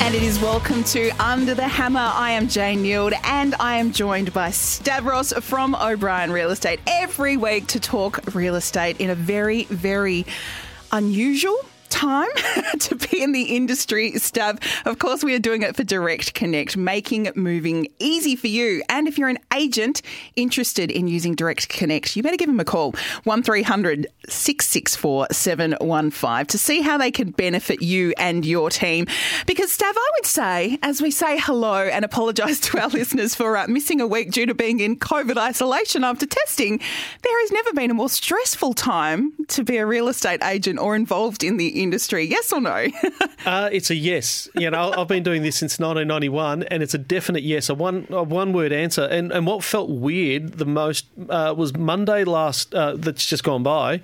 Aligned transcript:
And 0.00 0.14
it 0.14 0.22
is 0.22 0.40
welcome 0.40 0.84
to 0.84 1.10
Under 1.22 1.54
the 1.54 1.68
Hammer. 1.68 2.00
I 2.00 2.30
am 2.30 2.48
Jane 2.48 2.82
Neild 2.82 3.12
and 3.24 3.54
I 3.60 3.76
am 3.76 3.92
joined 3.92 4.32
by 4.32 4.50
Stavros 4.50 5.32
from 5.34 5.74
O'Brien 5.74 6.32
Real 6.32 6.50
Estate 6.50 6.80
every 6.86 7.36
week 7.36 7.66
to 7.68 7.80
talk 7.80 8.34
real 8.34 8.54
estate 8.54 9.00
in 9.00 9.10
a 9.10 9.14
very, 9.14 9.64
very 9.64 10.24
unusual 10.92 11.58
time 11.98 12.28
to 12.78 12.94
be 12.94 13.20
in 13.20 13.32
the 13.32 13.56
industry, 13.56 14.12
Stav. 14.12 14.62
Of 14.86 15.00
course, 15.00 15.24
we 15.24 15.34
are 15.34 15.40
doing 15.40 15.62
it 15.62 15.74
for 15.74 15.82
Direct 15.82 16.32
Connect, 16.32 16.76
making 16.76 17.28
moving 17.34 17.88
easy 17.98 18.36
for 18.36 18.46
you. 18.46 18.84
And 18.88 19.08
if 19.08 19.18
you're 19.18 19.28
an 19.28 19.40
agent 19.52 20.02
interested 20.36 20.92
in 20.92 21.08
using 21.08 21.34
Direct 21.34 21.68
Connect, 21.68 22.14
you 22.14 22.22
better 22.22 22.36
give 22.36 22.46
them 22.46 22.60
a 22.60 22.64
call 22.64 22.92
1300 23.24 24.06
664 24.28 25.26
715 25.32 26.46
to 26.46 26.58
see 26.58 26.82
how 26.82 26.98
they 26.98 27.10
can 27.10 27.32
benefit 27.32 27.82
you 27.82 28.14
and 28.16 28.46
your 28.46 28.70
team. 28.70 29.06
Because, 29.46 29.76
Stav, 29.76 29.92
I 29.96 30.10
would 30.18 30.26
say, 30.26 30.78
as 30.84 31.02
we 31.02 31.10
say 31.10 31.36
hello 31.40 31.82
and 31.82 32.04
apologise 32.04 32.60
to 32.60 32.80
our 32.80 32.88
listeners 32.90 33.34
for 33.34 33.56
uh, 33.56 33.66
missing 33.66 34.00
a 34.00 34.06
week 34.06 34.30
due 34.30 34.46
to 34.46 34.54
being 34.54 34.78
in 34.78 34.96
COVID 35.00 35.36
isolation 35.36 36.04
after 36.04 36.26
testing, 36.26 36.78
there 36.78 37.40
has 37.40 37.50
never 37.50 37.72
been 37.72 37.90
a 37.90 37.94
more 37.94 38.08
stressful 38.08 38.74
time 38.74 39.32
to 39.48 39.64
be 39.64 39.78
a 39.78 39.86
real 39.86 40.06
estate 40.06 40.44
agent 40.44 40.78
or 40.78 40.94
involved 40.94 41.42
in 41.42 41.56
the 41.56 41.66
industry. 41.66 41.87
Yes 42.24 42.52
or 42.52 42.60
no? 42.60 42.86
uh, 43.46 43.68
it's 43.72 43.90
a 43.90 43.94
yes. 43.94 44.48
You 44.54 44.70
know, 44.70 44.92
I've 44.96 45.08
been 45.08 45.22
doing 45.22 45.42
this 45.42 45.56
since 45.56 45.78
1991, 45.78 46.64
and 46.64 46.82
it's 46.82 46.94
a 46.94 46.98
definite 46.98 47.42
yes, 47.42 47.68
a 47.68 47.74
one 47.74 48.06
a 48.10 48.22
one 48.22 48.52
word 48.52 48.72
answer. 48.72 49.04
And 49.04 49.32
and 49.32 49.46
what 49.46 49.64
felt 49.64 49.90
weird 49.90 50.54
the 50.54 50.66
most 50.66 51.06
uh, 51.28 51.54
was 51.56 51.76
Monday 51.76 52.24
last 52.24 52.74
uh, 52.74 52.94
that's 52.96 53.26
just 53.26 53.44
gone 53.44 53.62
by. 53.62 54.00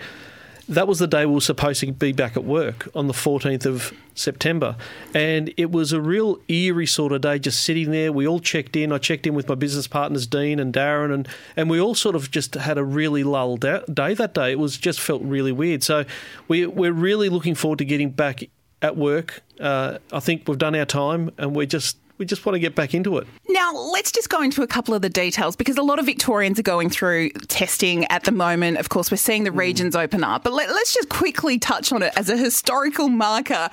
That 0.69 0.89
was 0.89 0.98
the 0.98 1.07
day 1.07 1.27
we 1.27 1.34
were 1.34 1.41
supposed 1.41 1.81
to 1.81 1.93
be 1.93 2.12
back 2.12 2.37
at 2.37 2.45
work 2.45 2.89
on 2.95 3.07
the 3.07 3.12
14th 3.12 3.67
of 3.67 3.93
September. 4.15 4.77
And 5.15 5.53
it 5.57 5.70
was 5.70 5.93
a 5.93 6.01
real 6.01 6.39
eerie 6.48 6.87
sort 6.87 7.12
of 7.12 7.20
day 7.20 7.39
just 7.39 7.62
sitting 7.62 7.91
there. 7.91 8.12
We 8.12 8.27
all 8.27 8.41
checked 8.41 8.75
in. 8.75 8.91
I 8.91 8.98
checked 8.98 9.27
in 9.27 9.35
with 9.35 9.48
my 9.48 9.57
business 9.57 9.87
partners, 9.87 10.27
Dean 10.27 10.59
and 10.59 10.73
Darren, 10.73 11.12
and, 11.12 11.29
and 11.57 11.69
we 11.69 11.81
all 11.81 11.95
sort 11.95 12.17
of 12.17 12.31
just 12.31 12.55
had 12.55 12.79
a 12.79 12.85
really 12.85 13.25
lull 13.25 13.57
day 13.57 13.83
that 13.87 14.33
day. 14.33 14.53
It 14.53 14.59
was 14.59 14.79
just 14.79 15.01
felt 15.01 15.23
really 15.23 15.53
weird. 15.53 15.83
So 15.83 16.05
we, 16.48 16.67
we're 16.67 16.92
really 16.92 17.29
looking 17.29 17.55
forward 17.55 17.79
to 17.81 17.85
getting 17.85 18.11
back 18.11 18.45
at 18.81 18.97
work. 18.97 19.42
Uh, 19.61 19.98
I 20.12 20.20
think 20.20 20.48
we've 20.48 20.59
done 20.59 20.75
our 20.75 20.87
time 20.87 21.31
and 21.39 21.55
we're 21.55 21.67
just 21.67 21.98
we 22.19 22.27
just 22.27 22.45
want 22.45 22.55
to 22.55 22.61
get 22.61 22.75
back 22.75 22.95
into 22.95 23.19
it. 23.19 23.27
Now, 23.48 23.73
let's 23.73 24.12
just 24.12 24.29
go 24.29 24.43
into 24.43 24.62
a 24.62 24.67
couple 24.67 24.95
of 24.95 25.03
the 25.03 25.09
details 25.09 25.57
because 25.57 25.77
a 25.77 25.83
lot 25.83 25.98
of 25.98 26.07
Victorians 26.07 26.59
are 26.59 26.65
going 26.65 26.91
through 26.91 27.31
testing 27.48 28.05
at 28.07 28.25
the 28.25 28.33
moment. 28.33 28.79
Of 28.79 28.89
course, 28.89 29.11
we're 29.11 29.17
seeing 29.17 29.45
the 29.45 29.51
mm. 29.51 29.59
regions 29.59 29.97
open 29.97 30.23
up, 30.23 30.45
but 30.45 30.53
let, 30.53 30.69
us 30.69 30.95
just 30.95 31.09
quickly 31.09 31.59
touch 31.59 31.92
on 31.92 32.03
it 32.03 32.12
as 32.17 32.29
a 32.29 32.37
historical 32.37 33.09
marker. 33.09 33.69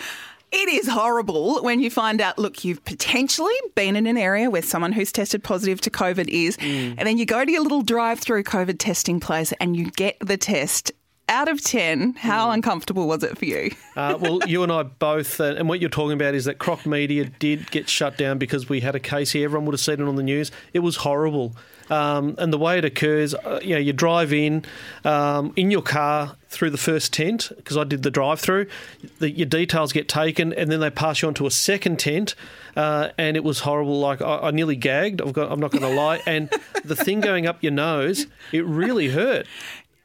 It 0.51 0.67
is 0.67 0.87
horrible 0.87 1.63
when 1.63 1.79
you 1.79 1.89
find 1.89 2.19
out, 2.19 2.37
look, 2.37 2.65
you've 2.65 2.83
potentially 2.83 3.53
been 3.75 3.95
in 3.95 4.05
an 4.05 4.17
area 4.17 4.49
where 4.49 4.61
someone 4.61 4.91
who's 4.91 5.11
tested 5.11 5.43
positive 5.43 5.79
to 5.81 5.89
COVID 5.89 6.27
is, 6.27 6.57
mm. 6.57 6.95
and 6.97 7.07
then 7.07 7.17
you 7.17 7.25
go 7.25 7.45
to 7.45 7.51
your 7.51 7.61
little 7.61 7.81
drive 7.81 8.19
through 8.19 8.43
COVID 8.43 8.77
testing 8.77 9.19
place 9.19 9.53
and 9.61 9.77
you 9.77 9.91
get 9.91 10.17
the 10.19 10.35
test 10.35 10.91
out 11.31 11.47
of 11.47 11.63
10, 11.63 12.13
how 12.15 12.49
mm. 12.49 12.55
uncomfortable 12.55 13.07
was 13.07 13.23
it 13.23 13.37
for 13.37 13.45
you? 13.45 13.71
uh, 13.95 14.17
well, 14.19 14.39
you 14.45 14.61
and 14.63 14.71
I 14.71 14.83
both, 14.83 15.39
uh, 15.39 15.55
and 15.55 15.67
what 15.69 15.79
you're 15.79 15.89
talking 15.89 16.13
about 16.13 16.35
is 16.35 16.45
that 16.45 16.59
Croc 16.59 16.85
Media 16.85 17.25
did 17.25 17.71
get 17.71 17.89
shut 17.89 18.17
down 18.17 18.37
because 18.37 18.69
we 18.69 18.81
had 18.81 18.95
a 18.95 18.99
case 18.99 19.31
here. 19.31 19.45
Everyone 19.45 19.65
would 19.65 19.73
have 19.73 19.79
seen 19.79 20.01
it 20.01 20.07
on 20.07 20.17
the 20.17 20.23
news. 20.23 20.51
It 20.73 20.79
was 20.79 20.97
horrible. 20.97 21.55
Um, 21.89 22.35
and 22.37 22.53
the 22.53 22.57
way 22.57 22.77
it 22.77 22.85
occurs, 22.85 23.33
uh, 23.33 23.59
you 23.61 23.71
know, 23.71 23.79
you 23.79 23.91
drive 23.91 24.31
in 24.31 24.63
um, 25.03 25.51
in 25.57 25.71
your 25.71 25.81
car 25.81 26.37
through 26.47 26.69
the 26.69 26.77
first 26.77 27.11
tent 27.11 27.51
because 27.57 27.75
I 27.75 27.83
did 27.83 28.03
the 28.03 28.11
drive-through. 28.11 28.67
your 29.19 29.45
details 29.45 29.91
get 29.91 30.07
taken, 30.07 30.53
and 30.53 30.71
then 30.71 30.79
they 30.79 30.89
pass 30.89 31.21
you 31.21 31.27
on 31.27 31.33
to 31.35 31.47
a 31.47 31.51
second 31.51 31.99
tent, 31.99 32.35
uh, 32.77 33.09
and 33.17 33.35
it 33.35 33.43
was 33.43 33.59
horrible. 33.61 33.99
Like 33.99 34.21
I, 34.21 34.37
I 34.37 34.51
nearly 34.51 34.77
gagged. 34.77 35.21
I've 35.21 35.33
got, 35.33 35.51
I'm 35.51 35.59
not 35.59 35.71
going 35.71 35.83
to 35.83 35.93
lie. 35.93 36.21
And 36.25 36.49
the 36.85 36.95
thing 36.95 37.19
going 37.19 37.45
up 37.45 37.61
your 37.61 37.73
nose, 37.73 38.27
it 38.53 38.65
really 38.65 39.09
hurt. 39.09 39.45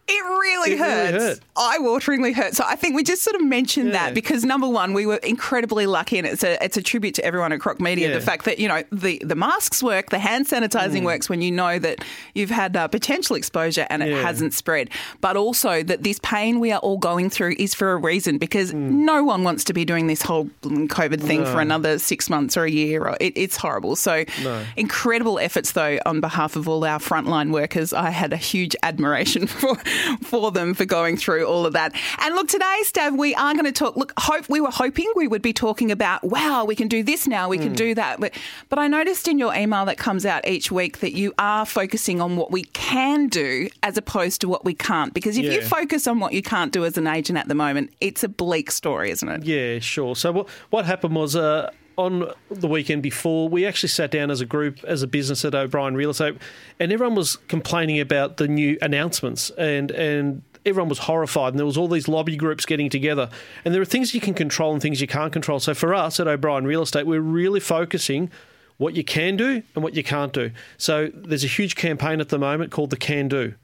It 0.09 0.25
really 0.25 0.72
it 0.72 0.78
hurts. 0.78 1.12
Really 1.12 1.25
hurt. 1.25 1.41
Eye-wateringly 1.56 2.33
hurts. 2.33 2.59
So 2.59 2.65
I 2.65 2.77
think 2.77 2.94
we 2.94 3.03
just 3.03 3.22
sort 3.22 3.34
of 3.34 3.43
mentioned 3.44 3.89
yeah. 3.89 4.05
that 4.05 4.15
because 4.15 4.44
number 4.44 4.69
one, 4.69 4.93
we 4.93 5.05
were 5.05 5.17
incredibly 5.17 5.87
lucky, 5.87 6.19
and 6.19 6.27
it's 6.27 6.44
a 6.44 6.62
it's 6.65 6.77
a 6.77 6.83
tribute 6.83 7.17
to 7.17 7.25
everyone 7.25 7.53
at 7.53 7.59
Croc 7.59 7.81
Media. 7.81 8.09
Yeah. 8.09 8.15
The 8.15 8.21
fact 8.21 8.45
that 8.45 8.61
you 8.61 8.69
know 8.69 8.84
the 8.93 9.21
the 9.25 9.34
masks 9.34 9.83
work, 9.83 10.11
the 10.11 10.21
hand 10.21 10.47
sanitizing 10.47 11.03
mm. 11.03 11.06
works 11.06 11.28
when 11.28 11.43
you 11.43 11.50
know 11.50 11.81
that 11.81 12.05
you've 12.34 12.50
had 12.50 12.77
uh, 12.77 12.87
potential 12.87 13.34
exposure 13.34 13.84
and 13.91 14.00
it 14.00 14.11
yeah. 14.11 14.22
hasn't 14.22 14.55
spread, 14.55 14.91
but 15.21 15.37
also 15.37 15.83
that 15.83 16.05
this 16.05 16.21
pain 16.22 16.61
we 16.61 16.71
are 16.71 16.78
all 16.81 16.99
going 16.99 17.28
through 17.28 17.56
is 17.59 17.75
for 17.75 17.91
a 17.91 17.97
reason 17.97 18.39
because 18.39 18.72
mm. 18.72 18.77
no 18.77 19.25
one 19.25 19.43
wants 19.43 19.65
to 19.65 19.72
be 19.72 19.84
doing 19.84 20.06
this 20.06 20.22
whole 20.22 20.45
COVID 20.62 21.21
thing 21.21 21.43
no. 21.43 21.53
for 21.53 21.61
another 21.61 21.99
six 21.99 22.31
months 22.31 22.56
or 22.56 22.62
a 22.62 22.71
year. 22.71 23.03
Or 23.03 23.16
it, 23.21 23.37
it's 23.37 23.56
horrible. 23.56 23.97
So 23.97 24.25
no. 24.45 24.65
incredible 24.77 25.41
efforts 25.41 25.72
though 25.72 25.99
on 26.06 26.21
behalf 26.21 26.55
of 26.55 26.69
all 26.69 26.84
our 26.84 27.00
frontline 27.00 27.50
workers. 27.50 27.93
I 27.93 28.11
had 28.11 28.33
a 28.33 28.37
huge 28.37 28.77
admiration 28.84 29.47
for 29.49 29.77
for 30.23 30.51
them 30.51 30.75
for 30.75 30.84
going 30.84 31.17
through 31.17 31.45
all 31.47 31.67
of 31.67 31.73
that. 31.73 31.95
And 32.21 32.34
look, 32.34 32.49
today, 32.49 32.81
Stav, 32.84 33.17
we 33.17 33.34
are 33.34 33.53
going 33.53 33.65
to 33.65 33.73
talk. 33.73 33.97
Look, 33.97 34.12
hope 34.19 34.49
we 34.49 34.61
were 34.61 34.71
hoping 34.71 35.11
we 35.17 35.29
would 35.29 35.43
be 35.43 35.53
talking 35.53 35.91
about, 35.91 36.25
wow, 36.25 36.65
we 36.65 36.75
can 36.75 36.89
do 36.89 37.03
this 37.03 37.27
now, 37.27 37.49
we 37.49 37.59
can 37.59 37.73
mm. 37.73 37.77
do 37.77 37.95
that. 37.95 38.21
But, 38.21 38.34
but 38.69 38.79
I 38.79 38.89
noticed 38.89 39.29
in 39.29 39.39
your 39.39 39.55
email 39.55 39.84
that 39.87 39.99
comes 39.99 40.27
out 40.27 40.47
each 40.47 40.71
week 40.71 40.99
that 40.99 41.12
you 41.12 41.33
are 41.39 41.67
focusing 41.67 42.21
on 42.21 42.37
what 42.37 42.51
we 42.51 42.65
can 42.65 43.29
do 43.29 43.69
as 43.83 43.97
opposed 43.97 44.41
to 44.43 44.49
what 44.49 44.65
we 44.65 44.75
can't. 44.75 45.15
Because 45.15 45.37
if 45.37 45.45
yeah. 45.45 45.53
you 45.53 45.62
focus 45.62 46.07
on 46.07 46.21
what 46.21 46.33
you 46.33 46.43
can't 46.43 46.73
do 46.73 46.84
as 46.84 46.97
an 46.99 47.07
agent 47.07 47.39
at 47.39 47.49
the 47.49 47.55
moment, 47.55 47.93
it's 48.01 48.23
a 48.25 48.28
bleak 48.28 48.71
story, 48.71 49.11
isn't 49.11 49.28
it? 49.28 49.45
Yeah, 49.45 49.78
sure. 49.78 50.17
So 50.17 50.33
what 50.33 50.49
what 50.71 50.84
happened 50.84 51.15
was. 51.15 51.37
Uh, 51.37 51.71
on 51.97 52.31
the 52.51 52.69
weekend 52.69 53.03
before, 53.03 53.49
we 53.49 53.65
actually 53.65 53.89
sat 53.89 54.11
down 54.11 54.31
as 54.31 54.41
a 54.41 54.47
group, 54.47 54.83
as 54.84 55.03
a 55.03 55.07
business 55.07 55.45
at 55.45 55.55
O'Brien 55.55 55.95
Real 55.95 56.11
Estate, 56.11 56.37
and 56.79 56.93
everyone 56.93 57.15
was 57.15 57.37
complaining 57.49 58.01
about 58.01 58.37
the 58.37 58.49
new 58.49 58.79
announcements 58.83 59.51
and 59.51 59.91
and 59.91 60.43
everyone 60.67 60.89
was 60.89 60.99
horrified 60.99 61.53
and 61.53 61.59
there 61.59 61.67
was 61.67 61.79
all 61.79 61.89
these 61.89 62.09
lobby 62.09 62.37
groups 62.37 62.67
getting 62.67 62.91
together 62.91 63.31
and 63.65 63.73
there 63.73 63.81
are 63.81 63.87
things 63.87 64.12
you 64.12 64.21
can 64.21 64.34
control 64.34 64.73
and 64.73 64.83
things 64.83 65.01
you 65.01 65.07
can't 65.07 65.33
control 65.33 65.61
so 65.61 65.73
for 65.73 65.95
us 65.95 66.19
at 66.19 66.27
o'brien 66.27 66.65
real 66.65 66.83
estate 66.83 67.07
we're 67.07 67.21
really 67.21 67.61
focusing 67.61 68.28
what 68.77 68.95
you 68.95 69.05
can 69.05 69.37
do 69.37 69.63
and 69.77 69.84
what 69.84 69.95
you 69.95 70.03
can't 70.03 70.33
do 70.33 70.51
so 70.77 71.09
there's 71.15 71.45
a 71.45 71.49
huge 71.49 71.77
campaign 71.77 72.21
at 72.21 72.31
the 72.31 72.39
moment 72.39 72.73
called 72.73 72.91
the 72.91 72.97
can 72.97 73.28
do 73.28 73.55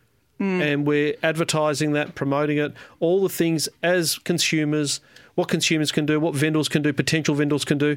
mm. 0.40 0.60
and 0.60 0.86
we're 0.86 1.14
advertising 1.24 1.92
that 1.92 2.14
promoting 2.14 2.56
it 2.56 2.72
all 3.00 3.20
the 3.20 3.28
things 3.28 3.68
as 3.82 4.18
consumers 4.18 5.00
what 5.34 5.48
consumers 5.48 5.92
can 5.92 6.06
do, 6.06 6.20
what 6.20 6.34
vendors 6.34 6.68
can 6.68 6.82
do, 6.82 6.92
potential 6.92 7.34
vendors 7.34 7.64
can 7.64 7.78
do, 7.78 7.96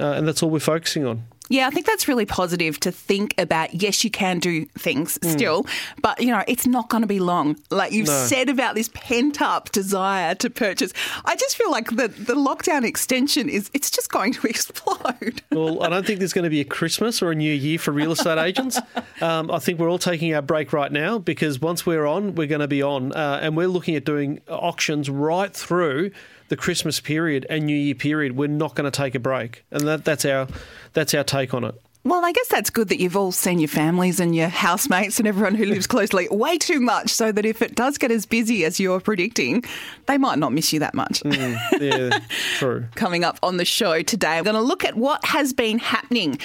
uh, 0.00 0.12
and 0.12 0.26
that's 0.26 0.42
all 0.42 0.50
we're 0.50 0.60
focusing 0.60 1.06
on. 1.06 1.24
Yeah, 1.48 1.66
I 1.66 1.70
think 1.70 1.84
that's 1.84 2.08
really 2.08 2.24
positive 2.24 2.80
to 2.80 2.90
think 2.90 3.34
about. 3.36 3.74
Yes, 3.74 4.04
you 4.04 4.10
can 4.10 4.38
do 4.38 4.64
things 4.78 5.18
mm. 5.18 5.30
still, 5.30 5.66
but 6.00 6.18
you 6.20 6.28
know, 6.28 6.42
it's 6.48 6.66
not 6.66 6.88
going 6.88 7.02
to 7.02 7.06
be 7.06 7.20
long. 7.20 7.56
Like 7.68 7.92
you've 7.92 8.06
no. 8.06 8.24
said 8.26 8.48
about 8.48 8.74
this 8.74 8.88
pent 8.94 9.42
up 9.42 9.70
desire 9.70 10.34
to 10.36 10.48
purchase. 10.48 10.94
I 11.26 11.36
just 11.36 11.56
feel 11.56 11.70
like 11.70 11.90
the, 11.90 12.08
the 12.08 12.34
lockdown 12.34 12.84
extension 12.84 13.50
is 13.50 13.70
it's 13.74 13.90
just 13.90 14.10
going 14.10 14.32
to 14.32 14.46
explode. 14.46 15.42
Well, 15.50 15.82
I 15.82 15.90
don't 15.90 16.06
think 16.06 16.20
there's 16.20 16.32
going 16.32 16.44
to 16.44 16.50
be 16.50 16.60
a 16.60 16.64
Christmas 16.64 17.20
or 17.20 17.32
a 17.32 17.34
new 17.34 17.52
year 17.52 17.78
for 17.78 17.90
real 17.90 18.12
estate 18.12 18.38
agents. 18.38 18.78
Um, 19.20 19.52
I 19.52 19.60
think 19.60 19.78
we're 19.78 19.88
all 19.88 20.00
taking 20.00 20.34
our 20.34 20.42
break 20.42 20.72
right 20.72 20.90
now 20.90 21.16
because 21.16 21.60
once 21.60 21.86
we're 21.86 22.06
on, 22.06 22.34
we're 22.34 22.48
going 22.48 22.60
to 22.60 22.66
be 22.66 22.82
on, 22.82 23.12
uh, 23.12 23.38
and 23.40 23.56
we're 23.56 23.68
looking 23.68 23.94
at 23.94 24.04
doing 24.04 24.40
auctions 24.48 25.08
right 25.08 25.54
through 25.54 26.10
the 26.52 26.56
Christmas 26.58 27.00
period 27.00 27.46
and 27.48 27.64
New 27.64 27.74
Year 27.74 27.94
period, 27.94 28.36
we're 28.36 28.46
not 28.46 28.74
going 28.74 28.84
to 28.84 28.94
take 28.94 29.14
a 29.14 29.18
break, 29.18 29.64
and 29.70 29.88
that, 29.88 30.04
that's 30.04 30.26
our 30.26 30.46
that's 30.92 31.14
our 31.14 31.24
take 31.24 31.54
on 31.54 31.64
it. 31.64 31.74
Well, 32.04 32.24
I 32.24 32.32
guess 32.32 32.48
that's 32.48 32.68
good 32.68 32.88
that 32.88 33.00
you've 33.00 33.16
all 33.16 33.30
seen 33.30 33.60
your 33.60 33.68
families 33.68 34.18
and 34.18 34.34
your 34.34 34.48
housemates 34.48 35.20
and 35.20 35.28
everyone 35.28 35.54
who 35.54 35.64
lives 35.64 35.86
closely 35.86 36.26
way 36.30 36.58
too 36.58 36.80
much, 36.80 37.10
so 37.10 37.30
that 37.30 37.46
if 37.46 37.62
it 37.62 37.76
does 37.76 37.96
get 37.96 38.10
as 38.10 38.26
busy 38.26 38.64
as 38.64 38.80
you're 38.80 38.98
predicting, 38.98 39.62
they 40.06 40.18
might 40.18 40.38
not 40.38 40.52
miss 40.52 40.72
you 40.72 40.80
that 40.80 40.94
much. 40.94 41.20
Mm, 41.20 41.56
yeah, 41.80 42.18
true. 42.58 42.86
Coming 42.96 43.22
up 43.22 43.38
on 43.40 43.56
the 43.56 43.64
show 43.64 44.02
today, 44.02 44.38
I'm 44.38 44.44
going 44.44 44.56
to 44.56 44.60
look 44.60 44.84
at 44.84 44.96
what 44.96 45.24
has 45.26 45.52
been 45.52 45.78
happening 45.78 46.38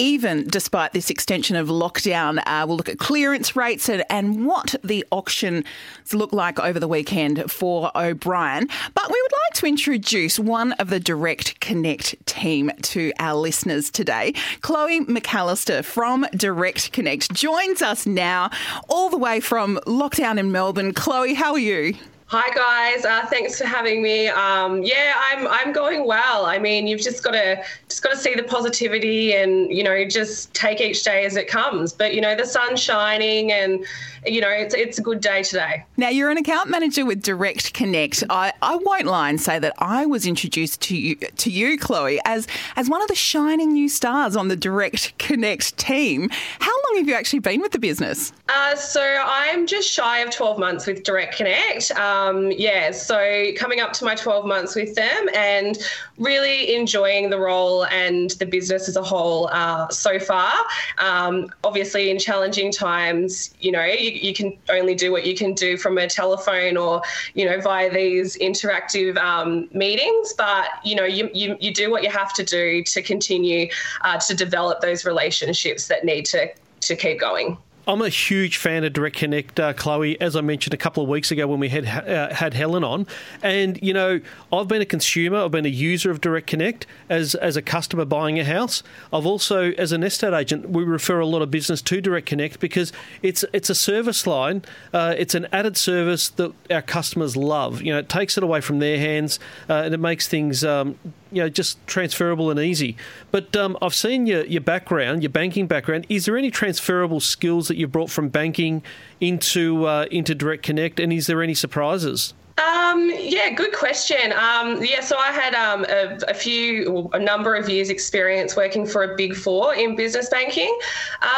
even 0.00 0.46
despite 0.48 0.94
this 0.94 1.10
extension 1.10 1.56
of 1.56 1.68
lockdown. 1.68 2.42
Uh, 2.46 2.64
we'll 2.66 2.78
look 2.78 2.88
at 2.88 2.98
clearance 2.98 3.54
rates 3.54 3.86
and, 3.86 4.02
and 4.08 4.46
what 4.46 4.74
the 4.82 5.04
auctions 5.10 5.66
look 6.14 6.32
like 6.32 6.58
over 6.58 6.80
the 6.80 6.88
weekend 6.88 7.50
for 7.52 7.90
O'Brien. 7.94 8.66
But 8.94 9.10
we 9.10 9.20
would 9.20 9.32
like 9.32 9.60
to 9.60 9.66
introduce 9.66 10.38
one 10.38 10.72
of 10.74 10.88
the 10.88 10.98
Direct 11.00 11.60
Connect 11.60 12.14
team 12.26 12.70
to 12.80 13.12
our 13.18 13.34
listeners 13.34 13.90
today. 13.90 14.32
Chloe 14.62 14.99
McAllister 15.06 15.84
from 15.84 16.26
Direct 16.34 16.92
Connect 16.92 17.32
joins 17.32 17.82
us 17.82 18.06
now, 18.06 18.50
all 18.88 19.10
the 19.10 19.18
way 19.18 19.40
from 19.40 19.78
lockdown 19.86 20.38
in 20.38 20.52
Melbourne. 20.52 20.92
Chloe, 20.92 21.34
how 21.34 21.52
are 21.52 21.58
you? 21.58 21.94
Hi 22.32 22.48
guys, 22.54 23.04
uh, 23.04 23.26
thanks 23.26 23.58
for 23.58 23.66
having 23.66 24.02
me. 24.02 24.28
Um, 24.28 24.84
yeah, 24.84 25.14
I'm 25.16 25.48
I'm 25.48 25.72
going 25.72 26.06
well. 26.06 26.46
I 26.46 26.60
mean, 26.60 26.86
you've 26.86 27.00
just 27.00 27.24
got 27.24 27.32
to 27.32 27.60
just 27.88 28.04
got 28.04 28.10
to 28.10 28.16
see 28.16 28.36
the 28.36 28.44
positivity 28.44 29.34
and 29.34 29.68
you 29.68 29.82
know 29.82 30.04
just 30.04 30.54
take 30.54 30.80
each 30.80 31.02
day 31.02 31.24
as 31.24 31.34
it 31.34 31.48
comes. 31.48 31.92
But 31.92 32.14
you 32.14 32.20
know 32.20 32.36
the 32.36 32.46
sun's 32.46 32.80
shining 32.80 33.50
and 33.50 33.84
you 34.24 34.40
know 34.40 34.48
it's 34.48 34.74
it's 34.74 34.96
a 34.96 35.02
good 35.02 35.20
day 35.20 35.42
today. 35.42 35.84
Now 35.96 36.08
you're 36.08 36.30
an 36.30 36.38
account 36.38 36.70
manager 36.70 37.04
with 37.04 37.20
Direct 37.20 37.74
Connect. 37.74 38.22
I, 38.30 38.52
I 38.62 38.76
won't 38.76 39.06
lie 39.06 39.28
and 39.28 39.40
say 39.40 39.58
that 39.58 39.74
I 39.78 40.06
was 40.06 40.24
introduced 40.24 40.80
to 40.82 40.96
you 40.96 41.16
to 41.16 41.50
you, 41.50 41.76
Chloe, 41.78 42.20
as 42.24 42.46
as 42.76 42.88
one 42.88 43.02
of 43.02 43.08
the 43.08 43.16
shining 43.16 43.72
new 43.72 43.88
stars 43.88 44.36
on 44.36 44.46
the 44.46 44.56
Direct 44.56 45.18
Connect 45.18 45.76
team. 45.78 46.30
How 46.60 46.70
long 46.70 46.98
have 46.98 47.08
you 47.08 47.14
actually 47.14 47.40
been 47.40 47.60
with 47.60 47.72
the 47.72 47.80
business? 47.80 48.32
Uh, 48.48 48.76
so 48.76 49.02
I'm 49.02 49.66
just 49.66 49.90
shy 49.90 50.20
of 50.20 50.30
12 50.30 50.58
months 50.58 50.86
with 50.86 51.02
Direct 51.02 51.36
Connect. 51.36 51.90
Um, 51.92 52.19
um, 52.20 52.50
yeah, 52.52 52.90
so 52.90 53.52
coming 53.56 53.80
up 53.80 53.92
to 53.94 54.04
my 54.04 54.14
12 54.14 54.46
months 54.46 54.74
with 54.74 54.94
them 54.94 55.28
and 55.34 55.78
really 56.18 56.74
enjoying 56.74 57.30
the 57.30 57.38
role 57.38 57.86
and 57.86 58.30
the 58.32 58.46
business 58.46 58.88
as 58.88 58.96
a 58.96 59.02
whole 59.02 59.48
uh, 59.52 59.88
so 59.88 60.18
far. 60.18 60.52
Um, 60.98 61.48
obviously, 61.64 62.10
in 62.10 62.18
challenging 62.18 62.70
times, 62.72 63.54
you 63.60 63.72
know, 63.72 63.84
you, 63.84 64.10
you, 64.10 64.34
can 64.34 64.56
only 64.68 64.94
do 64.94 65.12
what 65.12 65.26
you 65.26 65.34
can 65.34 65.54
do 65.54 65.76
from 65.76 65.98
a 65.98 66.06
telephone 66.08 66.76
or, 66.76 67.02
you 67.34 67.44
know, 67.44 67.60
via 67.60 67.90
these 67.92 68.36
interactive 68.38 69.16
um, 69.18 69.68
meetings. 69.72 70.34
But, 70.36 70.68
you 70.84 70.94
know, 70.94 71.04
you, 71.04 71.30
you, 71.32 71.56
you, 71.60 71.72
do 71.72 71.90
what 71.90 72.02
you 72.02 72.10
have 72.10 72.32
to 72.34 72.44
do 72.44 72.82
to 72.84 73.02
continue 73.02 73.68
uh, 74.02 74.18
to 74.18 74.34
develop 74.34 74.80
those 74.80 75.04
relationships 75.04 75.88
that 75.88 76.04
need 76.04 76.26
to, 76.26 76.50
to 76.80 76.96
keep 76.96 77.20
going. 77.20 77.56
I'm 77.88 78.02
a 78.02 78.08
huge 78.08 78.58
fan 78.58 78.84
of 78.84 78.92
Direct 78.92 79.16
Connect, 79.16 79.58
uh, 79.58 79.72
Chloe. 79.72 80.20
As 80.20 80.36
I 80.36 80.42
mentioned 80.42 80.74
a 80.74 80.76
couple 80.76 81.02
of 81.02 81.08
weeks 81.08 81.30
ago 81.30 81.46
when 81.46 81.58
we 81.58 81.70
had 81.70 81.86
uh, 81.86 82.32
had 82.34 82.54
Helen 82.54 82.84
on, 82.84 83.06
and 83.42 83.78
you 83.82 83.94
know, 83.94 84.20
I've 84.52 84.68
been 84.68 84.82
a 84.82 84.86
consumer, 84.86 85.38
I've 85.38 85.50
been 85.50 85.66
a 85.66 85.70
user 85.70 86.10
of 86.10 86.20
Direct 86.20 86.46
Connect 86.46 86.86
as 87.08 87.34
as 87.34 87.56
a 87.56 87.62
customer 87.62 88.04
buying 88.04 88.38
a 88.38 88.44
house. 88.44 88.82
I've 89.12 89.26
also, 89.26 89.72
as 89.72 89.92
an 89.92 90.02
estate 90.02 90.34
agent, 90.34 90.70
we 90.70 90.84
refer 90.84 91.20
a 91.20 91.26
lot 91.26 91.40
of 91.42 91.50
business 91.50 91.80
to 91.82 92.00
Direct 92.00 92.26
Connect 92.26 92.60
because 92.60 92.92
it's 93.22 93.44
it's 93.52 93.70
a 93.70 93.74
service 93.74 94.26
line, 94.26 94.62
uh, 94.92 95.14
it's 95.16 95.34
an 95.34 95.48
added 95.50 95.76
service 95.76 96.28
that 96.28 96.52
our 96.70 96.82
customers 96.82 97.36
love. 97.36 97.80
You 97.82 97.94
know, 97.94 97.98
it 97.98 98.08
takes 98.08 98.36
it 98.36 98.44
away 98.44 98.60
from 98.60 98.80
their 98.80 98.98
hands 98.98 99.40
uh, 99.68 99.74
and 99.84 99.94
it 99.94 100.00
makes 100.00 100.28
things 100.28 100.64
um, 100.64 100.98
you 101.32 101.42
know 101.42 101.48
just 101.48 101.84
transferable 101.86 102.50
and 102.50 102.60
easy. 102.60 102.96
But 103.30 103.54
um, 103.56 103.76
I've 103.80 103.94
seen 103.94 104.26
your 104.26 104.44
your 104.44 104.60
background, 104.60 105.22
your 105.22 105.30
banking 105.30 105.66
background. 105.66 106.06
Is 106.08 106.26
there 106.26 106.36
any 106.36 106.50
transferable 106.50 107.20
skills 107.20 107.68
that 107.68 107.76
you 107.76 107.86
brought 107.86 108.10
from 108.10 108.28
banking 108.28 108.82
into 109.20 109.84
uh, 109.86 110.06
into 110.10 110.34
Direct 110.34 110.62
Connect, 110.62 111.00
and 111.00 111.12
is 111.12 111.26
there 111.26 111.42
any 111.42 111.54
surprises? 111.54 112.34
Um, 112.60 113.10
yeah, 113.18 113.50
good 113.50 113.72
question. 113.72 114.32
Um, 114.32 114.82
yeah, 114.84 115.00
so 115.00 115.16
I 115.16 115.32
had 115.32 115.54
um, 115.54 115.86
a, 115.88 116.18
a, 116.28 116.34
few, 116.34 117.08
a 117.14 117.18
number 117.18 117.54
of 117.54 117.68
years' 117.70 117.88
experience 117.88 118.54
working 118.54 118.84
for 118.84 119.02
a 119.04 119.16
big 119.16 119.34
four 119.34 119.74
in 119.74 119.96
business 119.96 120.28
banking. 120.28 120.76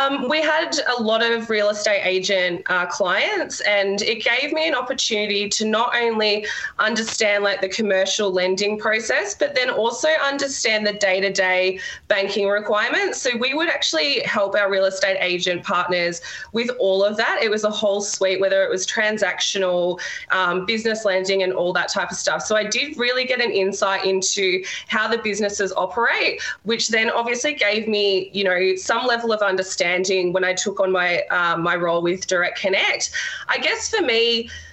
Um, 0.00 0.28
we 0.28 0.42
had 0.42 0.76
a 0.98 1.00
lot 1.00 1.22
of 1.22 1.48
real 1.48 1.68
estate 1.68 2.02
agent 2.04 2.62
uh, 2.66 2.86
clients, 2.86 3.60
and 3.60 4.02
it 4.02 4.24
gave 4.24 4.52
me 4.52 4.66
an 4.66 4.74
opportunity 4.74 5.48
to 5.50 5.64
not 5.64 5.94
only 5.94 6.44
understand 6.80 7.44
like 7.44 7.60
the 7.60 7.68
commercial 7.68 8.32
lending 8.32 8.76
process, 8.78 9.34
but 9.34 9.54
then 9.54 9.70
also 9.70 10.08
understand 10.24 10.86
the 10.86 10.94
day-to-day 10.94 11.78
banking 12.08 12.48
requirements. 12.48 13.20
So 13.20 13.36
we 13.36 13.54
would 13.54 13.68
actually 13.68 14.20
help 14.20 14.56
our 14.56 14.70
real 14.70 14.86
estate 14.86 15.18
agent 15.20 15.62
partners 15.62 16.20
with 16.52 16.70
all 16.80 17.04
of 17.04 17.16
that. 17.18 17.40
It 17.42 17.50
was 17.50 17.62
a 17.62 17.70
whole 17.70 18.00
suite, 18.00 18.40
whether 18.40 18.64
it 18.64 18.70
was 18.70 18.86
transactional, 18.86 20.00
um, 20.30 20.66
business 20.66 21.04
and 21.12 21.52
all 21.52 21.72
that 21.72 21.88
type 21.88 22.10
of 22.10 22.16
stuff. 22.16 22.42
So 22.42 22.56
I 22.56 22.64
did 22.64 22.96
really 22.96 23.24
get 23.24 23.40
an 23.40 23.50
insight 23.50 24.04
into 24.04 24.64
how 24.88 25.08
the 25.08 25.18
businesses 25.18 25.72
operate, 25.76 26.42
which 26.62 26.88
then 26.88 27.10
obviously 27.10 27.54
gave 27.54 27.88
me, 27.88 28.30
you 28.32 28.44
know, 28.44 28.74
some 28.76 29.06
level 29.06 29.32
of 29.32 29.40
understanding 29.42 30.32
when 30.32 30.44
I 30.44 30.54
took 30.54 30.80
on 30.80 30.90
my 30.92 31.22
um, 31.30 31.62
my 31.62 31.76
role 31.76 32.02
with 32.02 32.26
Direct 32.26 32.58
Connect. 32.58 33.10
I 33.48 33.58
guess 33.58 33.88
for 33.90 34.02
me, 34.02 34.48
uh, 34.48 34.71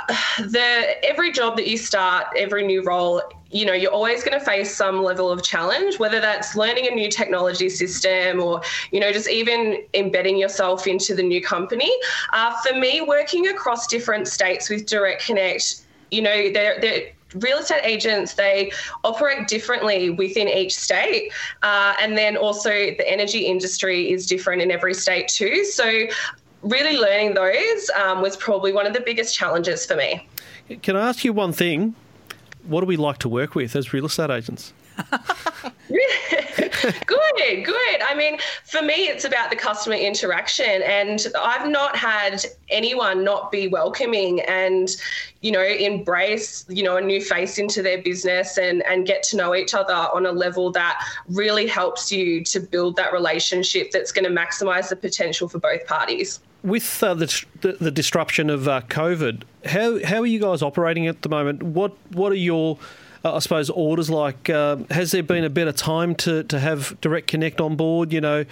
the 0.38 1.04
every 1.04 1.32
job 1.32 1.56
that 1.56 1.66
you 1.66 1.76
start, 1.76 2.26
every 2.36 2.66
new 2.66 2.82
role 2.82 3.22
you 3.52 3.66
know 3.66 3.74
you're 3.74 3.92
always 3.92 4.24
going 4.24 4.38
to 4.38 4.44
face 4.44 4.74
some 4.74 5.02
level 5.02 5.30
of 5.30 5.42
challenge 5.42 5.98
whether 5.98 6.20
that's 6.20 6.56
learning 6.56 6.88
a 6.90 6.94
new 6.94 7.10
technology 7.10 7.68
system 7.68 8.40
or 8.40 8.62
you 8.90 8.98
know 8.98 9.12
just 9.12 9.28
even 9.28 9.84
embedding 9.94 10.38
yourself 10.38 10.86
into 10.86 11.14
the 11.14 11.22
new 11.22 11.42
company. 11.42 11.92
Uh, 12.32 12.56
for 12.62 12.74
me 12.74 13.00
working 13.02 13.48
across 13.48 13.86
different 13.86 14.26
states 14.26 14.70
with 14.70 14.86
direct 14.86 15.24
connect 15.26 15.82
you 16.10 16.22
know 16.22 16.50
they're, 16.52 16.80
they're 16.80 17.12
real 17.36 17.58
estate 17.58 17.80
agents 17.84 18.34
they 18.34 18.70
operate 19.04 19.48
differently 19.48 20.10
within 20.10 20.48
each 20.48 20.74
state 20.74 21.32
uh, 21.62 21.94
and 22.00 22.16
then 22.16 22.36
also 22.36 22.70
the 22.70 23.08
energy 23.08 23.46
industry 23.46 24.10
is 24.10 24.26
different 24.26 24.60
in 24.60 24.70
every 24.70 24.94
state 24.94 25.28
too. 25.28 25.64
So 25.64 26.06
really 26.62 26.96
learning 26.96 27.34
those 27.34 27.90
um, 27.90 28.22
was 28.22 28.36
probably 28.36 28.72
one 28.72 28.86
of 28.86 28.92
the 28.92 29.00
biggest 29.00 29.36
challenges 29.36 29.84
for 29.84 29.96
me 29.96 30.26
can 30.82 30.96
i 30.96 31.08
ask 31.08 31.24
you 31.24 31.32
one 31.32 31.52
thing 31.52 31.94
what 32.64 32.80
do 32.80 32.86
we 32.86 32.96
like 32.96 33.18
to 33.18 33.28
work 33.28 33.54
with 33.54 33.74
as 33.76 33.92
real 33.92 34.06
estate 34.06 34.30
agents? 34.30 34.72
good, 37.06 37.64
good. 37.64 38.02
I 38.02 38.14
mean, 38.16 38.38
for 38.64 38.82
me, 38.82 38.94
it's 39.08 39.24
about 39.24 39.50
the 39.50 39.56
customer 39.56 39.96
interaction, 39.96 40.82
and 40.82 41.26
I've 41.40 41.68
not 41.68 41.96
had 41.96 42.44
anyone 42.70 43.24
not 43.24 43.50
be 43.50 43.68
welcoming 43.68 44.40
and, 44.42 44.94
you 45.40 45.50
know, 45.50 45.62
embrace, 45.62 46.64
you 46.68 46.82
know, 46.82 46.96
a 46.96 47.00
new 47.00 47.20
face 47.20 47.58
into 47.58 47.82
their 47.82 48.02
business 48.02 48.58
and 48.58 48.82
and 48.84 49.06
get 49.06 49.22
to 49.24 49.36
know 49.36 49.54
each 49.54 49.74
other 49.74 49.94
on 49.94 50.26
a 50.26 50.32
level 50.32 50.70
that 50.72 51.02
really 51.28 51.66
helps 51.66 52.12
you 52.12 52.44
to 52.44 52.60
build 52.60 52.96
that 52.96 53.12
relationship 53.12 53.90
that's 53.90 54.12
going 54.12 54.24
to 54.24 54.30
maximize 54.30 54.88
the 54.88 54.96
potential 54.96 55.48
for 55.48 55.58
both 55.58 55.84
parties 55.86 56.40
with 56.62 57.02
uh, 57.02 57.14
the, 57.14 57.44
the, 57.60 57.90
disruption 57.90 58.50
of 58.50 58.68
uh, 58.68 58.82
COVID, 58.82 59.42
how 59.66 60.04
how 60.04 60.20
are 60.20 60.26
you 60.26 60.38
guys 60.38 60.62
operating 60.62 61.06
at 61.06 61.22
the 61.22 61.28
moment? 61.28 61.62
What 61.62 61.96
what 62.12 62.32
are 62.32 62.36
your 62.36 62.78
uh, 63.24 63.36
I 63.36 63.38
suppose 63.40 63.70
orders 63.70 64.10
like? 64.10 64.48
Uh, 64.48 64.78
has 64.90 65.12
there 65.12 65.22
been 65.22 65.44
a 65.44 65.50
better 65.50 65.72
time 65.72 66.14
to, 66.16 66.42
to 66.44 66.58
have 66.58 67.00
Direct 67.00 67.26
Connect 67.26 67.60
on 67.60 67.76
board? 67.76 68.12
You 68.12 68.20
know, 68.20 68.38
you 68.38 68.46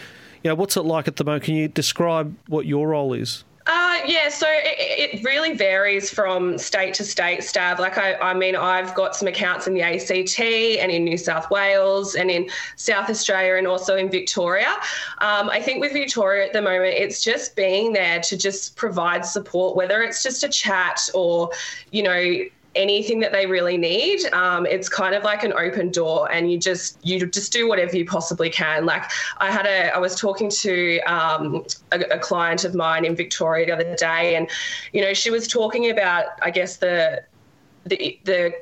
know 0.44 0.54
what's 0.54 0.76
it 0.76 0.82
like 0.82 1.08
at 1.08 1.17
the 1.17 1.24
moment? 1.24 1.44
Can 1.44 1.55
you 1.55 1.69
describe 1.69 2.36
what 2.48 2.67
your 2.67 2.88
role 2.88 3.12
is? 3.12 3.44
Uh, 3.67 4.00
yeah, 4.06 4.29
so 4.29 4.46
it, 4.48 5.14
it, 5.14 5.24
really 5.24 5.52
varies 5.52 6.10
from 6.10 6.56
state 6.56 6.94
to 6.94 7.05
state, 7.05 7.40
Stav. 7.40 7.79
Like, 7.79 7.98
I, 7.98 8.14
I 8.14 8.32
mean, 8.32 8.56
I've 8.56 8.94
got 8.94 9.14
some 9.14 9.29
accounts 9.29 9.67
in 9.67 9.74
the 9.74 9.82
ACT 9.82 10.40
and 10.40 10.90
in 10.90 11.05
New 11.05 11.19
South 11.19 11.50
Wales 11.50 12.14
and 12.14 12.31
in 12.31 12.48
South 12.76 13.10
Australia 13.10 13.56
and 13.56 13.67
also 13.67 13.96
in 13.96 14.10
Victoria. 14.10 14.70
Um, 15.19 15.50
I 15.50 15.60
think 15.60 15.81
with 15.81 15.93
Victoria 15.93 16.46
at 16.46 16.55
the 16.55 16.62
moment, 16.62 16.94
it's 16.94 17.22
just 17.22 17.55
being 17.55 17.93
there 17.93 18.20
to 18.20 18.36
just 18.36 18.76
provide 18.76 19.26
support, 19.26 19.76
whether 19.76 20.02
it's 20.02 20.22
just 20.22 20.43
a 20.43 20.48
chat 20.48 21.08
or, 21.12 21.50
you 21.90 22.02
know, 22.02 22.44
anything 22.74 23.20
that 23.20 23.32
they 23.32 23.46
really 23.46 23.77
need. 23.77 24.32
Um, 24.32 24.67
it's 24.67 24.89
kind 24.89 25.15
of 25.15 25.24
like 25.24 25.43
an 25.43 25.53
open 25.53 25.91
door, 25.91 26.31
and 26.31 26.50
you 26.50 26.58
just 26.58 26.98
you 27.05 27.27
just 27.27 27.53
do 27.53 27.69
whatever 27.69 27.96
you 27.96 28.05
possibly 28.05 28.50
can. 28.50 28.86
Like 28.86 29.05
I 29.39 29.50
had 29.50 29.67
a 29.67 29.94
I 29.94 29.98
was 29.98 30.15
talking 30.15 30.50
to 30.50 31.00
um, 31.00 31.65
a, 31.93 32.00
a 32.12 32.19
client 32.19 32.65
of 32.65 32.74
mine 32.74 33.05
in 33.05 33.17
Victoria 33.17 33.67
the 33.67 33.72
other 33.72 33.94
day, 33.96 34.36
and 34.36 34.48
you 34.93 35.03
know 35.03 35.15
she 35.15 35.31
was 35.31 35.48
talking 35.48 35.91
about 35.91 36.27
I 36.43 36.50
guess 36.50 36.77
the 36.77 37.22
the, 37.87 38.19
the 38.25 38.55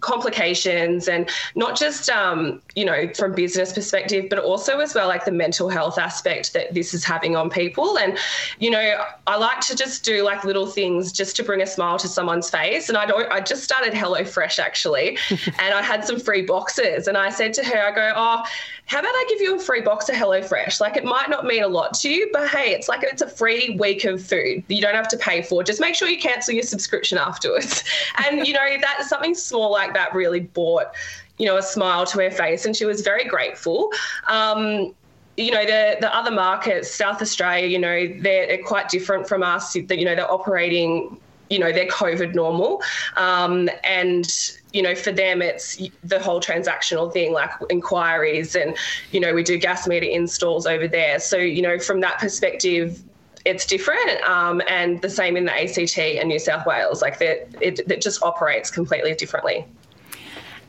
complications 0.00 1.08
and 1.08 1.30
not 1.54 1.78
just 1.78 2.10
um, 2.10 2.60
you 2.74 2.84
know 2.84 3.08
from 3.14 3.34
business 3.34 3.72
perspective 3.72 4.26
but 4.28 4.38
also 4.38 4.80
as 4.80 4.94
well 4.94 5.06
like 5.08 5.24
the 5.24 5.30
mental 5.30 5.68
health 5.68 5.98
aspect 5.98 6.52
that 6.52 6.74
this 6.74 6.92
is 6.92 7.04
having 7.04 7.36
on 7.36 7.50
people. 7.50 7.98
And 7.98 8.18
you 8.58 8.70
know 8.70 9.04
I 9.26 9.36
like 9.36 9.60
to 9.62 9.76
just 9.76 10.04
do 10.04 10.24
like 10.24 10.44
little 10.44 10.66
things 10.66 11.12
just 11.12 11.36
to 11.36 11.44
bring 11.44 11.62
a 11.62 11.66
smile 11.66 11.98
to 11.98 12.08
someone's 12.08 12.50
face. 12.50 12.88
And 12.88 12.98
I 12.98 13.06
don't 13.06 13.30
I 13.30 13.40
just 13.40 13.62
started 13.62 13.92
HelloFresh 13.92 14.58
actually. 14.58 15.18
And 15.58 15.72
I 15.74 15.82
had 15.82 16.04
some 16.04 16.18
free 16.18 16.42
boxes. 16.42 17.06
And 17.06 17.16
I 17.16 17.30
said 17.30 17.54
to 17.54 17.64
her 17.64 17.78
I 17.78 17.94
go 17.94 18.12
oh 18.14 18.42
how 18.86 18.98
about 19.00 19.10
I 19.10 19.26
give 19.28 19.40
you 19.40 19.56
a 19.56 19.58
free 19.58 19.80
box 19.80 20.08
of 20.08 20.14
HelloFresh? 20.14 20.80
Like 20.80 20.96
it 20.96 21.04
might 21.04 21.30
not 21.30 21.46
mean 21.46 21.62
a 21.62 21.68
lot 21.68 21.94
to 21.94 22.10
you, 22.10 22.28
but 22.32 22.48
hey, 22.48 22.72
it's 22.72 22.88
like 22.88 23.02
it's 23.02 23.22
a 23.22 23.28
free 23.28 23.76
week 23.78 24.04
of 24.04 24.22
food 24.22 24.62
you 24.68 24.82
don't 24.82 24.94
have 24.94 25.08
to 25.08 25.16
pay 25.16 25.42
for. 25.42 25.64
Just 25.64 25.80
make 25.80 25.94
sure 25.94 26.08
you 26.08 26.20
cancel 26.20 26.54
your 26.54 26.64
subscription 26.64 27.18
afterwards. 27.18 27.82
And 28.26 28.46
you 28.46 28.52
know, 28.52 28.78
that 28.80 29.04
something 29.04 29.34
small 29.34 29.72
like 29.72 29.94
that 29.94 30.14
really 30.14 30.40
brought, 30.40 30.94
you 31.38 31.46
know, 31.46 31.56
a 31.56 31.62
smile 31.62 32.06
to 32.06 32.18
her 32.22 32.30
face 32.30 32.64
and 32.64 32.76
she 32.76 32.84
was 32.84 33.00
very 33.00 33.24
grateful. 33.24 33.90
Um, 34.28 34.94
you 35.36 35.50
know 35.50 35.64
the 35.64 35.96
the 36.00 36.14
other 36.14 36.30
markets, 36.30 36.90
South 36.94 37.20
Australia, 37.20 37.66
you 37.66 37.78
know, 37.78 38.06
they're, 38.20 38.46
they're 38.46 38.62
quite 38.62 38.88
different 38.88 39.26
from 39.28 39.42
us. 39.42 39.74
You 39.74 39.82
know, 39.82 40.14
they're 40.14 40.30
operating 40.30 41.18
you 41.50 41.58
know 41.58 41.72
their 41.72 41.86
COVID 41.86 42.34
normal, 42.34 42.82
um, 43.16 43.68
and 43.84 44.50
you 44.72 44.82
know 44.82 44.94
for 44.94 45.12
them 45.12 45.42
it's 45.42 45.80
the 46.02 46.20
whole 46.20 46.40
transactional 46.40 47.12
thing 47.12 47.32
like 47.32 47.50
inquiries 47.70 48.56
and 48.56 48.76
you 49.12 49.20
know 49.20 49.34
we 49.34 49.42
do 49.42 49.58
gas 49.58 49.86
meter 49.86 50.06
installs 50.06 50.66
over 50.66 50.88
there. 50.88 51.18
So 51.18 51.36
you 51.36 51.62
know 51.62 51.78
from 51.78 52.00
that 52.00 52.18
perspective, 52.18 53.02
it's 53.44 53.66
different, 53.66 54.22
um, 54.28 54.62
and 54.68 55.00
the 55.02 55.10
same 55.10 55.36
in 55.36 55.44
the 55.44 55.52
ACT 55.52 55.98
and 55.98 56.28
New 56.28 56.38
South 56.38 56.66
Wales. 56.66 57.02
Like 57.02 57.18
that, 57.18 57.48
it, 57.60 57.80
it 57.90 58.00
just 58.00 58.22
operates 58.22 58.70
completely 58.70 59.14
differently. 59.14 59.66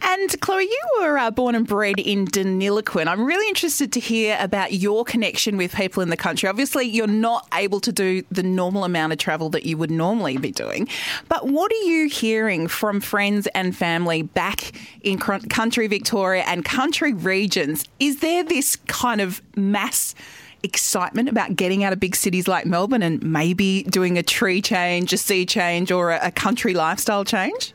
And 0.07 0.39
Chloe, 0.39 0.65
you 0.65 0.81
were 1.01 1.17
uh, 1.17 1.31
born 1.31 1.55
and 1.55 1.65
bred 1.65 1.99
in 1.99 2.27
Deniliquin. 2.27 3.07
I'm 3.07 3.25
really 3.25 3.47
interested 3.47 3.91
to 3.93 3.99
hear 3.99 4.37
about 4.39 4.71
your 4.71 5.03
connection 5.03 5.57
with 5.57 5.73
people 5.73 6.03
in 6.03 6.09
the 6.09 6.15
country. 6.17 6.47
Obviously, 6.47 6.85
you're 6.85 7.07
not 7.07 7.47
able 7.55 7.79
to 7.79 7.91
do 7.91 8.21
the 8.29 8.43
normal 8.43 8.83
amount 8.83 9.13
of 9.13 9.19
travel 9.19 9.49
that 9.49 9.65
you 9.65 9.77
would 9.77 9.89
normally 9.89 10.37
be 10.37 10.51
doing. 10.51 10.87
But 11.27 11.47
what 11.47 11.71
are 11.71 11.87
you 11.87 12.07
hearing 12.07 12.67
from 12.67 13.01
friends 13.01 13.47
and 13.55 13.75
family 13.75 14.21
back 14.21 14.73
in 15.01 15.17
country 15.17 15.87
Victoria 15.87 16.43
and 16.45 16.63
country 16.63 17.13
regions? 17.13 17.83
Is 17.99 18.19
there 18.19 18.43
this 18.43 18.75
kind 18.87 19.21
of 19.21 19.41
mass 19.57 20.13
excitement 20.61 21.29
about 21.29 21.55
getting 21.55 21.83
out 21.83 21.93
of 21.93 21.99
big 21.99 22.15
cities 22.15 22.47
like 22.47 22.67
Melbourne 22.67 23.01
and 23.01 23.23
maybe 23.23 23.81
doing 23.83 24.19
a 24.19 24.23
tree 24.23 24.61
change, 24.61 25.13
a 25.13 25.17
sea 25.17 25.47
change, 25.47 25.91
or 25.91 26.11
a, 26.11 26.27
a 26.27 26.31
country 26.31 26.75
lifestyle 26.75 27.25
change? 27.25 27.73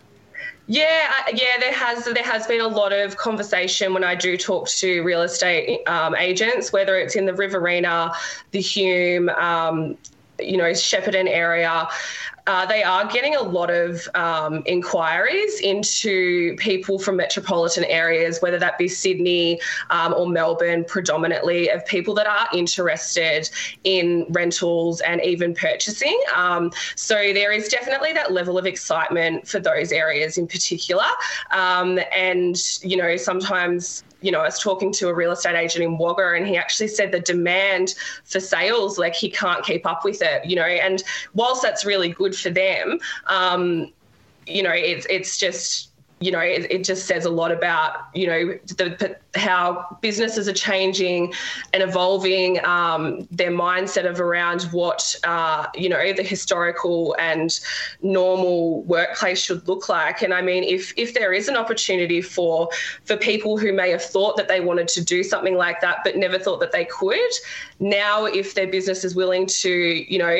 Yeah, 0.72 1.10
yeah, 1.34 1.58
there 1.58 1.72
has 1.72 2.04
there 2.04 2.22
has 2.22 2.46
been 2.46 2.60
a 2.60 2.68
lot 2.68 2.92
of 2.92 3.16
conversation 3.16 3.92
when 3.92 4.04
I 4.04 4.14
do 4.14 4.36
talk 4.36 4.68
to 4.68 5.02
real 5.02 5.22
estate 5.22 5.80
um, 5.88 6.14
agents, 6.14 6.72
whether 6.72 6.96
it's 6.96 7.16
in 7.16 7.26
the 7.26 7.34
Riverina, 7.34 8.12
the 8.52 8.60
Hume, 8.60 9.30
um, 9.30 9.96
you 10.38 10.56
know, 10.56 10.70
Shepparton 10.70 11.28
area. 11.28 11.88
Uh, 12.50 12.66
they 12.66 12.82
are 12.82 13.06
getting 13.06 13.36
a 13.36 13.40
lot 13.40 13.70
of 13.70 14.08
um, 14.16 14.60
inquiries 14.66 15.60
into 15.60 16.56
people 16.56 16.98
from 16.98 17.14
metropolitan 17.14 17.84
areas, 17.84 18.42
whether 18.42 18.58
that 18.58 18.76
be 18.76 18.88
Sydney 18.88 19.60
um, 19.90 20.12
or 20.14 20.28
Melbourne, 20.28 20.84
predominantly, 20.84 21.68
of 21.68 21.86
people 21.86 22.12
that 22.14 22.26
are 22.26 22.48
interested 22.52 23.48
in 23.84 24.26
rentals 24.30 25.00
and 25.02 25.20
even 25.22 25.54
purchasing. 25.54 26.20
Um, 26.34 26.72
so 26.96 27.14
there 27.14 27.52
is 27.52 27.68
definitely 27.68 28.12
that 28.14 28.32
level 28.32 28.58
of 28.58 28.66
excitement 28.66 29.46
for 29.46 29.60
those 29.60 29.92
areas 29.92 30.36
in 30.36 30.48
particular. 30.48 31.06
Um, 31.52 32.00
and, 32.12 32.60
you 32.82 32.96
know, 32.96 33.16
sometimes 33.16 34.02
you 34.22 34.30
know, 34.30 34.40
I 34.40 34.44
was 34.44 34.58
talking 34.58 34.92
to 34.94 35.08
a 35.08 35.14
real 35.14 35.32
estate 35.32 35.56
agent 35.56 35.84
in 35.84 35.98
Wagga, 35.98 36.34
and 36.36 36.46
he 36.46 36.56
actually 36.56 36.88
said 36.88 37.12
the 37.12 37.20
demand 37.20 37.94
for 38.24 38.40
sales, 38.40 38.98
like 38.98 39.14
he 39.14 39.30
can't 39.30 39.64
keep 39.64 39.86
up 39.86 40.04
with 40.04 40.20
it, 40.22 40.44
you 40.44 40.56
know. 40.56 40.62
And 40.62 41.02
whilst 41.34 41.62
that's 41.62 41.84
really 41.84 42.10
good 42.10 42.34
for 42.40 42.50
them, 42.50 42.98
um, 43.26 43.92
you 44.46 44.62
know, 44.62 44.72
it's 44.72 45.06
it's 45.08 45.38
just 45.38 45.90
you 46.20 46.30
know, 46.30 46.40
it, 46.40 46.70
it, 46.70 46.84
just 46.84 47.06
says 47.06 47.24
a 47.24 47.30
lot 47.30 47.50
about, 47.50 48.08
you 48.14 48.26
know, 48.26 48.58
the, 48.76 49.16
how 49.34 49.98
businesses 50.02 50.48
are 50.48 50.52
changing 50.52 51.32
and 51.72 51.82
evolving 51.82 52.62
um, 52.66 53.26
their 53.30 53.50
mindset 53.50 54.06
of 54.06 54.20
around 54.20 54.64
what, 54.64 55.16
uh, 55.24 55.66
you 55.74 55.88
know, 55.88 56.12
the 56.12 56.22
historical 56.22 57.16
and 57.18 57.58
normal 58.02 58.82
workplace 58.82 59.42
should 59.42 59.66
look 59.66 59.88
like. 59.88 60.20
And 60.20 60.34
I 60.34 60.42
mean, 60.42 60.62
if 60.62 60.92
if 60.98 61.14
there 61.14 61.32
is 61.32 61.48
an 61.48 61.56
opportunity 61.56 62.20
for 62.20 62.68
for 63.04 63.16
people 63.16 63.56
who 63.56 63.72
may 63.72 63.88
have 63.88 64.02
thought 64.02 64.36
that 64.36 64.46
they 64.46 64.60
wanted 64.60 64.88
to 64.88 65.02
do 65.02 65.22
something 65.22 65.54
like 65.56 65.80
that 65.80 66.00
but 66.04 66.16
never 66.16 66.38
thought 66.38 66.60
that 66.60 66.72
they 66.72 66.84
could, 66.84 67.32
now 67.78 68.26
if 68.26 68.54
their 68.54 68.66
business 68.66 69.04
is 69.04 69.14
willing 69.14 69.46
to, 69.46 69.70
you 69.70 70.18
know, 70.18 70.36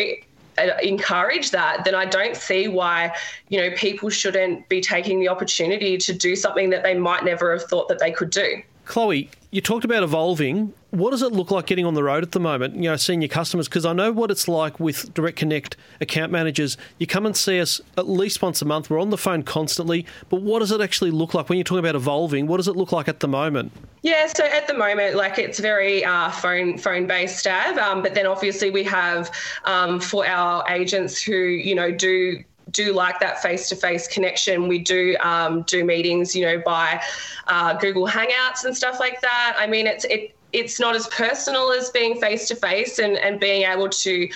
Uh, 0.61 0.77
encourage 0.83 1.51
that, 1.53 1.85
then 1.85 1.95
I 1.95 2.05
don't 2.05 2.37
see 2.37 2.69
why, 2.69 3.15
you 3.49 3.59
know, 3.59 3.75
people 3.77 4.11
shouldn't 4.11 4.69
be 4.69 4.81
taking 4.81 5.19
the 5.19 5.29
opportunity 5.29 5.97
to 5.97 6.13
do 6.13 6.37
something 6.37 6.69
that 6.71 6.83
they 6.83 6.95
might 6.95 7.25
never 7.25 7.53
have 7.53 7.65
thought 7.65 7.89
that 7.89 7.99
they 7.99 8.11
could 8.11 8.31
do. 8.31 8.63
Chloe, 8.85 9.31
you 9.51 9.61
talked 9.61 9.85
about 9.85 10.03
evolving. 10.03 10.73
What 10.91 11.11
does 11.11 11.23
it 11.23 11.33
look 11.33 11.51
like 11.51 11.67
getting 11.67 11.85
on 11.85 11.95
the 11.95 12.03
road 12.03 12.23
at 12.23 12.33
the 12.33 12.41
moment? 12.41 12.77
You 12.77 12.83
know, 12.83 12.97
seeing 12.97 13.21
your 13.21 13.29
customers 13.29 13.69
because 13.69 13.85
I 13.85 13.93
know 13.93 14.13
what 14.13 14.31
it's 14.31 14.49
like 14.49 14.79
with 14.79 15.13
Direct 15.15 15.37
Connect 15.37 15.77
account 16.01 16.31
managers. 16.31 16.77
You 16.99 17.07
come 17.07 17.27
and 17.27 17.37
see 17.37 17.61
us 17.61 17.81
at 17.97 18.09
least 18.09 18.43
once 18.43 18.63
a 18.63 18.65
month. 18.65 18.91
We're 18.91 19.01
on 19.01 19.11
the 19.11 19.19
phone 19.19 19.43
constantly. 19.43 20.07
But 20.29 20.43
what 20.43 20.61
does 20.61 20.71
it 20.73 20.81
actually 20.81 21.11
look 21.11 21.35
like 21.35 21.49
when 21.49 21.59
you're 21.59 21.65
talking 21.65 21.81
about 21.81 21.95
evolving? 21.97 22.47
What 22.47 22.59
does 22.59 22.69
it 22.69 22.77
look 22.77 22.93
like 22.93 23.09
at 23.09 23.21
the 23.21 23.29
moment? 23.29 23.73
Yeah, 24.03 24.27
so 24.29 24.45
at 24.45 24.67
the 24.67 24.75
moment, 24.75 25.17
like 25.17 25.39
it's 25.39 25.59
very 25.59 26.05
uh, 26.05 26.31
phone 26.31 26.79
phone 26.79 27.07
based 27.07 27.45
Stav. 27.45 27.77
Um, 27.77 28.03
but 28.03 28.15
then 28.15 28.27
obviously 28.27 28.71
we 28.71 28.83
have 28.85 29.31
um, 29.65 30.01
for 30.01 30.27
our 30.27 30.65
agents 30.71 31.23
who 31.23 31.35
you 31.35 31.75
know 31.75 31.91
do 31.91 32.43
do 32.71 32.93
like 32.93 33.21
that 33.21 33.43
face-to-face 33.43 34.09
connection. 34.09 34.69
We 34.69 34.79
do 34.79 35.17
um, 35.21 35.63
do 35.63 35.85
meetings, 35.85 36.35
you 36.35 36.45
know, 36.45 36.63
by 36.65 37.03
uh, 37.47 37.75
Google 37.75 38.07
Hangouts 38.07 38.65
and 38.65 38.77
stuff 38.77 39.01
like 39.01 39.21
that. 39.21 39.57
I 39.59 39.67
mean, 39.67 39.87
it's 39.87 40.05
it 40.05 40.35
it's 40.53 40.81
not 40.81 40.97
as 40.97 41.07
personal 41.09 41.71
as 41.73 41.91
being 41.91 42.21
face-to-face 42.21 42.99
and 42.99 43.17
and 43.17 43.39
being 43.39 43.63
able 43.63 43.89
to 43.89 44.29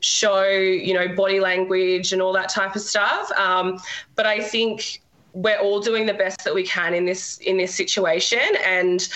show 0.00 0.44
you 0.44 0.92
know 0.92 1.14
body 1.14 1.38
language 1.38 2.12
and 2.12 2.20
all 2.20 2.32
that 2.32 2.48
type 2.48 2.74
of 2.76 2.82
stuff. 2.82 3.30
Um, 3.38 3.78
but 4.14 4.26
I 4.26 4.40
think 4.40 5.00
we're 5.32 5.58
all 5.58 5.80
doing 5.80 6.06
the 6.06 6.14
best 6.14 6.44
that 6.44 6.54
we 6.54 6.66
can 6.66 6.94
in 6.94 7.04
this 7.06 7.38
in 7.38 7.56
this 7.56 7.74
situation 7.74 8.40
and 8.66 9.08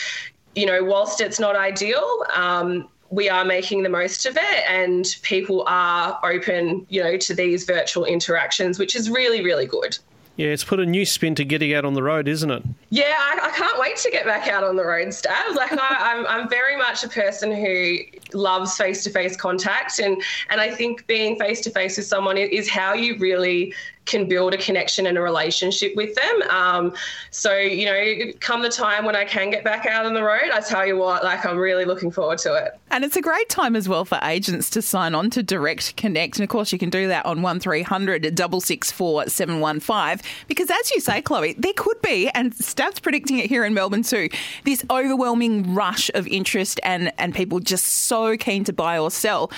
you 0.54 0.64
know 0.64 0.82
whilst 0.82 1.20
it's 1.20 1.38
not 1.38 1.56
ideal 1.56 2.24
um, 2.34 2.88
we 3.10 3.28
are 3.28 3.44
making 3.44 3.82
the 3.82 3.88
most 3.88 4.26
of 4.26 4.36
it 4.36 4.64
and 4.68 5.16
people 5.22 5.64
are 5.66 6.18
open, 6.24 6.86
you 6.88 7.02
know, 7.02 7.16
to 7.16 7.34
these 7.34 7.64
virtual 7.64 8.04
interactions, 8.04 8.78
which 8.78 8.96
is 8.96 9.10
really, 9.10 9.44
really 9.44 9.66
good. 9.66 9.98
Yeah, 10.36 10.48
it's 10.48 10.64
put 10.64 10.80
a 10.80 10.86
new 10.86 11.06
spin 11.06 11.34
to 11.36 11.44
getting 11.46 11.72
out 11.72 11.86
on 11.86 11.94
the 11.94 12.02
road, 12.02 12.28
isn't 12.28 12.50
it? 12.50 12.62
Yeah, 12.90 13.14
I, 13.18 13.38
I 13.42 13.50
can't 13.56 13.78
wait 13.80 13.96
to 13.96 14.10
get 14.10 14.26
back 14.26 14.48
out 14.48 14.64
on 14.64 14.76
the 14.76 14.84
road, 14.84 15.08
Stav. 15.08 15.54
Like 15.54 15.72
I, 15.72 15.76
am 15.76 15.78
I'm, 16.00 16.26
I'm 16.26 16.48
very 16.48 16.76
much 16.76 17.04
a 17.04 17.08
person 17.08 17.50
who 17.52 17.96
loves 18.34 18.76
face-to-face 18.76 19.36
contact, 19.36 19.98
and 19.98 20.22
and 20.50 20.60
I 20.60 20.70
think 20.70 21.06
being 21.06 21.38
face-to-face 21.38 21.96
with 21.96 22.06
someone 22.06 22.36
is 22.36 22.68
how 22.68 22.92
you 22.92 23.16
really 23.16 23.72
can 24.06 24.28
build 24.28 24.54
a 24.54 24.56
connection 24.56 25.06
and 25.06 25.18
a 25.18 25.20
relationship 25.20 25.94
with 25.96 26.14
them. 26.14 26.42
Um, 26.48 26.94
so, 27.30 27.56
you 27.56 27.84
know, 27.84 28.32
come 28.40 28.62
the 28.62 28.68
time 28.68 29.04
when 29.04 29.16
I 29.16 29.24
can 29.24 29.50
get 29.50 29.64
back 29.64 29.84
out 29.86 30.06
on 30.06 30.14
the 30.14 30.22
road, 30.22 30.50
I 30.52 30.60
tell 30.60 30.86
you 30.86 30.96
what, 30.96 31.24
like 31.24 31.44
I'm 31.44 31.58
really 31.58 31.84
looking 31.84 32.10
forward 32.10 32.38
to 32.38 32.54
it. 32.54 32.78
And 32.90 33.04
it's 33.04 33.16
a 33.16 33.20
great 33.20 33.48
time 33.48 33.76
as 33.76 33.88
well 33.88 34.04
for 34.04 34.18
agents 34.22 34.70
to 34.70 34.82
sign 34.82 35.14
on 35.14 35.28
to 35.30 35.42
Direct 35.42 35.96
Connect. 35.96 36.36
And 36.38 36.44
of 36.44 36.48
course, 36.48 36.72
you 36.72 36.78
can 36.78 36.88
do 36.88 37.08
that 37.08 37.26
on 37.26 37.42
1300 37.42 38.24
664 38.38 39.26
715. 39.26 40.24
Because 40.46 40.70
as 40.70 40.90
you 40.92 41.00
say, 41.00 41.20
Chloe, 41.20 41.54
there 41.54 41.72
could 41.74 42.00
be, 42.00 42.28
and 42.30 42.54
Stav's 42.54 43.00
predicting 43.00 43.38
it 43.38 43.46
here 43.46 43.64
in 43.64 43.74
Melbourne 43.74 44.02
too, 44.02 44.28
this 44.64 44.84
overwhelming 44.90 45.74
rush 45.74 46.10
of 46.14 46.26
interest 46.28 46.80
and, 46.84 47.12
and 47.18 47.34
people 47.34 47.58
just 47.58 47.84
so 47.84 48.36
keen 48.36 48.64
to 48.64 48.72
buy 48.72 48.98
or 48.98 49.10
sell 49.10 49.50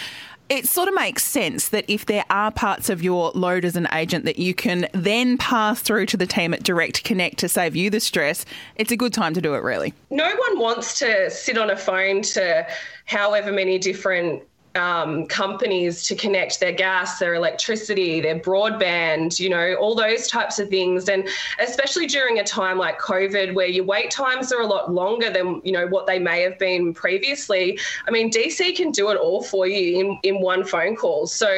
it 0.49 0.67
sort 0.67 0.89
of 0.89 0.95
makes 0.95 1.23
sense 1.23 1.69
that 1.69 1.85
if 1.89 2.07
there 2.07 2.25
are 2.31 2.51
parts 2.51 2.89
of 2.89 3.03
your 3.03 3.31
load 3.35 3.65
as 3.65 3.77
an 3.77 3.87
agent 3.93 4.25
that 4.25 4.39
you 4.39 4.55
can 4.55 4.89
then 4.93 5.37
pass 5.37 5.81
through 5.81 6.07
to 6.07 6.17
the 6.17 6.27
team 6.27 6.55
at 6.55 6.63
Direct 6.63 7.05
Connect 7.05 7.39
to 7.39 7.49
save 7.49 7.77
you 7.77 7.91
the 7.91 8.01
stress, 8.01 8.45
it's 8.77 8.91
a 8.91 8.97
good 8.97 9.13
time 9.13 9.35
to 9.35 9.41
do 9.41 9.55
it, 9.55 9.63
really. 9.63 9.93
No 10.11 10.25
one 10.25 10.59
wants 10.59 10.99
to 11.01 11.31
sit 11.31 11.59
on 11.59 11.71
a 11.71 11.77
phone 11.77 12.23
to 12.23 12.67
however 13.05 13.53
many 13.53 13.79
different 13.79 14.43
um, 14.79 15.27
companies 15.27 16.05
to 16.05 16.15
connect 16.15 16.61
their 16.61 16.73
gas, 16.73 17.19
their 17.19 17.35
electricity, 17.35 18.21
their 18.21 18.39
broadband, 18.39 19.39
you 19.39 19.51
know, 19.51 19.75
all 19.75 19.95
those 19.95 20.29
types 20.29 20.59
of 20.59 20.69
things. 20.69 21.09
And 21.09 21.29
especially 21.61 22.07
during 22.07 22.39
a 22.39 22.45
time 22.45 22.79
like 22.79 22.99
COVID, 22.99 23.55
where 23.55 23.67
your 23.67 23.85
wait 23.85 24.11
times 24.11 24.53
are 24.53 24.61
a 24.61 24.67
lot 24.67 24.93
longer 24.93 25.31
than, 25.31 25.61
you 25.65 25.73
know, 25.73 25.87
what 25.87 26.07
they 26.07 26.19
may 26.19 26.43
have 26.43 26.59
been 26.59 26.95
previously. 26.95 27.79
I 28.07 28.11
mean, 28.11 28.31
DC 28.31 28.77
can 28.77 28.91
do 28.91 29.11
it 29.11 29.17
all 29.17 29.43
for 29.43 29.67
you 29.67 30.01
in, 30.01 30.19
in 30.23 30.41
one 30.41 30.65
phone 30.65 30.97
call. 30.97 31.27
So, 31.27 31.51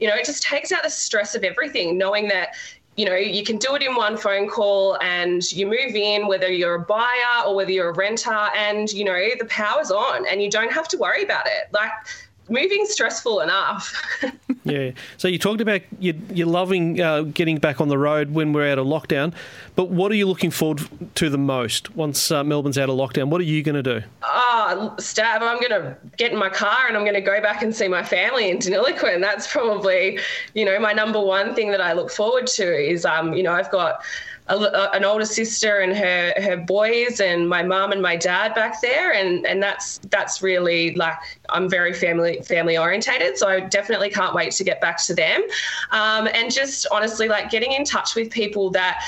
you 0.00 0.08
know, 0.08 0.14
it 0.14 0.26
just 0.26 0.42
takes 0.42 0.72
out 0.72 0.82
the 0.82 0.90
stress 0.90 1.34
of 1.34 1.44
everything, 1.44 1.96
knowing 1.96 2.28
that, 2.28 2.56
you 2.96 3.04
know, 3.04 3.16
you 3.16 3.42
can 3.42 3.56
do 3.58 3.74
it 3.74 3.82
in 3.82 3.94
one 3.96 4.16
phone 4.16 4.48
call 4.48 4.98
and 5.00 5.50
you 5.50 5.66
move 5.66 5.94
in, 5.94 6.26
whether 6.26 6.50
you're 6.50 6.76
a 6.76 6.80
buyer 6.80 7.44
or 7.46 7.54
whether 7.54 7.72
you're 7.72 7.90
a 7.90 7.94
renter, 7.94 8.48
and, 8.56 8.92
you 8.92 9.04
know, 9.04 9.18
the 9.38 9.46
power's 9.46 9.90
on 9.90 10.26
and 10.28 10.42
you 10.42 10.50
don't 10.50 10.70
have 10.70 10.86
to 10.88 10.96
worry 10.96 11.24
about 11.24 11.46
it. 11.46 11.72
Like, 11.72 11.90
moving's 12.48 12.90
stressful 12.90 13.40
enough. 13.40 13.94
yeah. 14.64 14.90
So 15.16 15.28
you 15.28 15.38
talked 15.38 15.60
about 15.60 15.82
you, 15.98 16.14
you're 16.32 16.46
loving 16.46 17.00
uh, 17.00 17.22
getting 17.22 17.58
back 17.58 17.80
on 17.80 17.88
the 17.88 17.98
road 17.98 18.32
when 18.32 18.52
we're 18.52 18.70
out 18.70 18.78
of 18.78 18.86
lockdown, 18.86 19.34
but 19.76 19.90
what 19.90 20.12
are 20.12 20.14
you 20.14 20.26
looking 20.26 20.50
forward 20.50 20.82
to 21.16 21.30
the 21.30 21.38
most 21.38 21.94
once 21.96 22.30
uh, 22.30 22.44
Melbourne's 22.44 22.78
out 22.78 22.88
of 22.88 22.96
lockdown? 22.96 23.28
What 23.28 23.40
are 23.40 23.44
you 23.44 23.62
going 23.62 23.82
to 23.82 24.00
do? 24.00 24.06
Ah, 24.22 24.68
uh, 24.68 24.96
Stav, 24.96 25.40
I'm 25.40 25.60
going 25.60 25.70
to 25.70 25.96
get 26.16 26.32
in 26.32 26.38
my 26.38 26.48
car 26.48 26.86
and 26.86 26.96
I'm 26.96 27.04
going 27.04 27.14
to 27.14 27.20
go 27.20 27.40
back 27.40 27.62
and 27.62 27.74
see 27.74 27.88
my 27.88 28.02
family 28.02 28.50
in 28.50 28.58
Deniliquin. 28.58 29.20
That's 29.20 29.50
probably, 29.50 30.18
you 30.54 30.64
know, 30.64 30.78
my 30.78 30.92
number 30.92 31.20
one 31.20 31.54
thing 31.54 31.70
that 31.70 31.80
I 31.80 31.92
look 31.92 32.10
forward 32.10 32.46
to 32.48 32.64
is, 32.64 33.04
um, 33.04 33.34
you 33.34 33.42
know, 33.42 33.52
I've 33.52 33.70
got 33.70 34.02
a, 34.48 34.90
an 34.94 35.04
older 35.04 35.24
sister 35.24 35.78
and 35.78 35.96
her 35.96 36.34
her 36.36 36.56
boys, 36.56 37.20
and 37.20 37.48
my 37.48 37.62
mum 37.62 37.92
and 37.92 38.02
my 38.02 38.16
dad 38.16 38.54
back 38.54 38.80
there, 38.82 39.12
and 39.12 39.46
and 39.46 39.62
that's 39.62 39.98
that's 40.10 40.42
really 40.42 40.94
like 40.94 41.16
I'm 41.48 41.68
very 41.68 41.94
family 41.94 42.40
family 42.42 42.76
orientated, 42.76 43.38
so 43.38 43.48
I 43.48 43.60
definitely 43.60 44.10
can't 44.10 44.34
wait 44.34 44.52
to 44.52 44.64
get 44.64 44.80
back 44.80 45.02
to 45.06 45.14
them, 45.14 45.42
um, 45.92 46.28
and 46.34 46.52
just 46.52 46.86
honestly 46.90 47.28
like 47.28 47.50
getting 47.50 47.72
in 47.72 47.84
touch 47.84 48.14
with 48.14 48.30
people 48.30 48.70
that 48.70 49.02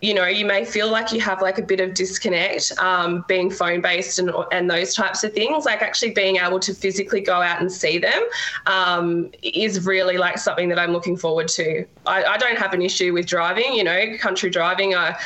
you 0.00 0.14
know, 0.14 0.26
you 0.26 0.46
may 0.46 0.64
feel 0.64 0.90
like 0.90 1.12
you 1.12 1.20
have 1.20 1.42
like 1.42 1.58
a 1.58 1.62
bit 1.62 1.80
of 1.80 1.94
disconnect 1.94 2.72
um, 2.78 3.24
being 3.28 3.50
phone 3.50 3.80
based 3.80 4.18
and, 4.18 4.30
and 4.50 4.70
those 4.70 4.94
types 4.94 5.22
of 5.24 5.32
things. 5.32 5.64
Like 5.64 5.82
actually 5.82 6.12
being 6.12 6.36
able 6.36 6.58
to 6.60 6.74
physically 6.74 7.20
go 7.20 7.42
out 7.42 7.60
and 7.60 7.70
see 7.70 7.98
them 7.98 8.22
um, 8.66 9.30
is 9.42 9.84
really 9.84 10.16
like 10.16 10.38
something 10.38 10.68
that 10.70 10.78
I'm 10.78 10.92
looking 10.92 11.16
forward 11.16 11.48
to. 11.48 11.84
I, 12.06 12.24
I, 12.24 12.38
don't 12.38 12.56
have 12.56 12.72
an 12.72 12.80
issue 12.80 13.12
with 13.12 13.26
driving, 13.26 13.74
you 13.74 13.84
know, 13.84 14.16
country 14.18 14.48
driving. 14.48 14.94
I, 14.94 15.18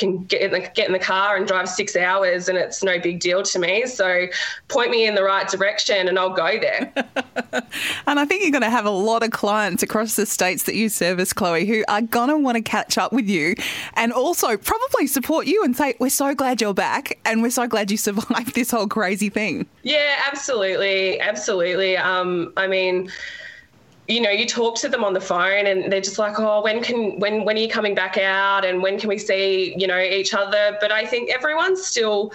can 0.00 0.24
get 0.24 0.40
in, 0.40 0.50
the, 0.50 0.60
get 0.74 0.86
in 0.86 0.92
the 0.92 0.98
car 0.98 1.36
and 1.36 1.46
drive 1.46 1.68
six 1.68 1.94
hours 1.94 2.48
and 2.48 2.58
it's 2.58 2.82
no 2.82 2.98
big 2.98 3.20
deal 3.20 3.42
to 3.42 3.58
me. 3.58 3.86
So 3.86 4.26
point 4.68 4.90
me 4.90 5.06
in 5.06 5.14
the 5.14 5.22
right 5.22 5.46
direction 5.46 6.08
and 6.08 6.18
I'll 6.18 6.34
go 6.34 6.58
there. 6.58 6.92
and 8.06 8.18
I 8.18 8.24
think 8.24 8.42
you're 8.42 8.50
going 8.50 8.62
to 8.62 8.70
have 8.70 8.86
a 8.86 8.90
lot 8.90 9.22
of 9.22 9.30
clients 9.30 9.82
across 9.82 10.16
the 10.16 10.26
states 10.26 10.64
that 10.64 10.74
you 10.74 10.88
service, 10.88 11.32
Chloe, 11.32 11.66
who 11.66 11.84
are 11.88 12.02
going 12.02 12.30
to 12.30 12.36
want 12.36 12.56
to 12.56 12.62
catch 12.62 12.98
up 12.98 13.12
with 13.12 13.28
you 13.28 13.54
and 13.94 14.12
also 14.12 14.56
probably 14.56 15.06
support 15.06 15.46
you 15.46 15.62
and 15.62 15.76
say, 15.76 15.94
We're 16.00 16.10
so 16.10 16.34
glad 16.34 16.60
you're 16.60 16.74
back 16.74 17.18
and 17.24 17.42
we're 17.42 17.50
so 17.50 17.66
glad 17.66 17.90
you 17.90 17.96
survived 17.96 18.54
this 18.54 18.70
whole 18.70 18.88
crazy 18.88 19.28
thing. 19.28 19.66
Yeah, 19.82 20.22
absolutely. 20.26 21.20
Absolutely. 21.20 21.96
Um, 21.96 22.52
I 22.56 22.66
mean, 22.66 23.10
you 24.10 24.20
know, 24.20 24.30
you 24.30 24.44
talk 24.44 24.76
to 24.76 24.88
them 24.88 25.04
on 25.04 25.12
the 25.12 25.20
phone 25.20 25.66
and 25.66 25.90
they're 25.90 26.00
just 26.00 26.18
like, 26.18 26.38
oh, 26.40 26.62
when 26.62 26.82
can, 26.82 27.18
when, 27.20 27.44
when 27.44 27.56
are 27.56 27.60
you 27.60 27.68
coming 27.68 27.94
back 27.94 28.18
out 28.18 28.64
and 28.64 28.82
when 28.82 28.98
can 28.98 29.08
we 29.08 29.18
see, 29.18 29.72
you 29.78 29.86
know, 29.86 30.00
each 30.00 30.34
other? 30.34 30.76
But 30.80 30.90
I 30.90 31.06
think 31.06 31.30
everyone's 31.30 31.86
still, 31.86 32.32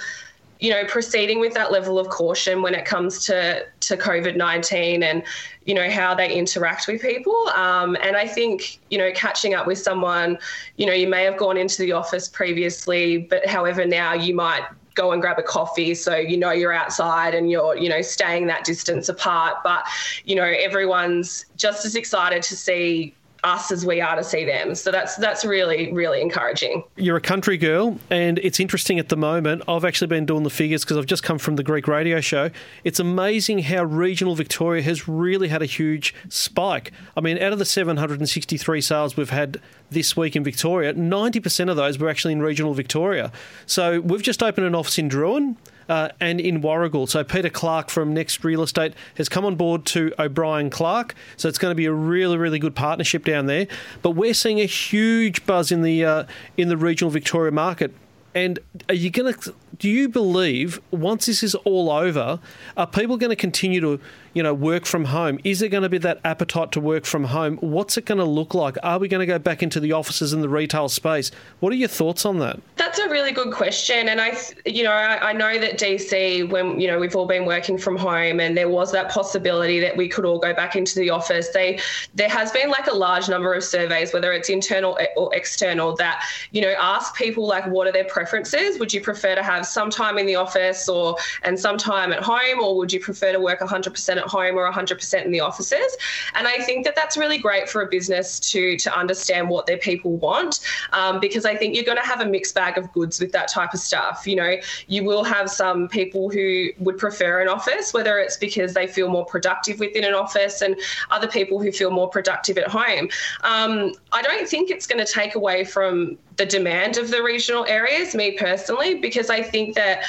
you 0.62 0.70
know, 0.70 0.86
proceeding 0.86 1.42
with 1.42 1.54
that 1.56 1.74
level 1.74 2.00
of 2.00 2.08
caution 2.08 2.62
when 2.62 2.74
it 2.74 2.86
comes 2.86 3.26
to, 3.26 3.66
to 3.82 3.98
COVID 3.98 4.38
19 4.38 5.04
and, 5.04 5.22
you 5.66 5.74
know, 5.74 5.90
how 5.90 6.16
they 6.16 6.34
interact 6.34 6.88
with 6.88 7.02
people. 7.02 7.50
Um, 7.50 7.98
and 8.02 8.16
I 8.16 8.26
think, 8.26 8.80
you 8.90 8.98
know, 8.98 9.12
catching 9.14 9.54
up 9.54 9.68
with 9.68 9.78
someone, 9.78 10.38
you 10.78 10.86
know, 10.86 10.94
you 10.94 11.10
may 11.10 11.26
have 11.26 11.36
gone 11.36 11.58
into 11.58 11.82
the 11.82 11.92
office 11.92 12.30
previously, 12.30 13.18
but 13.18 13.46
however, 13.46 13.84
now 13.84 14.14
you 14.14 14.34
might 14.34 14.64
go 14.96 15.12
and 15.12 15.22
grab 15.22 15.38
a 15.38 15.44
coffee. 15.44 15.94
So 15.94 16.16
you 16.16 16.38
know 16.38 16.52
you're 16.52 16.74
outside 16.74 17.36
and 17.36 17.52
you're 17.52 17.76
you 17.78 17.90
know 17.90 18.02
staying 18.02 18.48
that 18.48 18.64
distance 18.64 19.10
apart. 19.10 19.58
But 19.64 19.86
you 20.24 20.36
know 20.36 20.44
everyone's 20.44 21.46
just 21.56 21.86
as 21.86 21.96
excited 21.96 22.42
to 22.44 22.56
see 22.56 23.14
us 23.46 23.72
as 23.72 23.86
we 23.86 24.02
are 24.02 24.16
to 24.16 24.24
see 24.24 24.44
them. 24.44 24.76
So 24.76 24.92
that's 24.92 25.16
that's 25.16 25.46
really 25.46 25.94
really 25.94 26.22
encouraging. 26.22 26.84
You're 26.98 27.18
a 27.18 27.22
country 27.22 27.58
girl, 27.58 28.00
and 28.10 28.40
it's 28.40 28.60
interesting 28.60 29.00
at 29.00 29.10
the 29.10 29.18
moment. 29.18 29.64
I've 29.68 29.86
actually 29.86 30.08
been 30.08 30.26
doing 30.26 30.44
the 30.44 30.50
figures 30.50 30.84
because 30.84 30.98
I've 30.98 31.06
just 31.06 31.24
come 31.24 31.38
from 31.38 31.56
the 31.56 31.64
Greek 31.64 31.88
radio 31.88 32.20
show. 32.22 32.50
It's 32.84 33.00
amazing 33.00 33.60
how 33.60 33.84
regional 33.84 34.36
Victoria 34.36 34.82
has 34.84 35.08
really 35.08 35.48
had 35.48 35.62
a 35.62 35.66
huge 35.66 36.14
spike. 36.30 36.92
I 37.16 37.22
mean, 37.22 37.38
out 37.42 37.54
of 37.54 37.60
the 37.60 37.66
763 37.66 38.82
sales 38.82 39.16
we've 39.16 39.30
had 39.30 39.62
this 39.90 40.18
week 40.18 40.36
in 40.36 40.44
Victoria, 40.44 40.94
90% 40.94 41.70
of 41.70 41.78
those 41.78 42.00
were 42.00 42.10
actually 42.10 42.34
in 42.34 42.42
regional 42.42 42.74
Victoria. 42.74 43.32
So 43.66 44.02
we've 44.02 44.24
just 44.24 44.42
opened 44.42 44.66
an 44.66 44.76
office 44.76 44.98
in 44.98 45.10
Drouin. 45.10 45.56
Uh, 45.88 46.10
and 46.20 46.42
in 46.42 46.62
Warragul. 46.62 47.08
So 47.08 47.24
Peter 47.24 47.50
Clark 47.50 47.92
from 47.92 48.14
Next 48.14 48.44
Real 48.44 48.64
Estate 48.64 48.94
has 49.18 49.30
come 49.30 49.46
on 49.46 49.56
board 49.56 49.86
to 49.88 50.12
O'Brien 50.18 50.72
Clark. 50.72 51.14
So 51.38 51.48
it's 51.48 51.60
going 51.60 51.72
to 51.72 51.76
be 51.76 51.86
a 51.86 51.94
really, 51.94 52.38
really 52.38 52.58
good 52.58 52.76
partnership 52.76 53.24
down 53.24 53.46
there. 53.46 53.68
But 54.02 54.12
we're 54.12 54.34
seeing 54.34 54.60
a 54.60 54.66
huge 54.66 55.46
buzz 55.46 55.72
in 55.72 55.84
the 55.84 56.04
uh, 56.04 56.24
in 56.58 56.70
the 56.70 56.78
regional 56.78 57.12
Victoria 57.12 57.52
market. 57.52 57.94
And 58.34 58.60
are 58.90 58.96
you 58.96 59.10
going 59.12 59.34
to? 59.34 59.56
Do 59.78 59.90
you 59.90 60.10
believe 60.10 60.82
once 60.92 61.26
this 61.26 61.44
is 61.44 61.54
all 61.56 61.92
over, 61.92 62.40
are 62.76 62.88
people 62.88 63.18
going 63.18 63.30
to 63.30 63.36
continue 63.36 63.80
to 63.82 64.00
you 64.36 64.44
know, 64.44 64.54
work 64.54 64.86
from 64.86 65.06
home? 65.06 65.40
Is 65.46 65.62
there 65.62 65.70
going 65.70 65.84
to 65.84 65.90
be 65.90 65.98
that 66.00 66.20
appetite 66.26 66.74
to 66.74 66.82
work 66.82 67.06
from 67.06 67.24
home? 67.24 67.58
What's 67.62 67.98
it 67.98 68.06
going 68.06 68.18
to 68.18 68.26
look 68.26 68.54
like? 68.54 68.78
Are 68.84 69.00
we 69.00 69.08
going 69.08 69.22
to 69.22 69.26
go 69.26 69.40
back 69.40 69.64
into 69.64 69.80
the 69.80 69.94
offices 69.94 70.34
in 70.34 70.42
the 70.42 70.50
retail 70.50 70.90
space? 70.90 71.32
What 71.62 71.72
are 71.72 71.78
your 71.78 71.88
thoughts 71.88 72.26
on 72.26 72.40
that? 72.40 72.60
That's 72.76 73.00
a 73.00 73.10
really 73.10 73.32
good 73.32 73.54
question, 73.54 74.10
and 74.10 74.20
I, 74.20 74.38
you 74.66 74.84
know, 74.84 74.92
I, 74.92 75.30
I 75.30 75.34
know 75.34 75.58
that 75.58 75.80
DC, 75.80 76.50
when 76.50 76.80
you 76.80 76.88
know 76.88 77.00
we've 77.00 77.16
all 77.16 77.26
been 77.26 77.46
working 77.46 77.78
from 77.78 77.96
home, 77.96 78.42
and 78.42 78.58
there 78.58 78.68
was 78.68 78.92
that 78.92 79.10
possibility 79.10 79.80
that 79.80 79.96
we 79.96 80.10
could 80.10 80.26
all 80.26 80.38
go 80.38 80.54
back 80.54 80.76
into 80.76 81.00
the 81.00 81.10
office. 81.10 81.50
They, 81.50 81.80
there 82.14 82.30
has 82.30 82.52
been 82.52 82.70
like 82.70 82.88
a 82.88 82.94
large 82.94 83.30
number 83.30 83.54
of 83.54 83.64
surveys, 83.64 84.12
whether 84.14 84.34
it's 84.34 84.50
internal 84.50 84.98
or 85.16 85.34
external, 85.34 85.96
that 85.96 86.24
you 86.52 86.62
know 86.62 86.74
ask 86.78 87.16
people 87.16 87.48
like 87.48 87.66
what 87.68 87.88
are 87.88 87.94
their 87.94 88.06
preferences? 88.06 88.80
Would 88.80 88.94
you 88.94 89.00
prefer 89.00 89.36
to 89.36 89.44
have 89.44 89.66
some 89.66 89.90
time 89.90 90.18
in 90.18 90.26
the 90.26 90.36
office 90.36 90.90
or 90.90 91.16
and 91.44 91.58
some 91.58 91.78
time 91.78 92.12
at 92.12 92.22
home, 92.22 92.60
or 92.62 92.76
would 92.76 92.92
you 92.92 93.00
prefer 93.00 93.32
to 93.32 93.40
work 93.40 93.62
100% 93.62 94.18
at 94.18 94.25
at 94.26 94.32
home 94.32 94.56
or 94.56 94.70
100% 94.72 95.26
in 95.26 95.32
the 95.32 95.40
offices. 95.40 95.98
And 96.34 96.48
I 96.48 96.58
think 96.60 96.86
that 96.86 96.96
that's 96.96 97.16
really 97.18 97.38
great 97.38 97.70
for 97.70 97.82
a 97.82 97.88
business 97.88 98.40
to 98.52 98.78
to 98.78 98.98
understand 98.98 99.50
what 99.50 99.66
their 99.66 99.78
people 99.78 100.18
want, 100.18 100.60
um, 100.94 101.20
because 101.20 101.46
I 101.46 101.56
think 101.56 101.76
you're 101.76 101.86
going 101.86 101.98
to 101.98 102.06
have 102.06 102.22
a 102.22 102.26
mixed 102.26 102.56
bag 102.56 102.78
of 102.78 102.92
goods 102.92 103.20
with 103.20 103.32
that 103.32 103.48
type 103.48 103.74
of 103.74 103.80
stuff. 103.80 104.24
You 104.26 104.36
know, 104.36 104.56
you 104.88 105.04
will 105.04 105.24
have 105.24 105.50
some 105.50 105.88
people 105.88 106.30
who 106.30 106.70
would 106.80 106.98
prefer 106.98 107.42
an 107.42 107.48
office, 107.48 107.94
whether 107.94 108.18
it's 108.18 108.38
because 108.38 108.74
they 108.74 108.88
feel 108.88 109.10
more 109.10 109.26
productive 109.26 109.80
within 109.80 110.04
an 110.04 110.14
office, 110.14 110.62
and 110.62 110.76
other 111.12 111.28
people 111.28 111.62
who 111.62 111.72
feel 111.72 111.92
more 111.92 112.10
productive 112.10 112.58
at 112.58 112.68
home. 112.68 113.10
Um, 113.44 113.94
I 114.12 114.22
don't 114.22 114.48
think 114.48 114.70
it's 114.70 114.88
going 114.88 115.04
to 115.06 115.12
take 115.12 115.36
away 115.36 115.64
from 115.64 116.18
the 116.38 116.46
demand 116.46 116.98
of 116.98 117.12
the 117.12 117.24
regional 117.24 117.66
areas, 117.66 118.16
me 118.16 118.38
personally, 118.38 118.96
because 118.96 119.30
I 119.30 119.42
think 119.42 119.76
that 119.76 120.04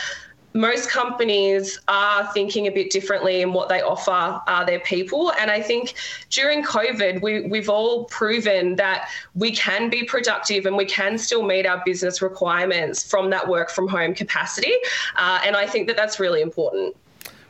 most 0.57 0.90
companies 0.90 1.79
are 1.87 2.27
thinking 2.33 2.66
a 2.66 2.71
bit 2.71 2.90
differently 2.90 3.42
in 3.42 3.53
what 3.53 3.69
they 3.69 3.83
offer 3.83 4.40
uh, 4.47 4.64
their 4.64 4.81
people. 4.81 5.33
And 5.38 5.51
I 5.51 5.61
think 5.61 5.95
during 6.31 6.64
COVID, 6.64 7.23
we, 7.23 7.42
we've 7.42 7.69
all 7.69 8.05
proven 8.05 8.77
that 8.77 9.09
we 9.35 9.53
can 9.53 9.90
be 9.90 10.05
productive 10.05 10.66
and 10.66 10.77
we 10.77 10.87
can 10.87 11.19
still 11.19 11.42
meet 11.42 11.66
our 11.66 11.83
business 11.85 12.23
requirements 12.23 13.09
from 13.09 13.31
that 13.31 13.47
work 13.47 13.71
from 13.71 13.87
home 13.87 14.14
capacity. 14.14 14.73
Uh, 15.16 15.40
and 15.45 15.57
I 15.57 15.66
think 15.66 15.87
that 15.88 15.97
that's 15.97 16.19
really 16.19 16.40
important. 16.40 16.97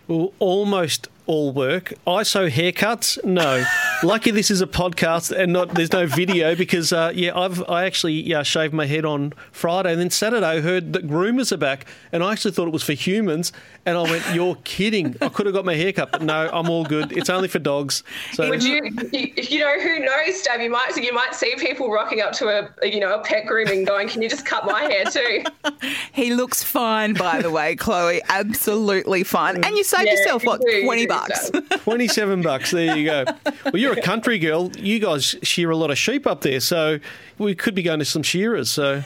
Well, 0.09 0.33
almost 0.39 1.09
all 1.27 1.53
work. 1.53 1.93
ISO 2.07 2.51
haircuts, 2.51 3.23
no. 3.25 3.65
Lucky 4.03 4.31
this 4.31 4.51
is 4.51 4.61
a 4.61 4.67
podcast 4.67 5.37
and 5.37 5.53
not 5.53 5.75
there's 5.75 5.93
no 5.93 6.07
video 6.07 6.55
because 6.55 6.93
uh, 6.93 7.13
yeah, 7.15 7.37
I've 7.39 7.69
I 7.69 7.85
actually 7.85 8.15
yeah, 8.15 8.43
shaved 8.43 8.75
my 8.75 8.87
head 8.87 9.05
on 9.05 9.33
Friday 9.53 9.93
and 9.93 10.01
then 10.01 10.11
Saturday 10.11 10.47
I 10.47 10.61
heard 10.61 10.93
that 10.93 11.07
groomers 11.07 11.53
are 11.53 11.57
back 11.57 11.87
and 12.13 12.23
I 12.23 12.33
actually 12.33 12.53
thought 12.53 12.69
it 12.69 12.73
was 12.73 12.83
for 12.83 12.93
humans 12.93 13.53
and 13.87 13.97
I 13.97 14.03
went, 14.03 14.25
"You're 14.35 14.57
kidding! 14.65 15.17
I 15.23 15.29
could 15.29 15.47
have 15.47 15.55
got 15.55 15.65
my 15.65 15.75
hair 15.75 15.93
cut, 15.93 16.11
but 16.11 16.23
no, 16.23 16.51
I'm 16.53 16.69
all 16.69 16.85
good. 16.85 17.13
It's 17.13 17.31
only 17.31 17.49
for 17.49 17.61
dogs." 17.61 18.03
So, 18.33 18.49
Would 18.49 18.65
you, 18.65 18.81
if 19.13 19.51
you 19.51 19.61
know, 19.61 19.81
who 19.81 20.01
knows, 20.01 20.43
Dave? 20.43 20.61
You 20.61 20.71
might 20.71 20.97
you 20.97 21.13
might 21.15 21.35
see 21.35 21.55
people 21.57 21.91
rocking 21.91 22.21
up 22.21 22.33
to 22.35 22.49
a 22.49 22.89
you 22.89 22.99
know 23.01 23.15
a 23.15 23.23
pet 23.23 23.47
grooming, 23.47 23.85
going, 23.85 24.09
"Can 24.09 24.23
you 24.23 24.29
just 24.29 24.45
cut 24.45 24.67
my 24.67 24.83
hair 24.83 25.05
too?" 25.05 25.45
he 26.13 26.35
looks 26.35 26.63
fine, 26.63 27.15
by 27.15 27.41
the 27.41 27.51
way, 27.51 27.77
Chloe. 27.77 28.21
Absolutely 28.29 29.23
fine. 29.23 29.65
And 29.65 29.77
you 29.77 29.85
saved 29.85 30.07
yeah, 30.07 30.13
yourself 30.13 30.45
what 30.45 30.61
twenty 30.83 31.07
bucks? 31.07 31.16
Twenty-seven 31.85 32.43
bucks. 32.43 32.71
There 32.71 32.97
you 32.97 33.07
go. 33.07 33.25
Well, 33.65 33.77
you're 33.77 33.93
a 33.93 34.03
country 34.03 34.39
girl. 34.39 34.71
You 34.77 34.99
guys 34.99 35.37
shear 35.43 35.71
a 35.71 35.77
lot 35.77 35.91
of 35.91 35.99
sheep 35.99 36.27
up 36.27 36.43
there, 36.43 36.61
so 36.61 36.99
we 37.39 37.55
could 37.55 37.75
be 37.75 37.83
going 37.83 37.99
to 37.99 38.05
some 38.05 38.23
shearers. 38.23 38.71
So 38.71 39.03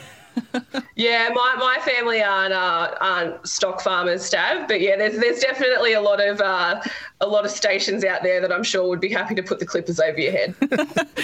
yeah, 0.95 1.29
my, 1.33 1.55
my 1.57 1.79
family 1.83 2.21
aren't 2.21 2.53
uh, 2.53 2.95
aren't 3.01 3.47
stock 3.47 3.81
farmers, 3.81 4.29
Stav, 4.29 4.67
but 4.67 4.81
yeah, 4.81 4.95
there's 4.97 5.17
there's 5.17 5.39
definitely 5.39 5.93
a 5.93 6.01
lot 6.01 6.25
of 6.25 6.41
uh, 6.41 6.81
a 7.21 7.27
lot 7.27 7.45
of 7.45 7.51
stations 7.51 8.03
out 8.03 8.23
there 8.23 8.41
that 8.41 8.51
I'm 8.51 8.63
sure 8.63 8.87
would 8.87 9.01
be 9.01 9.09
happy 9.09 9.35
to 9.35 9.43
put 9.43 9.59
the 9.59 9.65
clippers 9.65 9.99
over 9.99 10.19
your 10.19 10.31
head. 10.31 10.55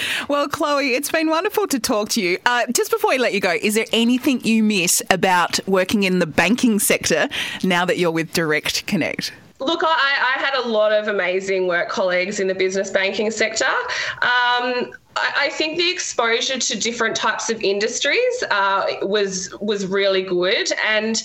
well, 0.28 0.48
Chloe, 0.48 0.94
it's 0.94 1.10
been 1.10 1.28
wonderful 1.28 1.66
to 1.68 1.78
talk 1.78 2.08
to 2.10 2.20
you. 2.20 2.38
Uh, 2.46 2.66
just 2.72 2.90
before 2.90 3.10
we 3.10 3.18
let 3.18 3.34
you 3.34 3.40
go, 3.40 3.52
is 3.62 3.74
there 3.74 3.86
anything 3.92 4.40
you 4.44 4.62
miss 4.62 5.02
about 5.10 5.60
working 5.68 6.02
in 6.02 6.18
the 6.18 6.26
banking 6.26 6.78
sector 6.78 7.28
now 7.62 7.84
that 7.84 7.98
you're 7.98 8.10
with 8.10 8.32
Direct 8.32 8.86
Connect? 8.86 9.32
Look, 9.60 9.82
I, 9.84 10.36
I, 10.36 10.40
had 10.40 10.54
a 10.54 10.68
lot 10.68 10.92
of 10.92 11.08
amazing 11.08 11.66
work 11.66 11.88
colleagues 11.88 12.38
in 12.38 12.46
the 12.46 12.54
business 12.54 12.90
banking 12.90 13.30
sector. 13.30 13.66
Um, 14.22 14.92
I 15.16 15.50
think 15.52 15.78
the 15.78 15.90
exposure 15.90 16.58
to 16.58 16.78
different 16.78 17.16
types 17.16 17.50
of 17.50 17.60
industries 17.60 18.44
uh, 18.50 18.86
was 19.02 19.52
was 19.60 19.86
really 19.86 20.22
good, 20.22 20.70
and 20.86 21.22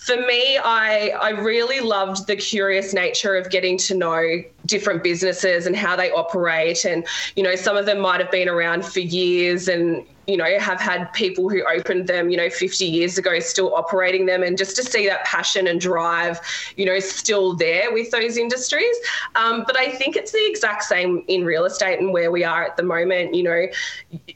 for 0.00 0.16
me, 0.16 0.56
I 0.56 1.10
I 1.20 1.30
really 1.30 1.80
loved 1.80 2.26
the 2.26 2.34
curious 2.34 2.94
nature 2.94 3.36
of 3.36 3.50
getting 3.50 3.76
to 3.78 3.94
know 3.94 4.42
different 4.64 5.02
businesses 5.02 5.66
and 5.66 5.76
how 5.76 5.94
they 5.94 6.10
operate, 6.10 6.86
and 6.86 7.06
you 7.36 7.42
know 7.42 7.54
some 7.54 7.76
of 7.76 7.84
them 7.84 8.00
might 8.00 8.20
have 8.20 8.30
been 8.30 8.48
around 8.48 8.84
for 8.84 9.00
years, 9.00 9.68
and 9.68 10.06
you 10.26 10.36
know, 10.36 10.58
have 10.58 10.80
had 10.80 11.12
people 11.12 11.48
who 11.48 11.62
opened 11.66 12.06
them, 12.06 12.30
you 12.30 12.36
know, 12.36 12.48
50 12.48 12.84
years 12.84 13.18
ago 13.18 13.40
still 13.40 13.74
operating 13.74 14.26
them. 14.26 14.44
And 14.44 14.56
just 14.56 14.76
to 14.76 14.84
see 14.84 15.06
that 15.08 15.24
passion 15.24 15.66
and 15.66 15.80
drive, 15.80 16.40
you 16.76 16.86
know, 16.86 17.00
still 17.00 17.56
there 17.56 17.92
with 17.92 18.12
those 18.12 18.36
industries. 18.36 18.94
Um, 19.34 19.64
but 19.66 19.76
I 19.76 19.90
think 19.90 20.14
it's 20.14 20.30
the 20.30 20.48
exact 20.48 20.84
same 20.84 21.24
in 21.26 21.44
real 21.44 21.64
estate 21.64 21.98
and 21.98 22.12
where 22.12 22.30
we 22.30 22.44
are 22.44 22.62
at 22.62 22.76
the 22.76 22.84
moment 22.84 23.34
you 23.34 23.42
know, 23.42 23.66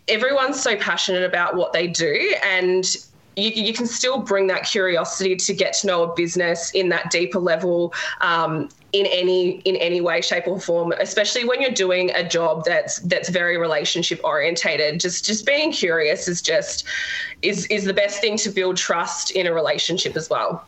everyone's 0.09 0.61
so 0.61 0.75
passionate 0.77 1.23
about 1.23 1.55
what 1.55 1.73
they 1.73 1.87
do, 1.87 2.35
and 2.45 2.97
you, 3.37 3.51
you, 3.51 3.73
can 3.73 3.87
still 3.87 4.19
bring 4.19 4.47
that 4.47 4.65
curiosity 4.65 5.37
to 5.37 5.55
get 5.55 5.73
to 5.75 5.87
know 5.87 6.03
a 6.05 6.15
business 6.15 6.71
in 6.73 6.89
that 6.91 7.11
deeper 7.11 7.39
level 7.39 7.93
um, 8.21 8.69
in 8.93 9.07
any 9.07 9.59
in 9.61 9.75
any 9.77 10.01
way 10.01 10.21
shape 10.21 10.47
or 10.47 10.61
form 10.61 10.93
especially 11.01 11.45
when 11.45 11.61
you're 11.61 11.73
doing 11.73 12.11
a 12.15 12.27
job 12.27 12.65
that's 12.65 13.01
that's 13.01 13.29
very 13.29 13.59
relationship 13.59 14.21
orientated. 14.23 15.01
Just 15.01 15.25
just 15.25 15.45
being 15.45 15.73
curious 15.73 16.29
is 16.29 16.41
just 16.41 16.87
is 17.43 17.67
is 17.67 17.85
the 17.85 17.95
best 17.95 18.21
thing 18.21 18.37
to 18.39 18.51
build 18.51 18.77
trust 18.77 19.33
in 19.33 19.47
a 19.47 19.53
relationship 19.53 20.17
as 20.17 20.31
well 20.31 20.65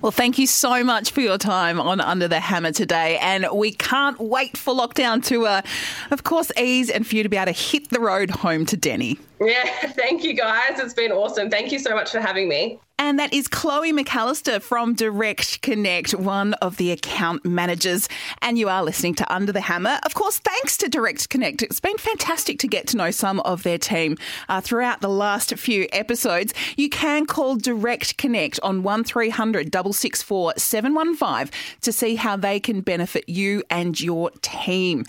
well, 0.00 0.12
thank 0.12 0.38
you 0.38 0.46
so 0.46 0.84
much 0.84 1.10
for 1.10 1.20
your 1.20 1.38
time 1.38 1.80
on 1.80 2.00
Under 2.00 2.28
the 2.28 2.40
Hammer 2.40 2.72
today. 2.72 3.18
And 3.18 3.46
we 3.52 3.72
can't 3.72 4.18
wait 4.18 4.56
for 4.56 4.74
lockdown 4.74 5.24
to, 5.26 5.46
uh, 5.46 5.62
of 6.10 6.24
course, 6.24 6.50
ease 6.58 6.90
and 6.90 7.06
for 7.06 7.16
you 7.16 7.22
to 7.22 7.28
be 7.28 7.36
able 7.36 7.52
to 7.52 7.58
hit 7.58 7.90
the 7.90 8.00
road 8.00 8.30
home 8.30 8.66
to 8.66 8.76
Deni. 8.76 9.18
Yeah, 9.40 9.64
thank 9.88 10.24
you 10.24 10.34
guys. 10.34 10.78
It's 10.78 10.94
been 10.94 11.12
awesome. 11.12 11.50
Thank 11.50 11.72
you 11.72 11.78
so 11.78 11.94
much 11.94 12.10
for 12.10 12.20
having 12.20 12.48
me. 12.48 12.78
And 12.96 13.18
that 13.18 13.34
is 13.34 13.48
Chloe 13.48 13.92
McAllister 13.92 14.62
from 14.62 14.94
Direct 14.94 15.60
Connect, 15.62 16.14
one 16.14 16.54
of 16.54 16.76
the 16.76 16.92
account 16.92 17.44
managers. 17.44 18.08
And 18.40 18.56
you 18.56 18.68
are 18.68 18.84
listening 18.84 19.16
to 19.16 19.34
Under 19.34 19.50
the 19.50 19.62
Hammer. 19.62 19.98
Of 20.04 20.14
course, 20.14 20.38
thanks 20.38 20.76
to 20.76 20.88
Direct 20.88 21.28
Connect. 21.28 21.62
It's 21.62 21.80
been 21.80 21.98
fantastic 21.98 22.60
to 22.60 22.68
get 22.68 22.86
to 22.88 22.96
know 22.96 23.10
some 23.10 23.40
of 23.40 23.64
their 23.64 23.78
team 23.78 24.16
uh, 24.48 24.60
throughout 24.60 25.00
the 25.00 25.08
last 25.08 25.56
few 25.56 25.88
episodes. 25.92 26.54
You 26.76 26.88
can 26.88 27.26
call 27.26 27.56
Direct 27.56 28.16
Connect 28.16 28.60
on 28.62 28.84
1300 28.84 29.63
664 29.72 30.54
715 30.56 31.52
to 31.80 31.92
see 31.92 32.16
how 32.16 32.36
they 32.36 32.60
can 32.60 32.80
benefit 32.80 33.28
you 33.28 33.62
and 33.70 34.00
your 34.00 34.30
team. 34.42 35.04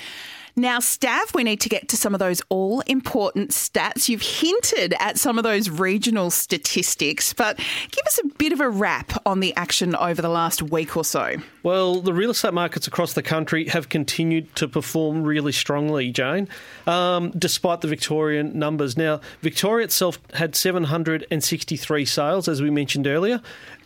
Now, 0.57 0.79
Stav, 0.79 1.35
we 1.35 1.43
need 1.43 1.59
to 1.61 1.69
get 1.69 1.89
to 1.89 1.97
some 1.97 2.13
of 2.13 2.19
those 2.19 2.41
all 2.47 2.79
important 2.81 3.51
stats. 3.51 4.07
You've 4.07 4.21
hinted 4.21 4.95
at 5.01 5.19
some 5.19 5.37
of 5.37 5.43
those 5.43 5.69
regional 5.69 6.31
statistics, 6.31 7.33
but 7.33 7.57
give 7.57 8.05
us 8.07 8.21
a 8.23 8.27
bit 8.37 8.53
of 8.53 8.61
a 8.61 8.69
wrap 8.69 9.21
on 9.25 9.41
the 9.41 9.53
action 9.57 9.97
over 9.97 10.21
the 10.21 10.29
last 10.29 10.61
week 10.61 10.95
or 10.95 11.03
so. 11.03 11.35
Well, 11.63 11.99
the 11.99 12.13
real 12.13 12.29
estate 12.29 12.53
markets 12.53 12.87
across 12.87 13.11
the 13.11 13.21
country 13.21 13.67
have 13.67 13.89
continued 13.89 14.55
to 14.55 14.69
perform 14.69 15.23
really 15.23 15.51
strongly, 15.51 16.09
Jane, 16.11 16.47
um, 16.87 17.31
despite 17.31 17.81
the 17.81 17.89
Victorian 17.89 18.57
numbers. 18.57 18.95
Now, 18.95 19.19
Victoria 19.41 19.83
itself 19.83 20.19
had 20.35 20.55
763 20.55 22.05
sales, 22.05 22.47
as 22.47 22.61
we 22.61 22.69
mentioned 22.69 23.07
earlier, 23.07 23.41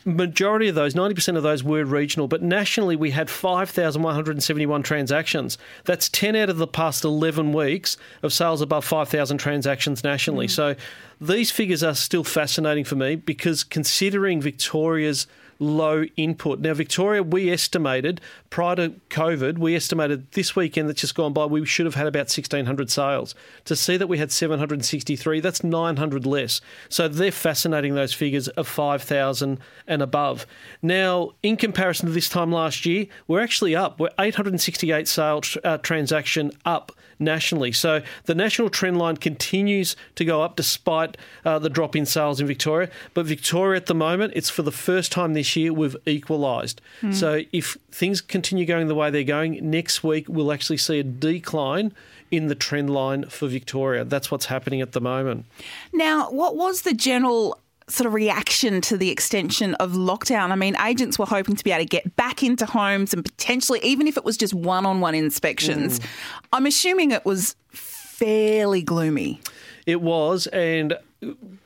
majority 0.05 0.67
of 0.67 0.75
those, 0.75 0.93
90% 0.93 1.38
of 1.38 1.43
those 1.43 1.63
were 1.63 1.83
regional, 1.83 2.27
but 2.27 2.41
nationally 2.41 2.95
we 2.95 3.12
had 3.12 3.29
5,171 3.29 4.83
transactions. 4.83 5.57
That's 5.85 6.09
10 6.09 6.35
out 6.35 6.49
of 6.49 6.57
the 6.57 6.67
past 6.67 7.03
11 7.03 7.53
weeks 7.53 7.97
of 8.23 8.33
sales 8.33 8.62
above 8.62 8.85
5,000 8.85 9.38
transactions 9.38 10.03
nationally. 10.03 10.47
Mm. 10.47 10.51
So 10.51 10.75
these 11.21 11.51
figures 11.51 11.83
are 11.83 11.95
still 11.95 12.23
fascinating 12.23 12.85
for 12.85 12.95
me 12.95 13.15
because 13.15 13.63
considering 13.63 14.41
Victoria's 14.41 15.27
low 15.59 16.03
input. 16.15 16.59
Now, 16.59 16.73
Victoria, 16.73 17.21
we 17.21 17.51
estimated 17.51 18.21
prior 18.49 18.75
to 18.77 18.95
COVID, 19.09 19.57
we 19.57 19.75
estimated 19.75 20.31
this 20.31 20.55
weekend 20.55 20.89
that's 20.89 21.01
just 21.01 21.15
gone 21.15 21.33
by, 21.33 21.45
we 21.45 21.65
should 21.65 21.85
have 21.85 21.95
had 21.95 22.07
about 22.07 22.29
1,600 22.29 22.89
sales. 22.89 23.35
To 23.65 23.75
see 23.75 23.97
that 23.97 24.07
we 24.07 24.17
had 24.17 24.31
763, 24.31 25.39
that's 25.41 25.63
900 25.63 26.25
less. 26.25 26.61
So 26.87 27.07
they're 27.07 27.31
fascinating, 27.31 27.93
those 27.93 28.13
figures 28.13 28.47
of 28.49 28.67
5,000 28.67 29.59
and 29.85 30.01
above. 30.01 30.47
Now, 30.81 31.31
in 31.43 31.57
comparison 31.57 32.07
to 32.07 32.13
this 32.13 32.29
time 32.29 32.51
last 32.51 32.85
year, 32.85 33.05
we're 33.27 33.41
actually 33.41 33.75
up. 33.75 33.99
We're 33.99 34.09
868 34.17 35.07
sales 35.07 35.57
uh, 35.63 35.77
transaction 35.77 36.51
up 36.65 36.93
nationally. 37.19 37.71
So 37.71 38.01
the 38.25 38.35
national 38.35 38.69
trend 38.69 38.97
line 38.97 39.17
continues 39.17 39.95
to 40.15 40.25
go 40.25 40.41
up 40.41 40.55
despite 40.55 41.17
uh, 41.43 41.59
the 41.59 41.69
drop 41.69 41.95
in 41.95 42.05
sales 42.05 42.39
in 42.39 42.47
Victoria. 42.47 42.89
But 43.13 43.25
Victoria 43.25 43.77
at 43.77 43.87
the 43.87 43.95
moment, 43.95 44.33
it's 44.35 44.49
for 44.49 44.61
the 44.61 44.71
first 44.71 45.11
time 45.11 45.33
this 45.33 45.48
year 45.55 45.73
we've 45.73 45.95
equalised. 46.05 46.81
Mm. 47.01 47.13
So 47.13 47.41
if 47.51 47.77
things 47.91 48.21
continue 48.21 48.65
going 48.65 48.88
the 48.88 48.95
way 48.95 49.09
they're 49.09 49.23
going, 49.23 49.69
next 49.69 50.03
week 50.03 50.27
we'll 50.27 50.51
actually 50.51 50.77
see 50.77 50.99
a 50.99 51.03
decline 51.03 51.93
in 52.31 52.47
the 52.47 52.55
trend 52.55 52.89
line 52.89 53.25
for 53.25 53.47
Victoria. 53.47 54.03
That's 54.03 54.29
what's 54.29 54.45
happening 54.45 54.81
at 54.81 54.91
the 54.91 55.01
moment. 55.01 55.45
Now, 55.93 56.29
what 56.29 56.55
was 56.55 56.83
the 56.83 56.93
general 56.93 57.59
sort 57.88 58.05
of 58.05 58.13
reaction 58.13 58.81
to 58.81 58.97
the 58.97 59.09
extension 59.09 59.73
of 59.75 59.93
lockdown? 59.93 60.51
I 60.51 60.55
mean, 60.55 60.75
agents 60.79 61.17
were 61.17 61.25
hoping 61.25 61.55
to 61.55 61.63
be 61.63 61.71
able 61.71 61.83
to 61.83 61.88
get 61.88 62.15
back 62.15 62.43
into 62.43 62.65
homes 62.65 63.13
and 63.13 63.25
potentially, 63.25 63.79
even 63.81 64.07
if 64.07 64.15
it 64.15 64.23
was 64.23 64.38
just 64.38 64.53
one 64.53 64.85
on 64.85 65.01
one 65.01 65.15
inspections. 65.15 65.99
Mm. 65.99 66.05
I'm 66.53 66.65
assuming 66.65 67.12
it 67.12 67.25
was 67.25 67.55
fairly 67.69 68.83
gloomy. 68.83 69.41
It 69.88 70.01
was, 70.01 70.45
and 70.47 70.95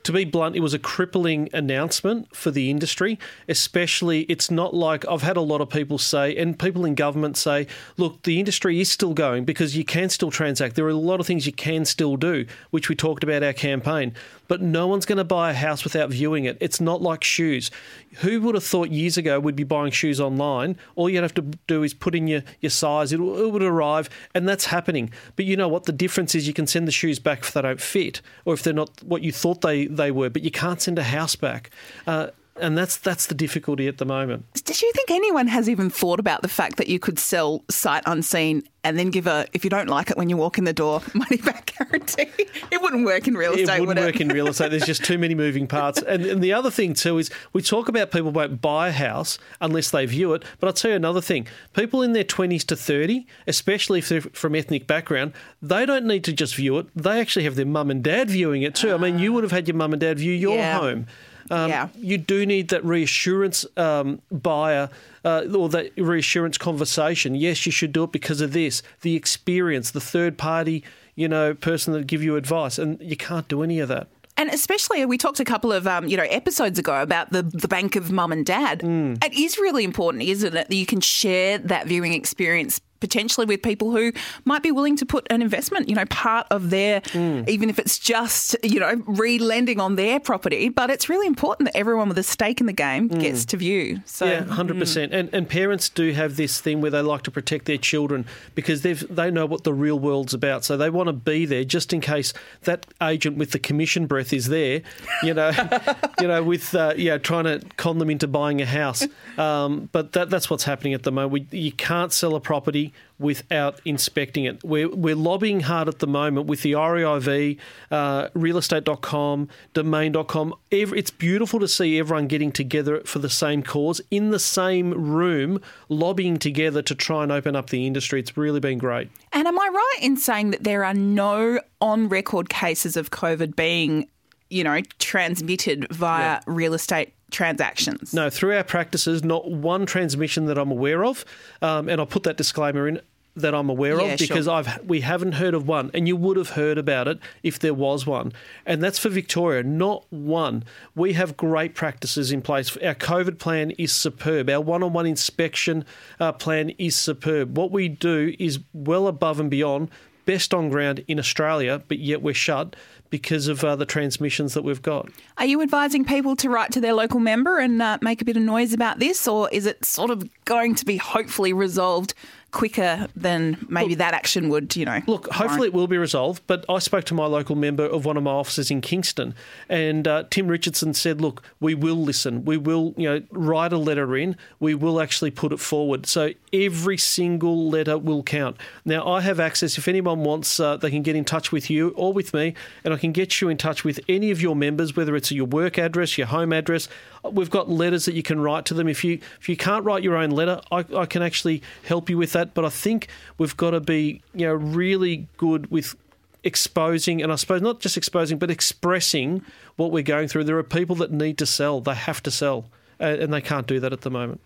to 0.04 0.12
be 0.12 0.26
blunt, 0.26 0.56
it 0.56 0.60
was 0.60 0.74
a 0.74 0.80
crippling 0.80 1.50
announcement 1.54 2.36
for 2.36 2.52
the 2.52 2.70
industry. 2.70 3.18
Especially, 3.48 4.22
it's 4.24 4.52
not 4.52 4.74
like 4.74 5.08
I've 5.08 5.22
had 5.22 5.38
a 5.38 5.42
lot 5.42 5.62
of 5.62 5.70
people 5.70 5.98
say, 5.98 6.36
and 6.36 6.58
people 6.60 6.86
in 6.86 6.96
government 6.96 7.38
say, 7.38 7.68
look, 7.98 8.24
the 8.24 8.40
industry 8.40 8.82
is 8.82 8.92
still 8.92 9.14
going 9.14 9.46
because 9.46 9.78
you 9.78 9.86
can 9.86 10.10
still 10.10 10.32
transact. 10.32 10.76
There 10.76 10.86
are 10.86 10.90
a 10.90 10.96
lot 10.96 11.20
of 11.20 11.28
things 11.28 11.46
you 11.46 11.54
can 11.54 11.86
still 11.86 12.18
do, 12.18 12.46
which 12.72 12.90
we 12.90 12.96
talked 12.96 13.24
about 13.24 13.44
our 13.44 13.54
campaign. 13.54 14.14
But 14.48 14.62
no 14.62 14.88
one's 14.88 15.06
going 15.06 15.18
to 15.18 15.24
buy 15.24 15.52
a 15.52 15.54
house 15.54 15.84
without 15.84 16.10
viewing 16.10 16.46
it. 16.46 16.58
It's 16.60 16.82
not 16.82 17.02
like 17.02 17.24
shoes. 17.24 17.72
Who 18.18 18.42
would 18.42 18.56
have 18.56 18.64
thought 18.64 18.90
years 18.92 19.18
ago 19.18 19.40
we'd 19.40 19.56
be 19.56 19.64
buying 19.64 19.92
shoes 19.92 20.20
online? 20.20 20.78
All 20.96 21.10
you'd 21.10 21.24
have 21.24 21.34
to 21.36 21.42
do 21.42 21.82
is 21.82 21.94
put 21.94 22.14
in 22.14 22.28
your, 22.28 22.44
your 22.60 22.70
size, 22.70 23.14
it, 23.14 23.20
it 23.20 23.52
would 23.52 23.64
arrive, 23.64 24.10
and 24.36 24.48
that's 24.48 24.66
happening. 24.66 25.12
But 25.36 25.46
you 25.46 25.56
know 25.56 25.70
what? 25.70 25.86
The 25.86 25.94
difference 25.94 26.36
is 26.36 26.48
you 26.48 26.54
can 26.54 26.68
send 26.68 26.88
the 26.88 26.92
shoes 26.92 27.20
back 27.20 27.40
if 27.40 27.54
they 27.54 27.62
don't 27.62 27.82
fit 27.82 28.22
or 28.46 28.54
if 28.54 28.64
they're 28.64 28.74
not 28.74 28.92
what 29.04 29.22
you 29.22 29.32
thought 29.32 29.62
they 29.62 29.88
they 29.98 30.12
were, 30.12 30.30
but 30.30 30.44
you 30.44 30.52
can't 30.52 30.82
send 30.82 31.00
a 31.00 31.04
house 31.04 31.36
back. 31.36 31.70
Uh, 32.06 32.28
and 32.58 32.78
that's 32.78 32.98
that's 32.98 33.28
the 33.28 33.34
difficulty 33.34 33.88
at 33.88 33.98
the 33.98 34.06
moment. 34.06 34.46
Did 34.54 34.82
you 34.82 34.92
think 34.94 35.10
anyone 35.10 35.48
has 35.48 35.70
even 35.70 35.90
thought 35.90 36.20
about 36.20 36.42
the 36.42 36.48
fact 36.48 36.78
that 36.78 36.88
you 36.88 37.00
could 37.00 37.18
sell 37.18 37.64
sight 37.70 38.04
unseen 38.06 38.64
and 38.84 39.00
then 39.00 39.10
give 39.10 39.26
a 39.28 39.48
if 39.54 39.64
you 39.64 39.70
don't 39.70 39.88
like 39.88 40.12
it 40.12 40.18
when 40.18 40.30
you 40.30 40.38
walk 40.38 40.58
in 40.58 40.64
the 40.64 40.74
door 40.74 41.02
money 41.14 41.38
back 41.38 41.74
guarantee? 41.78 42.30
It 42.72 42.82
wouldn't 42.82 43.06
work 43.06 43.28
in 43.28 43.34
real 43.36 43.54
estate. 43.54 43.78
It 43.78 43.80
wouldn't 43.80 44.00
would 44.00 44.14
work 44.14 44.22
in 44.22 44.28
real 44.28 44.48
estate. 44.48 44.70
There's 44.70 44.86
just 44.86 45.04
too 45.04 45.18
many 45.18 45.34
moving 45.34 45.66
parts. 45.66 46.02
And, 46.02 46.26
and 46.26 46.44
the 46.44 46.54
other 46.54 46.70
thing 46.70 46.94
too 46.94 47.18
is 47.18 47.32
we 47.54 47.62
talk 47.62 47.90
about 47.90 48.12
people 48.12 48.32
won't 48.32 48.62
buy 48.62 48.90
a 48.90 48.92
house 48.92 49.40
unless 49.60 49.90
they 49.90 50.06
view 50.06 50.34
it. 50.34 50.44
But 50.60 50.68
I'll 50.68 50.74
tell 50.74 50.92
you 50.92 50.98
another 50.98 51.22
thing: 51.22 51.48
people 51.74 52.04
in 52.04 52.14
their 52.14 52.24
20s 52.24 52.66
to 52.68 52.76
30, 52.76 53.26
especially 53.48 54.00
if 54.00 54.10
they're 54.10 54.22
from 54.22 54.54
ethnic 54.56 54.86
background, 54.86 55.34
they 55.62 55.86
don't 55.86 56.06
need 56.06 56.24
to 56.26 56.34
just 56.34 56.56
view 56.56 56.78
it. 56.78 56.88
They 56.96 57.20
actually 57.20 57.46
have 57.46 57.56
their 57.56 57.66
mum 57.66 57.90
and 57.90 58.04
dad 58.04 58.30
viewing 58.30 58.62
it 58.62 58.76
too. 58.76 58.94
I 58.94 58.98
mean, 58.98 59.18
you 59.18 59.34
would 59.34 59.44
have 59.44 59.52
had 59.52 59.68
your 59.68 59.76
mum 59.76 59.94
and 59.94 60.00
dad 60.00 60.20
view 60.20 60.34
your 60.34 60.58
yeah. 60.58 60.80
home. 60.80 61.08
Um, 61.50 61.70
yeah. 61.70 61.90
You 61.98 62.18
do 62.18 62.46
need 62.46 62.70
that 62.70 62.84
reassurance 62.86 63.66
um, 63.78 64.22
buyer 64.32 64.90
uh, 65.26 65.46
or 65.56 65.70
that 65.70 65.92
reassurance 65.98 66.58
conversation. 66.58 67.36
Yes, 67.36 67.66
you 67.66 67.72
should 67.72 67.92
do 67.92 68.04
it 68.04 68.12
because 68.12 68.42
of 68.42 68.54
this, 68.54 68.82
the 69.02 69.16
experience, 69.16 69.92
the 69.92 70.02
third 70.02 70.38
party, 70.38 70.84
you 71.16 71.28
know, 71.28 71.54
person 71.54 71.94
that 71.94 72.08
give 72.08 72.24
you 72.24 72.36
advice, 72.36 72.78
and 72.78 73.00
you 73.02 73.18
can't 73.18 73.48
do 73.48 73.64
any 73.64 73.80
of 73.80 73.90
that. 73.90 74.08
And 74.36 74.50
especially, 74.50 75.06
we 75.06 75.18
talked 75.18 75.40
a 75.40 75.46
couple 75.46 75.72
of 75.72 75.86
um, 75.86 76.08
you 76.08 76.18
know 76.18 76.24
episodes 76.24 76.80
ago 76.80 77.02
about 77.02 77.32
the 77.32 77.44
the 77.44 77.68
bank 77.68 77.96
of 77.96 78.12
mum 78.12 78.32
and 78.32 78.46
dad. 78.46 78.80
Mm. 78.80 79.24
It 79.24 79.34
is 79.34 79.58
really 79.60 79.84
important, 79.84 80.24
isn't 80.24 80.56
it, 80.56 80.70
that 80.70 80.76
you 80.76 80.88
can 80.88 81.02
share 81.02 81.60
that 81.60 81.86
viewing 81.88 82.14
experience 82.14 82.82
potentially 83.04 83.46
with 83.46 83.62
people 83.62 83.92
who 83.92 84.14
might 84.46 84.64
be 84.64 84.72
willing 84.72 84.96
to 84.96 85.06
put 85.06 85.28
an 85.30 85.42
investment, 85.42 85.90
you 85.90 85.96
know, 85.96 86.06
part 86.06 86.48
of 86.52 86.70
their, 86.70 87.02
mm. 87.02 87.46
even 87.50 87.70
if 87.70 87.78
it's 87.78 88.00
just, 88.00 88.56
you 88.64 88.80
know, 88.80 88.94
re-lending 89.06 89.78
on 89.78 89.98
their 89.98 90.22
property. 90.22 90.70
But 90.70 90.90
it's 90.90 91.10
really 91.10 91.28
important 91.28 91.68
that 91.68 91.76
everyone 91.76 92.08
with 92.08 92.18
a 92.18 92.24
stake 92.24 92.62
in 92.62 92.66
the 92.66 92.72
game 92.72 93.10
mm. 93.10 93.20
gets 93.20 93.44
to 93.46 93.58
view. 93.58 94.00
So, 94.06 94.26
yeah, 94.26 94.44
100%. 94.44 94.78
Mm. 94.78 95.10
And, 95.12 95.34
and 95.34 95.50
parents 95.50 95.90
do 95.90 96.14
have 96.14 96.38
this 96.38 96.62
thing 96.62 96.80
where 96.80 96.92
they 96.92 97.02
like 97.02 97.24
to 97.24 97.32
protect 97.32 97.66
their 97.66 97.78
children 97.78 98.26
because 98.56 98.84
they 98.84 98.94
they 98.94 99.30
know 99.30 99.46
what 99.46 99.66
the 99.66 99.74
real 99.74 100.00
world's 100.00 100.34
about. 100.34 100.64
So 100.64 100.78
they 100.78 100.90
want 100.90 101.08
to 101.08 101.14
be 101.14 101.46
there 101.46 101.66
just 101.66 101.92
in 101.92 102.00
case 102.00 102.34
that 102.62 102.86
agent 103.02 103.38
with 103.38 103.52
the 103.52 103.60
commission 103.60 104.06
breath 104.06 104.32
is 104.32 104.48
there, 104.48 104.82
you 105.24 105.34
know, 105.34 105.52
you 106.22 106.28
know, 106.30 106.42
with, 106.42 106.74
uh, 106.74 106.94
yeah, 106.96 107.18
trying 107.18 107.46
to 107.46 107.62
con 107.76 107.98
them 107.98 108.10
into 108.10 108.30
buying 108.30 108.62
a 108.62 108.66
house. 108.66 109.06
Um, 109.38 109.90
but 109.92 110.14
that, 110.14 110.30
that's 110.30 110.50
what's 110.50 110.64
happening 110.64 110.94
at 110.94 111.04
the 111.04 111.12
moment. 111.12 111.50
We, 111.52 111.60
you 111.60 111.74
can't 111.74 112.14
sell 112.14 112.36
a 112.36 112.40
property 112.40 112.93
without 113.20 113.80
inspecting 113.86 114.46
it. 114.46 114.64
We're, 114.64 114.90
we're 114.90 115.16
lobbying 115.16 115.62
hard 115.62 115.88
at 115.88 116.00
the 116.00 116.08
moment 116.08 116.48
with 116.48 116.62
the 116.62 116.74
REIV, 116.74 117.58
uh, 117.92 118.28
realestate.com, 118.30 119.50
domain.com. 119.74 120.54
Every, 120.72 121.00
it's 121.00 121.12
beautiful 121.12 121.60
to 121.60 121.68
see 121.68 122.00
everyone 122.00 122.28
getting 122.28 122.52
together 122.52 123.02
for 123.06 123.20
the 123.20 123.30
same 123.30 123.64
cause 123.64 124.02
in 124.12 124.32
the 124.32 124.40
same 124.40 124.92
room, 124.92 125.62
lobbying 125.90 126.38
together 126.38 126.82
to 126.82 126.96
try 126.96 127.24
and 127.24 127.32
open 127.32 127.56
up 127.56 127.70
the 127.70 127.88
industry. 127.88 128.20
It's 128.20 128.36
really 128.36 128.60
been 128.60 128.78
great. 128.78 129.10
And 129.32 129.48
am 129.48 129.58
I 129.58 129.70
right 129.72 130.00
in 130.02 130.18
saying 130.18 130.52
that 130.52 130.64
there 130.64 130.84
are 130.84 130.94
no 130.94 131.60
on 131.82 132.10
record 132.10 132.50
cases 132.50 132.98
of 132.98 133.12
COVID 133.12 133.56
being, 133.56 134.08
you 134.50 134.64
know, 134.64 134.82
transmitted 135.00 135.88
via 135.92 136.24
yeah. 136.24 136.40
real 136.46 136.74
estate 136.74 137.14
transactions? 137.34 138.14
No, 138.14 138.30
through 138.30 138.56
our 138.56 138.64
practices, 138.64 139.24
not 139.24 139.52
one 139.52 139.86
transmission 139.86 140.46
that 140.46 140.58
I'm 140.58 140.72
aware 140.72 141.04
of. 141.04 141.26
Um, 141.62 141.90
and 141.90 142.00
I'll 142.00 142.08
put 142.08 142.24
that 142.24 142.38
disclaimer 142.38 142.88
in 142.88 143.02
that 143.36 143.56
I'm 143.56 143.70
aware 143.70 144.00
Yeah, 144.00 144.14
of 144.14 144.20
because 144.20 144.46
sure. 144.46 144.54
I've 144.54 144.86
we 144.86 145.02
haven't 145.02 145.34
heard 145.34 145.54
of 145.54 145.68
one, 145.68 145.90
and 145.94 146.08
you 146.08 146.16
would 146.16 146.38
have 146.38 146.52
heard 146.52 146.78
about 146.78 147.08
it 147.08 147.20
if 147.42 147.58
there 147.58 147.74
was 147.74 148.06
one, 148.06 148.32
and 148.66 148.82
that's 148.84 149.00
for 149.00 149.10
Victoria, 149.10 149.64
not 149.64 150.06
one. 150.12 150.64
We 150.96 151.14
have 151.14 151.36
great 151.36 151.74
practices 151.74 152.32
in 152.32 152.42
place. 152.44 152.78
Our 152.78 152.94
COVID 152.94 153.40
plan 153.40 153.72
is 153.72 153.92
superb. 153.92 154.50
Our 154.50 154.62
one-on-one 154.62 155.08
inspection 155.08 155.84
uh, 156.20 156.34
plan 156.34 156.70
is 156.78 156.96
superb. 156.96 157.58
What 157.58 157.72
we 157.72 157.88
do 157.88 158.36
is 158.38 158.60
well 158.72 159.08
above 159.08 159.40
and 159.40 159.50
beyond 159.50 159.90
best 160.26 160.54
on 160.54 160.70
ground 160.70 161.04
in 161.08 161.20
Australia, 161.20 161.82
but 161.88 162.00
yet 162.00 162.22
we're 162.22 162.34
shut 162.34 162.76
because 163.10 163.48
of 163.48 163.64
uh, 163.64 163.76
the 163.76 163.86
transmissions 163.86 164.56
that 164.56 164.64
we've 164.64 164.82
got. 164.82 165.08
Are 165.38 165.46
you 165.46 165.62
advising 165.62 166.04
people 166.04 166.36
to 166.38 166.50
write 166.50 166.72
to 166.72 166.82
their 166.82 166.94
local 166.94 167.20
member 167.20 167.60
and 167.60 167.82
uh, 167.82 168.00
make 168.02 168.22
a 168.22 168.26
bit 168.26 168.38
of 168.38 168.44
noise 168.44 168.74
about 168.74 169.00
this, 169.00 169.28
or 169.28 169.50
is 169.52 169.66
it 169.66 169.86
sort 169.86 170.10
of 170.10 170.28
going 170.46 170.74
to 170.76 170.86
be 170.86 170.98
hopefully 170.98 171.54
resolved 171.54 172.14
quicker 172.54 173.08
than 173.16 173.58
maybe 173.68 173.96
that 173.96 174.14
action 174.14 174.48
would, 174.48 174.76
you 174.76 174.86
know? 174.86 175.02
Look, 175.08 175.28
hopefully 175.34 175.68
it 175.68 175.74
will 175.74 175.88
be 175.88 175.98
resolved. 175.98 176.44
But 176.48 176.64
I 176.70 176.80
spoke 176.80 177.04
to 177.06 177.14
my 177.14 177.26
local 177.26 177.56
member 177.56 177.84
of 177.84 178.06
one 178.06 178.16
of 178.16 178.24
my 178.24 178.32
offices 178.32 178.72
in 178.72 178.80
Kingston, 178.80 179.36
and 179.68 180.08
uh, 180.08 180.24
Tim 180.30 180.48
Richardson 180.48 180.94
said, 180.94 181.20
"Look, 181.20 181.44
we 181.60 181.76
will 181.76 181.98
listen. 181.98 182.46
We 182.46 182.56
will, 182.56 182.94
you 182.96 183.10
know, 183.10 183.22
write 183.32 183.74
a 183.74 183.78
letter 183.78 184.16
in. 184.16 184.38
We 184.60 184.76
will 184.76 185.02
actually 185.02 185.32
put 185.32 185.52
it 185.52 185.60
forward. 185.60 186.06
So 186.06 186.32
every 186.54 186.98
single 186.98 187.70
letter 187.70 187.98
will 187.98 188.24
count." 188.24 188.56
Now 188.86 189.06
I 189.08 189.22
have 189.22 189.40
access. 189.40 189.78
If 189.78 189.88
anyone 189.88 190.24
wants, 190.24 190.60
uh, 190.60 190.78
they 190.78 190.92
can 190.92 191.02
get 191.02 191.16
in 191.16 191.26
touch 191.26 191.52
with 191.52 191.70
you 191.70 191.90
or 191.90 192.14
with 192.14 192.34
me, 192.34 192.54
and 192.86 192.94
I 192.94 192.98
can 192.98 193.12
get 193.12 193.42
you 193.42 193.50
in 193.50 193.58
touch 193.58 193.84
with 193.84 194.00
any 194.08 194.32
of 194.32 194.42
your 194.42 194.56
members, 194.56 194.96
whether 194.96 195.16
it's 195.16 195.32
your 195.32 195.48
work 195.48 195.78
address, 195.78 196.18
your 196.18 196.28
home 196.28 196.54
address. 196.54 196.88
We've 197.24 197.50
got 197.50 197.70
letters 197.70 198.06
that 198.06 198.14
you 198.14 198.24
can 198.24 198.40
write 198.40 198.66
to 198.66 198.74
them. 198.74 198.88
If 198.88 199.04
you 199.04 199.20
if 199.40 199.50
you 199.50 199.58
can't 199.58 199.84
write 199.84 200.04
your 200.04 200.18
own 200.18 200.30
letter, 200.30 200.62
I, 200.72 200.86
I 200.96 201.06
can 201.06 201.24
actually 201.24 201.64
help 201.84 202.10
you 202.10 202.18
with 202.18 202.34
that. 202.34 202.43
But 202.54 202.66
I 202.66 202.70
think 202.70 203.08
we've 203.38 203.56
got 203.56 203.72
to 203.72 203.80
be 203.80 204.22
you 204.34 204.46
know 204.46 204.54
really 204.54 205.28
good 205.38 205.70
with 205.72 205.96
exposing, 206.44 207.22
and 207.22 207.32
I 207.32 207.36
suppose 207.36 207.62
not 207.62 207.80
just 207.80 207.98
exposing, 207.98 208.38
but 208.38 208.52
expressing 208.52 209.44
what 209.76 209.92
we're 209.92 210.04
going 210.04 210.28
through. 210.28 210.44
There 210.46 210.58
are 210.58 210.64
people 210.64 210.96
that 210.98 211.12
need 211.12 211.38
to 211.40 211.46
sell; 211.46 211.82
they 211.82 211.96
have 211.96 212.22
to 212.24 212.32
sell, 212.32 212.66
and 213.00 213.34
they 213.34 213.42
can't 213.42 213.68
do 213.68 213.80
that 213.80 213.94
at 213.94 214.02
the 214.02 214.12
moment. 214.12 214.42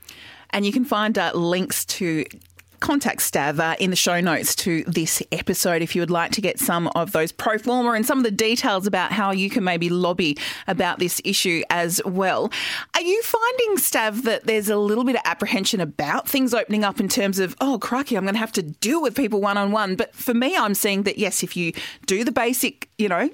And 0.52 0.66
you 0.66 0.72
can 0.72 0.86
find 0.86 1.18
uh, 1.18 1.32
links 1.34 1.84
to 1.86 2.26
contact 2.80 3.20
Stav 3.20 3.60
uh, 3.60 3.76
in 3.80 3.90
the 3.90 3.96
show 3.96 4.20
notes 4.20 4.56
to 4.56 4.84
this 4.84 5.22
episode 5.32 5.82
if 5.82 5.96
you 5.96 6.02
would 6.02 6.12
like 6.12 6.32
to 6.32 6.42
get 6.42 6.60
some 6.60 6.88
of 6.90 7.12
those 7.12 7.32
pro 7.32 7.58
forma 7.58 7.92
and 7.92 8.06
some 8.06 8.18
of 8.18 8.24
the 8.24 8.32
details 8.32 8.86
about 8.86 9.12
how 9.12 9.32
you 9.32 9.50
can 9.50 9.64
maybe 9.64 9.90
lobby 9.90 10.38
about 10.68 11.00
this 11.00 11.22
issue 11.24 11.64
as 11.70 12.02
well. 12.06 12.52
Are 12.94 13.02
you 13.02 13.22
finding, 13.24 13.78
Stav, 13.78 14.24
that 14.24 14.46
there's 14.46 14.70
a 14.70 14.78
little 14.78 15.04
bit 15.04 15.16
of 15.16 15.22
apprehension 15.26 15.80
about 15.82 16.28
things 16.28 16.54
opening 16.54 16.84
up 16.84 17.00
in 17.00 17.08
terms 17.08 17.40
of, 17.40 17.56
oh, 17.62 17.80
crikey, 17.80 18.16
I'm 18.16 18.24
going 18.24 18.36
to 18.36 18.40
have 18.40 18.54
to 18.54 18.64
deal 18.64 19.02
with 19.02 19.16
people 19.16 19.42
one 19.42 19.58
on 19.58 19.72
one? 19.72 19.96
But 19.96 20.16
for 20.16 20.34
me, 20.34 20.56
I'm 20.56 20.74
seeing 20.74 21.04
that, 21.04 21.18
yes, 21.18 21.44
if 21.44 21.58
you 21.58 21.74
do 22.06 22.24
the 22.24 22.32
basic, 22.32 22.90
you 22.98 23.10
know, 23.10 23.30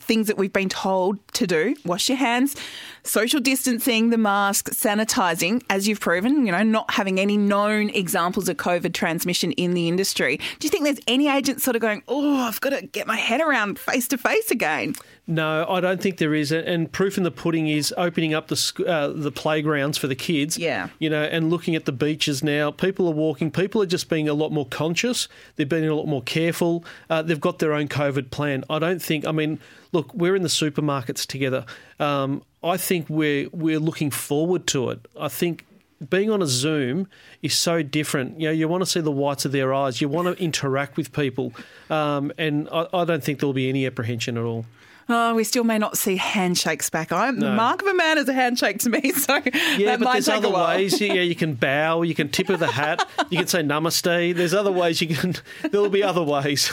things 0.00 0.26
that 0.26 0.36
we've 0.36 0.52
been 0.52 0.68
told 0.68 1.18
to 1.34 1.46
do 1.46 1.76
wash 1.84 2.08
your 2.08 2.18
hands, 2.18 2.56
social 3.04 3.40
distancing, 3.40 4.10
the 4.10 4.18
mask, 4.18 4.70
sanitizing, 4.70 5.62
as 5.70 5.86
you've 5.86 6.00
proven, 6.00 6.46
you 6.46 6.52
know, 6.52 6.62
not 6.62 6.90
having 6.90 7.20
any 7.20 7.36
known 7.36 7.90
examples 7.90 8.48
of 8.48 8.56
COVID 8.56 8.92
transmission 8.94 9.52
in 9.52 9.74
the 9.74 9.88
industry. 9.88 10.38
Do 10.58 10.66
you 10.66 10.70
think 10.70 10.84
there's 10.84 11.00
any 11.06 11.28
agent 11.28 11.60
sort 11.60 11.76
of 11.76 11.82
going, 11.82 12.02
oh, 12.08 12.42
I've 12.42 12.60
got 12.60 12.70
to 12.70 12.86
get 12.86 13.06
my 13.06 13.16
head 13.16 13.40
around 13.40 13.78
face 13.78 14.08
to 14.08 14.18
face 14.18 14.50
again? 14.50 14.94
No, 15.26 15.64
I 15.68 15.80
don't 15.80 16.02
think 16.02 16.18
there 16.18 16.34
is. 16.34 16.52
And 16.52 16.90
proof 16.90 17.16
in 17.16 17.24
the 17.24 17.30
pudding 17.30 17.68
is 17.68 17.94
opening 17.96 18.34
up 18.34 18.48
the 18.48 18.84
uh, 18.86 19.08
the 19.08 19.32
playgrounds 19.32 19.96
for 19.96 20.06
the 20.06 20.14
kids. 20.14 20.58
Yeah. 20.58 20.88
You 20.98 21.08
know, 21.08 21.22
and 21.22 21.48
looking 21.48 21.74
at 21.76 21.86
the 21.86 21.92
beaches 21.92 22.42
now. 22.42 22.70
People 22.70 23.08
are 23.08 23.14
walking. 23.14 23.50
People 23.50 23.82
are 23.82 23.86
just 23.86 24.10
being 24.10 24.28
a 24.28 24.34
lot 24.34 24.52
more 24.52 24.66
conscious. 24.66 25.28
They're 25.56 25.64
being 25.64 25.86
a 25.86 25.94
lot 25.94 26.06
more 26.06 26.22
careful. 26.22 26.84
Uh, 27.08 27.22
they've 27.22 27.40
got 27.40 27.58
their 27.58 27.72
own 27.72 27.88
COVID 27.88 28.30
plan. 28.30 28.64
I 28.68 28.78
don't 28.78 29.00
think. 29.00 29.26
I 29.26 29.32
mean, 29.32 29.60
look, 29.92 30.12
we're 30.12 30.36
in 30.36 30.42
the 30.42 30.48
supermarkets 30.48 31.26
together. 31.26 31.64
Um, 31.98 32.42
I 32.64 32.76
think 32.78 33.08
we're 33.08 33.48
we're 33.52 33.78
looking 33.78 34.10
forward 34.10 34.66
to 34.68 34.90
it. 34.90 35.06
I 35.18 35.28
think 35.28 35.66
being 36.08 36.30
on 36.30 36.42
a 36.42 36.46
Zoom 36.46 37.08
is 37.42 37.54
so 37.54 37.82
different. 37.82 38.40
You 38.40 38.48
know, 38.48 38.52
you 38.52 38.68
want 38.68 38.82
to 38.82 38.86
see 38.86 39.00
the 39.00 39.10
whites 39.10 39.44
of 39.44 39.52
their 39.52 39.72
eyes. 39.74 40.00
You 40.00 40.08
want 40.08 40.36
to 40.36 40.42
interact 40.42 40.96
with 40.96 41.12
people, 41.12 41.52
um, 41.90 42.32
and 42.38 42.68
I, 42.72 42.86
I 42.92 43.04
don't 43.04 43.22
think 43.22 43.40
there'll 43.40 43.52
be 43.52 43.68
any 43.68 43.86
apprehension 43.86 44.38
at 44.38 44.44
all. 44.44 44.64
Oh, 45.08 45.34
we 45.34 45.44
still 45.44 45.64
may 45.64 45.78
not 45.78 45.98
see 45.98 46.16
handshakes 46.16 46.88
back. 46.88 47.12
I'm 47.12 47.38
the 47.40 47.52
mark 47.52 47.82
of 47.82 47.88
a 47.88 47.94
man 47.94 48.18
is 48.18 48.28
a 48.28 48.32
handshake 48.32 48.78
to 48.80 48.90
me, 48.90 49.12
so 49.12 49.40
Yeah, 49.76 49.96
but 49.96 50.12
there's 50.12 50.28
other 50.28 50.50
ways. 50.50 51.00
Yeah, 51.00 51.14
you 51.14 51.34
can 51.34 51.54
bow, 51.54 52.02
you 52.02 52.14
can 52.14 52.28
tip 52.28 52.48
of 52.48 52.60
the 52.60 52.66
hat, 52.66 53.06
you 53.30 53.38
can 53.38 53.46
say 53.46 53.62
namaste. 53.62 54.34
There's 54.34 54.54
other 54.54 54.72
ways 54.72 55.00
you 55.00 55.08
can. 55.14 55.34
There'll 55.70 55.90
be 55.90 56.02
other 56.02 56.22
ways. 56.22 56.72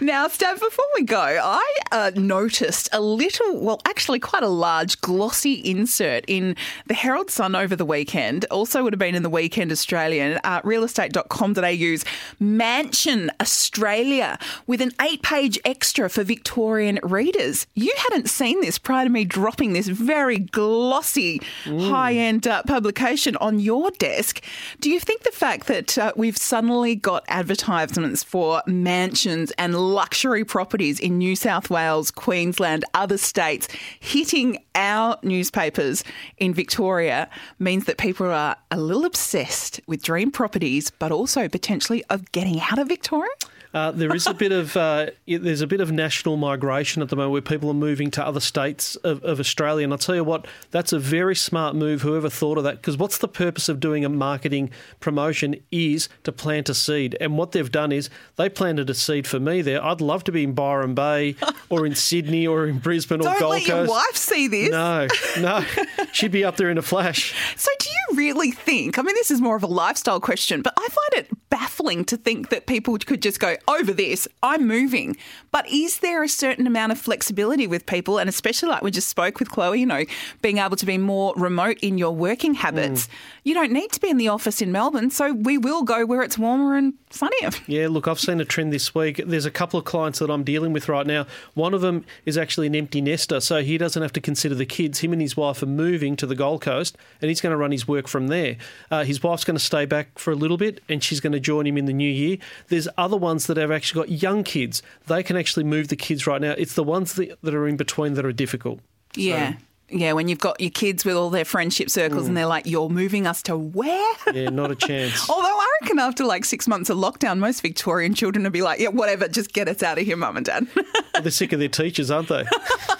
Now, 0.00 0.26
Stav, 0.28 0.60
before 0.60 0.84
we 0.94 1.04
go, 1.04 1.16
I 1.18 1.76
uh, 1.92 2.10
noticed 2.14 2.88
a 2.92 3.00
little, 3.00 3.60
well, 3.60 3.80
actually 3.86 4.18
quite 4.18 4.42
a 4.42 4.48
large 4.48 5.00
glossy 5.00 5.54
insert 5.54 6.24
in 6.26 6.56
the 6.86 6.94
Herald 6.94 7.30
Sun 7.30 7.54
over 7.54 7.76
the 7.76 7.86
weekend. 7.86 8.44
Also 8.50 8.82
would 8.82 8.92
have 8.92 8.98
been 8.98 9.14
in 9.14 9.22
the 9.22 9.30
Weekend 9.30 9.72
Australian, 9.72 10.38
uh, 10.44 10.60
realestate.com.au's 10.62 12.04
Mansion 12.40 13.30
Australia 13.40 14.38
with 14.66 14.80
an 14.80 14.92
eight 15.00 15.22
page 15.22 15.58
extra 15.64 16.10
for 16.10 16.24
Victorian 16.24 16.98
readers. 17.02 17.53
You 17.74 17.92
hadn't 17.96 18.28
seen 18.28 18.60
this 18.60 18.78
prior 18.78 19.04
to 19.04 19.10
me 19.10 19.24
dropping 19.24 19.72
this 19.72 19.88
very 19.88 20.38
glossy, 20.38 21.40
high 21.64 22.14
end 22.14 22.46
uh, 22.46 22.62
publication 22.64 23.36
on 23.36 23.58
your 23.60 23.90
desk. 23.92 24.42
Do 24.80 24.90
you 24.90 25.00
think 25.00 25.22
the 25.22 25.30
fact 25.30 25.66
that 25.66 25.96
uh, 25.98 26.12
we've 26.16 26.36
suddenly 26.36 26.94
got 26.94 27.24
advertisements 27.28 28.22
for 28.22 28.62
mansions 28.66 29.52
and 29.52 29.74
luxury 29.74 30.44
properties 30.44 30.98
in 31.00 31.18
New 31.18 31.36
South 31.36 31.70
Wales, 31.70 32.10
Queensland, 32.10 32.84
other 32.94 33.18
states 33.18 33.68
hitting 34.00 34.58
our 34.74 35.18
newspapers 35.22 36.04
in 36.38 36.54
Victoria 36.54 37.28
means 37.58 37.84
that 37.84 37.98
people 37.98 38.26
are 38.26 38.56
a 38.70 38.78
little 38.78 39.04
obsessed 39.04 39.80
with 39.86 40.02
dream 40.02 40.30
properties, 40.30 40.90
but 40.90 41.12
also 41.12 41.48
potentially 41.48 42.04
of 42.10 42.30
getting 42.32 42.60
out 42.60 42.78
of 42.78 42.88
Victoria? 42.88 43.30
Uh, 43.74 43.90
there 43.90 44.14
is 44.14 44.28
a 44.28 44.32
bit 44.32 44.52
of 44.52 44.76
uh, 44.76 45.06
there's 45.26 45.60
a 45.60 45.66
bit 45.66 45.80
of 45.80 45.90
national 45.90 46.36
migration 46.36 47.02
at 47.02 47.08
the 47.08 47.16
moment 47.16 47.32
where 47.32 47.42
people 47.42 47.68
are 47.68 47.74
moving 47.74 48.08
to 48.08 48.24
other 48.24 48.38
states 48.38 48.94
of, 48.96 49.22
of 49.24 49.40
Australia, 49.40 49.82
and 49.82 49.92
I'll 49.92 49.98
tell 49.98 50.14
you 50.14 50.22
what, 50.22 50.46
that's 50.70 50.92
a 50.92 50.98
very 51.00 51.34
smart 51.34 51.74
move. 51.74 52.02
Whoever 52.02 52.30
thought 52.30 52.56
of 52.56 52.62
that? 52.64 52.76
Because 52.76 52.96
what's 52.96 53.18
the 53.18 53.26
purpose 53.26 53.68
of 53.68 53.80
doing 53.80 54.04
a 54.04 54.08
marketing 54.08 54.70
promotion 55.00 55.56
is 55.72 56.08
to 56.22 56.30
plant 56.30 56.68
a 56.68 56.74
seed, 56.74 57.16
and 57.20 57.36
what 57.36 57.50
they've 57.50 57.70
done 57.70 57.90
is 57.90 58.08
they 58.36 58.48
planted 58.48 58.88
a 58.90 58.94
seed 58.94 59.26
for 59.26 59.40
me 59.40 59.60
there. 59.60 59.84
I'd 59.84 60.00
love 60.00 60.22
to 60.24 60.32
be 60.32 60.44
in 60.44 60.52
Byron 60.52 60.94
Bay 60.94 61.34
or 61.68 61.84
in 61.84 61.94
Sydney 61.96 62.46
or 62.46 62.66
in 62.66 62.78
Brisbane 62.78 63.20
or 63.22 63.24
Don't 63.24 63.40
Gold 63.40 63.50
let 63.54 63.64
Coast. 63.64 63.68
your 63.68 63.86
wife 63.88 64.14
see 64.14 64.46
this. 64.46 64.70
No, 64.70 65.08
no, 65.40 65.64
she'd 66.12 66.30
be 66.30 66.44
up 66.44 66.56
there 66.56 66.70
in 66.70 66.78
a 66.78 66.82
flash. 66.82 67.34
So, 67.56 67.70
do 67.80 67.88
you 67.90 68.16
really 68.18 68.52
think? 68.52 69.00
I 69.00 69.02
mean, 69.02 69.16
this 69.16 69.32
is 69.32 69.40
more 69.40 69.56
of 69.56 69.64
a 69.64 69.68
lifestyle 69.68 70.20
question, 70.20 70.62
but 70.62 70.74
I 70.76 70.86
find 70.88 71.24
it 71.24 71.36
baffling 71.54 72.04
to 72.04 72.16
think 72.16 72.48
that 72.48 72.66
people 72.66 72.98
could 72.98 73.22
just 73.22 73.38
go 73.38 73.54
over 73.68 73.92
this. 73.92 74.26
I'm 74.42 74.66
moving, 74.66 75.16
but 75.52 75.68
is 75.68 76.00
there 76.00 76.24
a 76.24 76.28
certain 76.28 76.66
amount 76.66 76.90
of 76.90 76.98
flexibility 76.98 77.68
with 77.68 77.86
people, 77.86 78.18
and 78.18 78.28
especially 78.28 78.70
like 78.70 78.82
we 78.82 78.90
just 78.90 79.08
spoke 79.08 79.38
with 79.38 79.50
Chloe, 79.50 79.78
you 79.78 79.86
know, 79.86 80.02
being 80.42 80.58
able 80.58 80.74
to 80.74 80.84
be 80.84 80.98
more 80.98 81.32
remote 81.36 81.78
in 81.80 81.96
your 81.96 82.10
working 82.10 82.54
habits? 82.54 83.08
You 83.44 83.54
don't 83.54 83.70
need 83.70 83.92
to 83.92 84.00
be 84.00 84.10
in 84.10 84.16
the 84.16 84.26
office 84.26 84.60
in 84.60 84.72
Melbourne, 84.72 85.10
so 85.10 85.32
we 85.32 85.56
will 85.56 85.84
go 85.84 86.04
where 86.04 86.22
it's 86.22 86.36
warmer 86.36 86.76
and 86.76 86.94
sunnier. 87.10 87.50
Yeah, 87.68 87.86
look, 87.88 88.08
I've 88.08 88.18
seen 88.18 88.40
a 88.40 88.44
trend 88.44 88.72
this 88.72 88.92
week. 88.92 89.22
There's 89.24 89.46
a 89.46 89.50
couple 89.52 89.78
of 89.78 89.84
clients 89.84 90.18
that 90.18 90.30
I'm 90.30 90.42
dealing 90.42 90.72
with 90.72 90.88
right 90.88 91.06
now. 91.06 91.24
One 91.54 91.72
of 91.72 91.82
them 91.82 92.04
is 92.26 92.36
actually 92.36 92.66
an 92.66 92.74
empty 92.74 93.00
nester, 93.00 93.38
so 93.38 93.62
he 93.62 93.78
doesn't 93.78 94.02
have 94.02 94.12
to 94.14 94.20
consider 94.20 94.56
the 94.56 94.66
kids. 94.66 95.00
Him 95.00 95.12
and 95.12 95.22
his 95.22 95.36
wife 95.36 95.62
are 95.62 95.66
moving 95.66 96.16
to 96.16 96.26
the 96.26 96.34
Gold 96.34 96.62
Coast, 96.62 96.98
and 97.22 97.28
he's 97.28 97.40
going 97.40 97.52
to 97.52 97.56
run 97.56 97.70
his 97.70 97.86
work 97.86 98.08
from 98.08 98.26
there. 98.26 98.56
Uh, 98.90 99.04
his 99.04 99.22
wife's 99.22 99.44
going 99.44 99.56
to 99.56 99.64
stay 99.64 99.84
back 99.84 100.18
for 100.18 100.32
a 100.32 100.36
little 100.36 100.56
bit, 100.56 100.82
and 100.88 101.04
she's 101.04 101.20
going 101.20 101.32
to 101.32 101.43
join 101.44 101.66
him 101.66 101.76
in 101.76 101.84
the 101.84 101.92
new 101.92 102.10
year. 102.10 102.38
There's 102.68 102.88
other 102.96 103.16
ones 103.16 103.46
that 103.46 103.56
have 103.56 103.70
actually 103.70 104.00
got 104.00 104.22
young 104.22 104.42
kids. 104.42 104.82
They 105.06 105.22
can 105.22 105.36
actually 105.36 105.64
move 105.64 105.88
the 105.88 105.96
kids 105.96 106.26
right 106.26 106.40
now. 106.40 106.52
It's 106.52 106.74
the 106.74 106.84
ones 106.84 107.14
that, 107.14 107.38
that 107.42 107.54
are 107.54 107.68
in 107.68 107.76
between 107.76 108.14
that 108.14 108.24
are 108.24 108.32
difficult. 108.32 108.80
Yeah. 109.14 109.54
Yeah, 109.94 110.12
when 110.12 110.28
you've 110.28 110.40
got 110.40 110.60
your 110.60 110.70
kids 110.70 111.04
with 111.04 111.14
all 111.14 111.30
their 111.30 111.44
friendship 111.44 111.88
circles 111.88 112.26
and 112.26 112.36
they're 112.36 112.46
like, 112.46 112.66
you're 112.66 112.88
moving 112.88 113.26
us 113.26 113.42
to 113.44 113.56
where? 113.56 114.12
Yeah, 114.32 114.50
not 114.50 114.70
a 114.72 114.74
chance. 114.74 115.28
Although 115.30 115.46
I 115.46 115.68
reckon 115.80 116.00
after 116.00 116.24
like 116.24 116.44
six 116.44 116.66
months 116.66 116.90
of 116.90 116.98
lockdown, 116.98 117.38
most 117.38 117.62
Victorian 117.62 118.12
children 118.14 118.42
will 118.42 118.50
be 118.50 118.62
like, 118.62 118.80
yeah, 118.80 118.88
whatever, 118.88 119.28
just 119.28 119.52
get 119.52 119.68
us 119.68 119.82
out 119.84 119.98
of 119.98 120.04
here, 120.04 120.16
mum 120.16 120.36
and 120.36 120.46
dad. 120.46 120.66
They're 121.22 121.30
sick 121.30 121.52
of 121.52 121.60
their 121.60 121.68
teachers, 121.68 122.10
aren't 122.10 122.28
they? 122.28 122.44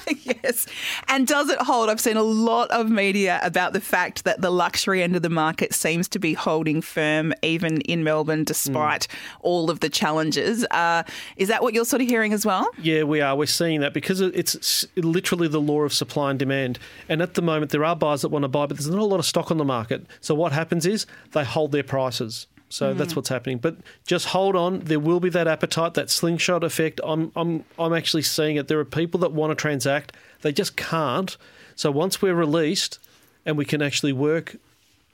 yes. 0.23 0.67
And 1.09 1.27
does 1.27 1.49
it 1.49 1.59
hold? 1.61 1.91
I've 1.91 2.01
seen 2.01 2.17
a 2.17 2.23
lot 2.23 2.71
of 2.71 2.89
media 2.89 3.41
about 3.43 3.73
the 3.73 3.81
fact 3.81 4.25
that 4.25 4.41
the 4.41 4.51
luxury 4.51 5.03
end 5.03 5.17
of 5.17 5.23
the 5.23 5.31
market 5.31 5.75
seems 5.75 6.09
to 6.11 6.21
be 6.21 6.35
holding 6.35 6.81
firm 6.81 7.35
even 7.43 7.81
in 7.83 8.05
Melbourne 8.05 8.45
despite 8.45 9.09
all 9.41 9.69
of 9.69 9.81
the 9.81 9.89
challenges. 9.89 10.65
Uh, 10.71 11.03
is 11.37 11.49
that 11.49 11.63
what 11.63 11.75
you're 11.75 11.85
sort 11.85 12.03
of 12.03 12.09
hearing 12.09 12.33
as 12.33 12.47
well? 12.47 12.69
Yeah, 12.81 13.03
we 13.03 13.21
are. 13.21 13.35
We're 13.35 13.47
seeing 13.47 13.81
that 13.81 13.93
because 13.93 14.21
it's 14.21 14.87
literally 14.97 15.49
the 15.49 15.61
law 15.61 15.81
of 15.81 15.93
supply 15.93 16.31
and 16.31 16.39
demand. 16.39 16.79
And 17.09 17.23
at 17.23 17.35
the 17.35 17.43
moment, 17.43 17.71
there 17.71 17.85
are 17.85 17.97
buyers 17.97 18.23
that 18.23 18.29
want 18.29 18.45
to 18.45 18.49
buy, 18.49 18.67
but 18.67 18.77
there's 18.77 18.89
not 18.89 19.01
a 19.01 19.05
lot 19.05 19.21
of 19.21 19.27
stock 19.27 19.51
on 19.51 19.59
the 19.59 19.65
market. 19.65 20.07
So 20.21 20.35
what 20.35 20.53
happens 20.53 20.87
is 20.87 21.07
they 21.33 21.45
hold 21.45 21.73
their 21.73 21.83
prices. 21.83 22.47
So 22.69 22.93
that's 22.93 23.13
mm. 23.13 23.17
what's 23.17 23.29
happening. 23.29 23.59
But 23.59 23.77
just 24.07 24.27
hold 24.27 24.57
on. 24.57 24.81
There 24.81 24.99
will 24.99 25.21
be 25.21 25.29
that 25.31 25.47
appetite, 25.47 25.95
that 25.95 26.11
slingshot 26.11 26.65
effect. 26.65 27.01
I'm, 27.05 27.31
I'm, 27.37 27.65
I'm 27.79 27.93
actually 27.93 28.23
seeing 28.23 28.57
it. 28.57 28.69
There 28.69 28.81
are 28.81 28.85
people 28.85 29.21
that 29.21 29.33
want 29.33 29.51
to 29.53 29.55
transact, 29.55 30.13
they 30.43 30.53
just 30.53 30.77
can't. 30.77 31.37
So 31.77 31.91
once 31.91 32.21
we're 32.21 32.35
released 32.35 32.99
and 33.47 33.57
we 33.57 33.65
can 33.65 33.83
actually 33.83 34.13
work, 34.13 34.57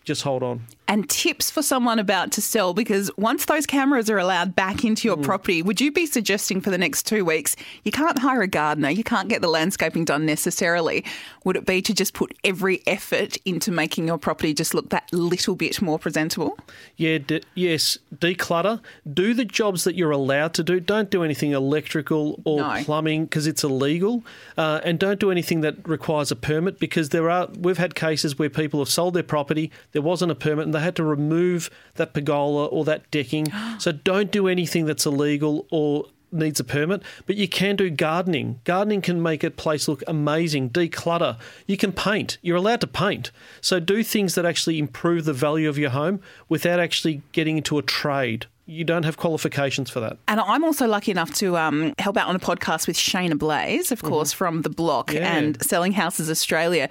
just 0.05 0.23
hold 0.23 0.43
on. 0.43 0.63
And 0.89 1.09
tips 1.09 1.53
for 1.53 1.63
someone 1.63 2.01
about 2.01 2.33
to 2.33 2.43
sell 2.43 2.75
because 2.75 3.13
once 3.17 3.45
those 3.45 3.65
cameras 3.65 4.11
are 4.11 4.19
allowed 4.19 4.57
back 4.57 4.83
into 4.85 5.07
your 5.07 5.17
property, 5.17 5.63
would 5.63 5.81
you 5.81 5.93
be 5.93 6.05
suggesting 6.05 6.61
for 6.61 6.71
the 6.71 6.79
next 6.79 7.07
two 7.07 7.25
weeks 7.25 7.55
you 7.85 7.93
can't 7.93 8.19
hire 8.19 8.43
a 8.43 8.49
gardener, 8.49 8.91
you 8.91 9.05
can't 9.05 9.29
get 9.29 9.41
the 9.41 9.47
landscaping 9.49 10.05
done 10.05 10.27
necessarily? 10.27 11.05
Would 11.45 11.55
it 11.57 11.65
be 11.65 11.81
to 11.83 11.95
just 11.95 12.13
put 12.13 12.35
every 12.43 12.83
effort 12.89 13.37
into 13.45 13.71
making 13.71 14.09
your 14.09 14.19
property 14.19 14.53
just 14.53 14.75
look 14.75 14.89
that 14.89 15.09
little 15.13 15.55
bit 15.55 15.81
more 15.81 15.97
presentable? 15.99 16.59
Yeah, 16.97 17.19
de- 17.19 17.43
yes, 17.55 17.97
declutter. 18.13 18.81
Do 19.13 19.33
the 19.33 19.45
jobs 19.45 19.85
that 19.85 19.95
you're 19.95 20.11
allowed 20.11 20.55
to 20.55 20.65
do. 20.65 20.81
Don't 20.81 21.09
do 21.11 21.23
anything 21.23 21.53
electrical 21.53 22.41
or 22.45 22.59
No. 22.63 22.83
plumbing 22.85 23.25
because 23.27 23.47
it's 23.47 23.63
illegal, 23.63 24.25
uh, 24.59 24.81
and 24.83 24.99
don't 24.99 25.21
do 25.21 25.31
anything 25.31 25.61
that 25.61 25.77
requires 25.89 26.33
a 26.33 26.37
permit 26.37 26.81
because 26.81 27.11
there 27.11 27.31
are. 27.31 27.49
We've 27.57 27.79
had 27.79 27.95
cases 27.95 28.39
where 28.39 28.51
people 28.51 28.81
have 28.81 28.89
sold 28.89 29.15
their 29.15 29.23
property, 29.23 29.71
there 29.93 30.03
wasn't 30.03 30.33
a 30.33 30.35
permit, 30.35 30.67
and 30.67 30.75
they 30.75 30.81
had 30.81 30.97
to 30.97 31.05
remove 31.05 31.71
that 31.95 32.13
pergola 32.13 32.67
or 32.67 32.85
that 32.85 33.11
decking. 33.11 33.47
so 33.79 33.93
don't 33.93 34.31
do 34.31 34.49
anything 34.49 34.87
that's 34.87 35.07
illegal 35.07 35.67
or 35.71 36.07
needs 36.33 36.61
a 36.61 36.65
permit, 36.65 37.03
but 37.27 37.37
you 37.37 37.49
can 37.49 37.77
do 37.77 37.91
gardening. 37.91 38.61
Gardening 38.65 39.03
can 39.03 39.23
make 39.23 39.43
a 39.43 39.51
place 39.51 39.89
look 39.89 40.03
amazing. 40.07 40.71
Declutter. 40.71 41.39
You 41.67 41.77
can 41.77 41.93
paint. 41.93 42.39
You're 42.43 42.57
allowed 42.57 42.81
to 42.83 42.87
paint. 42.87 43.31
So 43.61 43.81
do 43.81 44.03
things 44.03 44.35
that 44.35 44.47
actually 44.47 44.79
improve 44.79 45.25
the 45.25 45.33
value 45.33 45.69
of 45.69 45.79
your 45.79 45.91
home 45.91 46.21
without 46.49 46.81
actually 46.81 47.23
getting 47.33 47.57
into 47.57 47.79
a 47.79 47.83
trade. 47.83 48.47
You 48.71 48.85
don't 48.85 49.03
have 49.05 49.17
qualifications 49.17 49.91
for 49.91 49.99
that. 49.99 50.17
And 50.29 50.39
I'm 50.39 50.63
also 50.63 50.87
lucky 50.87 51.11
enough 51.11 51.35
to 51.35 51.57
um, 51.57 51.93
help 51.99 52.17
out 52.17 52.29
on 52.29 52.37
a 52.37 52.39
podcast 52.39 52.87
with 52.87 52.97
Shaynna 52.97 53.37
Blaze, 53.37 53.91
of 53.91 54.01
course, 54.03 54.33
from 54.33 54.63
The 54.63 54.71
Block 54.71 55.09
Mm-hmm. 55.09 55.17
Yeah. 55.17 55.37
and 55.37 55.61
Selling 55.65 55.91
Houses 55.93 56.31
Australia. 56.31 56.89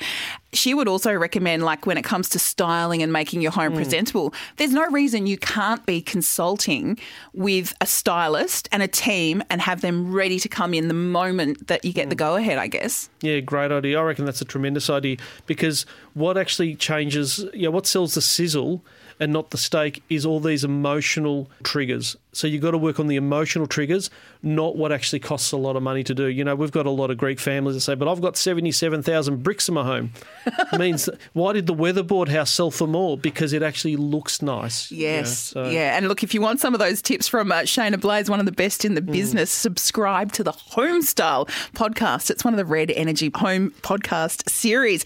She 0.51 0.73
would 0.73 0.87
also 0.89 1.13
recommend, 1.13 1.63
like, 1.63 1.85
when 1.85 1.97
it 1.97 2.03
comes 2.03 2.27
to 2.29 2.39
styling 2.39 3.01
and 3.01 3.13
making 3.13 3.41
your 3.41 3.51
Mm. 3.53 3.55
home 3.55 3.75
presentable, 3.75 4.33
there's 4.57 4.73
no 4.73 4.85
reason 4.89 5.25
you 5.27 5.37
can't 5.37 5.85
be 5.85 6.01
consulting 6.01 6.99
with 7.33 7.73
a 7.79 7.85
stylist 7.85 8.67
and 8.73 8.83
a 8.83 8.87
team 8.87 9.41
and 9.49 9.61
have 9.61 9.79
them 9.81 10.11
ready 10.11 10.37
to 10.39 10.49
come 10.49 10.73
in 10.73 10.87
the 10.89 10.93
moment 10.93 11.67
that 11.67 11.85
you 11.85 11.93
get 11.93 12.07
Mm. 12.07 12.09
the 12.09 12.15
go 12.15 12.35
ahead, 12.35 12.57
I 12.57 12.67
guess. 12.67 13.09
Yeah, 13.21 13.39
great 13.39 13.71
idea. 13.71 13.99
I 13.99 14.03
reckon 14.03 14.25
that's 14.25 14.41
a 14.41 14.45
tremendous 14.45 14.89
idea 14.89 15.15
because 15.45 15.85
what 16.13 16.37
actually 16.37 16.75
changes, 16.75 17.45
yeah, 17.53 17.69
what 17.69 17.87
sells 17.87 18.15
the 18.15 18.21
sizzle 18.21 18.83
and 19.19 19.33
not 19.33 19.49
the 19.49 19.57
steak 19.57 20.01
is 20.09 20.25
all 20.25 20.39
these 20.39 20.63
emotional 20.63 21.49
triggers. 21.63 22.15
So 22.31 22.45
you've 22.45 22.61
got 22.61 22.71
to 22.71 22.77
work 22.77 22.99
on 22.99 23.07
the 23.07 23.15
emotional 23.15 23.65
triggers, 23.65 24.11
not 24.43 24.75
what 24.75 24.91
actually 24.91 25.19
costs 25.19 25.51
a 25.51 25.57
lot 25.57 25.75
of 25.75 25.81
money 25.81 26.03
to 26.03 26.13
do. 26.13 26.27
You 26.27 26.43
know, 26.43 26.53
we've 26.55 26.71
got 26.71 26.85
a 26.85 26.91
lot 26.91 27.09
of 27.09 27.17
Greek 27.17 27.39
families 27.39 27.75
that 27.75 27.81
say, 27.81 27.95
but 27.95 28.07
I've 28.07 28.21
got 28.21 28.37
77,000 28.37 29.41
bricks 29.41 29.67
in 29.67 29.73
my 29.73 29.83
home. 29.83 30.11
It 30.45 30.77
means, 30.79 31.09
why 31.33 31.53
did 31.53 31.65
the 31.65 31.73
weatherboard 31.73 32.29
house 32.29 32.51
sell 32.51 32.69
for 32.69 32.87
more? 32.87 33.17
Because 33.17 33.51
it 33.51 33.63
actually 33.63 33.95
looks 33.95 34.43
nice. 34.43 34.91
you 34.91 34.97
know, 34.97 35.03
Yes. 35.13 35.37
so- 35.39 35.69
Yeah. 35.69 35.97
And 35.97 36.07
look, 36.07 36.21
if 36.21 36.33
you 36.35 36.41
want 36.41 36.59
some 36.59 36.75
of 36.75 36.79
those 36.79 37.01
tips 37.01 37.27
from 37.27 37.51
uh, 37.51 37.61
Shaynna 37.61 37.99
Blaze, 37.99 38.29
one 38.29 38.39
of 38.39 38.45
the 38.45 38.51
best 38.51 38.85
in 38.85 38.93
the 38.93 39.01
Mm. 39.01 39.11
business, 39.11 39.49
subscribe 39.49 40.31
to 40.33 40.43
the 40.43 40.51
Homestyle 40.53 41.47
podcast. 41.73 42.29
It's 42.29 42.43
one 42.45 42.53
of 42.53 42.57
the 42.59 42.65
Red 42.65 42.91
Energy 42.91 43.31
Home 43.37 43.71
podcast 43.81 44.47
series. 44.49 45.03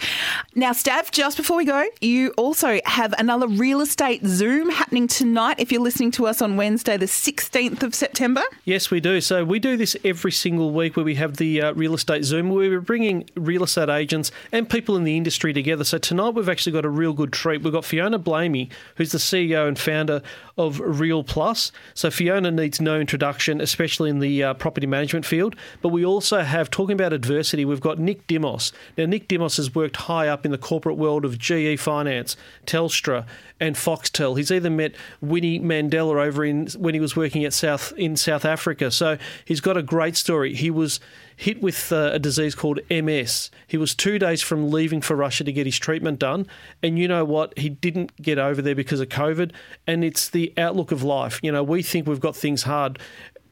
Now, 0.56 0.72
Stav, 0.72 1.12
just 1.12 1.38
before 1.38 1.56
we 1.58 1.64
go, 1.66 1.86
you 2.02 2.32
also 2.38 2.80
have 2.86 3.14
another 3.18 3.48
real 3.48 3.80
estate 3.80 4.26
Zoom 4.26 4.70
happening 4.70 5.08
tonight 5.08 5.56
if 5.60 5.72
you're 5.72 5.82
listening 5.82 6.12
to 6.12 6.28
us 6.28 6.42
on 6.42 6.58
Wednesday, 6.58 6.98
the 6.98 7.08
16th 7.14 7.84
of 7.84 7.94
September. 7.94 8.42
Yes, 8.66 8.90
we 8.90 9.00
do. 9.00 9.22
So 9.22 9.46
we 9.46 9.60
do 9.60 9.78
this 9.78 9.96
every 10.04 10.32
single 10.32 10.72
week 10.72 10.96
where 10.98 11.06
we 11.06 11.16
have 11.16 11.38
the 11.38 11.62
uh, 11.62 11.74
real 11.74 11.94
estate 11.94 12.24
Zoom 12.24 12.50
where 12.50 12.70
we're 12.70 12.82
bringing 12.82 13.30
real 13.36 13.64
estate 13.64 13.90
agents 13.90 14.32
and 14.52 14.68
people 14.68 14.98
in 14.98 15.04
the 15.04 15.16
industry 15.16 15.54
together. 15.54 15.84
So 15.84 16.00
tonight 16.00 16.32
we've 16.32 16.50
actually 16.50 16.72
got 16.72 16.86
a 16.86 16.90
real 16.90 17.14
good 17.14 17.32
treat. 17.32 17.62
We've 17.62 17.72
got 17.72 17.86
Fiona 17.86 18.18
Blayney, 18.18 18.70
who's 18.96 19.12
the 19.12 19.20
CEO 19.20 19.68
and 19.68 19.78
founder 19.78 20.22
of 20.58 20.80
Real 20.80 21.24
Plus. 21.24 21.72
So 21.94 22.10
Fiona 22.10 22.52
needs 22.52 22.82
no 22.82 23.00
introduction, 23.00 23.62
especially 23.62 24.10
in 24.10 24.20
the 24.20 24.44
uh, 24.44 24.54
property 24.56 24.88
management 24.88 25.26
field. 25.26 25.56
But 25.82 25.90
we 25.90 26.04
also 26.04 26.42
have, 26.42 26.70
talking 26.70 26.94
about 26.94 27.14
adversity, 27.14 27.64
we've 27.64 27.80
got 27.80 28.00
Nick 28.00 28.28
Dimos. 28.28 28.72
Now, 28.98 29.06
Nick 29.06 29.28
Dimos 29.28 29.58
has 29.58 29.74
worked 29.74 29.98
high 29.98 30.28
up 30.28 30.46
in 30.46 30.52
the 30.52 30.58
corporate 30.58 30.98
world 30.98 31.26
of 31.26 31.38
GE 31.38 31.80
Finance, 31.80 32.36
Telstra, 32.66 33.26
and 33.64 33.78
Foxtel. 33.78 34.38
He's 34.38 34.52
either 34.52 34.70
met 34.70 34.94
Winnie 35.22 35.58
Mandela 35.58 36.22
over 36.22 36.44
in 36.44 36.68
when 36.78 36.94
he 36.94 37.00
was 37.00 37.16
working 37.16 37.46
at 37.46 37.54
South 37.54 37.94
in 37.96 38.18
South 38.18 38.44
Africa. 38.44 38.92
So 38.92 39.18
he's 39.46 39.62
got 39.62 39.78
a 39.78 39.82
great 39.82 40.18
story. 40.18 40.54
He 40.54 40.70
was 40.70 41.00
hit 41.38 41.62
with 41.62 41.90
uh, 41.90 42.12
a 42.12 42.20
disease 42.20 42.56
called 42.56 42.82
MS. 42.90 43.50
He 43.66 43.78
was 43.78 43.96
two 43.96 44.20
days 44.20 44.42
from 44.42 44.70
leaving 44.70 45.00
for 45.00 45.16
Russia 45.16 45.46
to 45.46 45.52
get 45.54 45.66
his 45.66 45.80
treatment 45.80 46.20
done, 46.20 46.46
and 46.84 47.00
you 47.00 47.08
know 47.08 47.24
what? 47.24 47.58
He 47.58 47.70
didn't 47.70 48.22
get 48.22 48.38
over 48.38 48.62
there 48.62 48.76
because 48.76 49.00
of 49.00 49.08
COVID. 49.08 49.52
And 49.88 50.04
it's 50.04 50.28
the 50.28 50.54
outlook 50.58 50.92
of 50.92 51.02
life. 51.02 51.40
You 51.42 51.54
know, 51.54 51.64
we 51.64 51.84
think 51.84 52.06
we've 52.06 52.20
got 52.20 52.36
things 52.36 52.64
hard. 52.64 53.00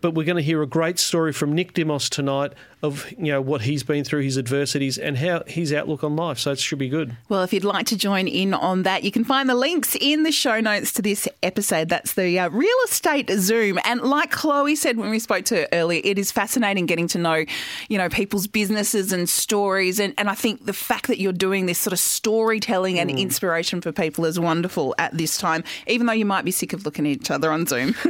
But 0.02 0.16
we're 0.16 0.26
going 0.26 0.38
to 0.38 0.44
hear 0.44 0.62
a 0.62 0.68
great 0.68 1.00
story 1.00 1.32
from 1.32 1.54
Nick 1.54 1.74
Dimos 1.74 2.10
tonight 2.10 2.54
of 2.84 3.12
you 3.12 3.32
know 3.32 3.42
what 3.42 3.62
he's 3.62 3.84
been 3.84 4.04
through, 4.04 4.22
his 4.22 4.38
adversities, 4.38 4.98
and 4.98 5.18
how 5.18 5.44
his 5.46 5.72
outlook 5.72 6.04
on 6.04 6.16
life. 6.16 6.40
So 6.40 6.52
it 6.52 6.60
should 6.60 6.80
be 6.80 6.90
good. 6.90 7.16
Well, 7.30 7.44
if 7.44 7.54
you'd 7.54 7.64
like 7.64 7.86
to 7.88 7.98
join 7.98 8.28
in 8.28 8.54
on 8.54 8.84
that, 8.84 9.04
you 9.04 9.12
can 9.12 9.24
find 9.24 9.48
the 9.48 9.56
links 9.56 9.96
in 10.00 10.24
the 10.24 10.32
show 10.32 10.60
notes 10.60 10.92
to 10.94 11.02
this 11.02 11.28
episode. 11.44 11.90
That's 11.90 12.14
the 12.14 12.40
uh, 12.40 12.50
real 12.50 12.76
estate 12.86 13.30
Zoom. 13.30 13.80
And 13.86 14.02
like 14.02 14.32
Chloe 14.32 14.76
said 14.76 14.98
when 14.98 15.12
we 15.12 15.20
spoke 15.20 15.46
to 15.46 15.56
her 15.58 15.68
earlier, 15.72 16.02
it 16.04 16.18
is 16.18 16.32
fascinating 16.32 16.88
getting 16.88 17.08
to 17.10 17.20
know, 17.20 17.46
you 17.88 17.98
know, 17.98 18.10
people's 18.10 18.48
businesses 18.48 19.14
and 19.14 19.30
stories. 19.30 20.00
And, 20.00 20.14
and 20.18 20.30
I 20.30 20.36
think 20.36 20.66
the 20.66 20.74
fact 20.74 21.08
that 21.08 21.20
you're 21.20 21.34
doing 21.34 21.68
this 21.68 21.78
sort 21.78 21.94
of 21.94 22.00
storytelling 22.00 23.00
and 23.00 23.12
inspiration 23.12 23.82
for 23.82 23.92
people 23.92 24.26
is 24.26 24.40
wonderful 24.40 24.96
at 24.98 25.16
this 25.16 25.38
time, 25.38 25.64
even 25.86 26.08
though 26.08 26.14
you 26.14 26.26
might 26.26 26.46
be 26.46 26.52
sick 26.52 26.74
of 26.74 26.86
looking 26.86 27.06
at 27.06 27.12
each 27.12 27.32
other 27.32 27.52
on 27.52 27.68
Zoom. 27.68 27.96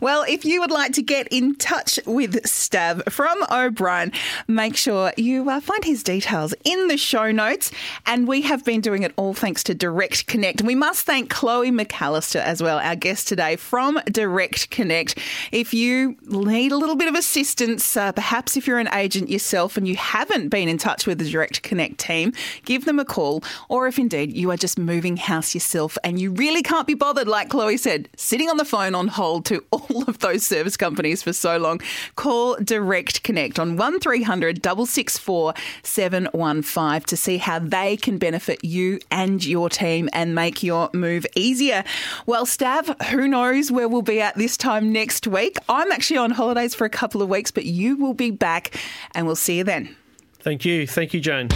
Well, 0.00 0.24
if 0.28 0.44
you 0.44 0.55
would 0.58 0.70
like 0.70 0.92
to 0.92 1.02
get 1.02 1.28
in 1.28 1.54
touch 1.54 1.98
with 2.06 2.42
Stav 2.44 3.10
from 3.10 3.42
O'Brien, 3.50 4.12
make 4.46 4.76
sure 4.76 5.12
you 5.16 5.48
uh, 5.50 5.60
find 5.60 5.84
his 5.84 6.02
details 6.02 6.54
in 6.64 6.88
the 6.88 6.96
show 6.96 7.30
notes. 7.32 7.70
And 8.06 8.28
we 8.28 8.42
have 8.42 8.64
been 8.64 8.80
doing 8.80 9.02
it 9.02 9.12
all 9.16 9.34
thanks 9.34 9.62
to 9.64 9.74
Direct 9.74 10.26
Connect. 10.26 10.60
And 10.60 10.66
we 10.66 10.74
must 10.74 11.06
thank 11.06 11.30
Chloe 11.30 11.70
McAllister 11.70 12.40
as 12.40 12.62
well, 12.62 12.78
our 12.78 12.96
guest 12.96 13.28
today 13.28 13.56
from 13.56 14.00
Direct 14.06 14.70
Connect. 14.70 15.18
If 15.52 15.74
you 15.74 16.16
need 16.26 16.72
a 16.72 16.76
little 16.76 16.96
bit 16.96 17.08
of 17.08 17.14
assistance, 17.14 17.96
uh, 17.96 18.12
perhaps 18.12 18.56
if 18.56 18.66
you're 18.66 18.78
an 18.78 18.92
agent 18.94 19.28
yourself 19.28 19.76
and 19.76 19.86
you 19.86 19.96
haven't 19.96 20.48
been 20.48 20.68
in 20.68 20.78
touch 20.78 21.06
with 21.06 21.18
the 21.18 21.28
Direct 21.28 21.62
Connect 21.62 21.98
team, 21.98 22.32
give 22.64 22.84
them 22.84 22.98
a 22.98 23.04
call. 23.04 23.42
Or 23.68 23.86
if 23.86 23.98
indeed 23.98 24.36
you 24.36 24.50
are 24.50 24.56
just 24.56 24.78
moving 24.78 25.16
house 25.16 25.54
yourself 25.54 25.98
and 26.04 26.20
you 26.20 26.30
really 26.30 26.62
can't 26.62 26.86
be 26.86 26.94
bothered, 26.94 27.28
like 27.28 27.50
Chloe 27.50 27.76
said, 27.76 28.08
sitting 28.16 28.48
on 28.48 28.56
the 28.56 28.64
phone 28.64 28.94
on 28.94 29.08
hold 29.08 29.44
to 29.46 29.64
all 29.70 30.04
of 30.06 30.18
those 30.18 30.45
service 30.46 30.76
companies 30.76 31.22
for 31.22 31.32
so 31.32 31.56
long, 31.58 31.80
call 32.16 32.56
Direct 32.56 33.22
Connect 33.22 33.58
on 33.58 33.76
1300 33.76 34.64
664 34.64 35.54
715 35.82 37.00
to 37.02 37.16
see 37.16 37.38
how 37.38 37.58
they 37.58 37.96
can 37.96 38.18
benefit 38.18 38.64
you 38.64 38.98
and 39.10 39.44
your 39.44 39.68
team 39.68 40.08
and 40.12 40.34
make 40.34 40.62
your 40.62 40.90
move 40.92 41.26
easier. 41.34 41.84
Well, 42.26 42.46
Stav, 42.46 43.02
who 43.08 43.28
knows 43.28 43.70
where 43.70 43.88
we'll 43.88 44.02
be 44.02 44.20
at 44.20 44.36
this 44.36 44.56
time 44.56 44.92
next 44.92 45.26
week? 45.26 45.56
I'm 45.68 45.92
actually 45.92 46.18
on 46.18 46.30
holidays 46.30 46.74
for 46.74 46.84
a 46.84 46.90
couple 46.90 47.22
of 47.22 47.28
weeks, 47.28 47.50
but 47.50 47.64
you 47.64 47.96
will 47.96 48.14
be 48.14 48.30
back 48.30 48.78
and 49.14 49.26
we'll 49.26 49.36
see 49.36 49.58
you 49.58 49.64
then. 49.64 49.94
Thank 50.40 50.64
you, 50.64 50.86
thank 50.86 51.12
you, 51.12 51.20
Jane. 51.20 51.48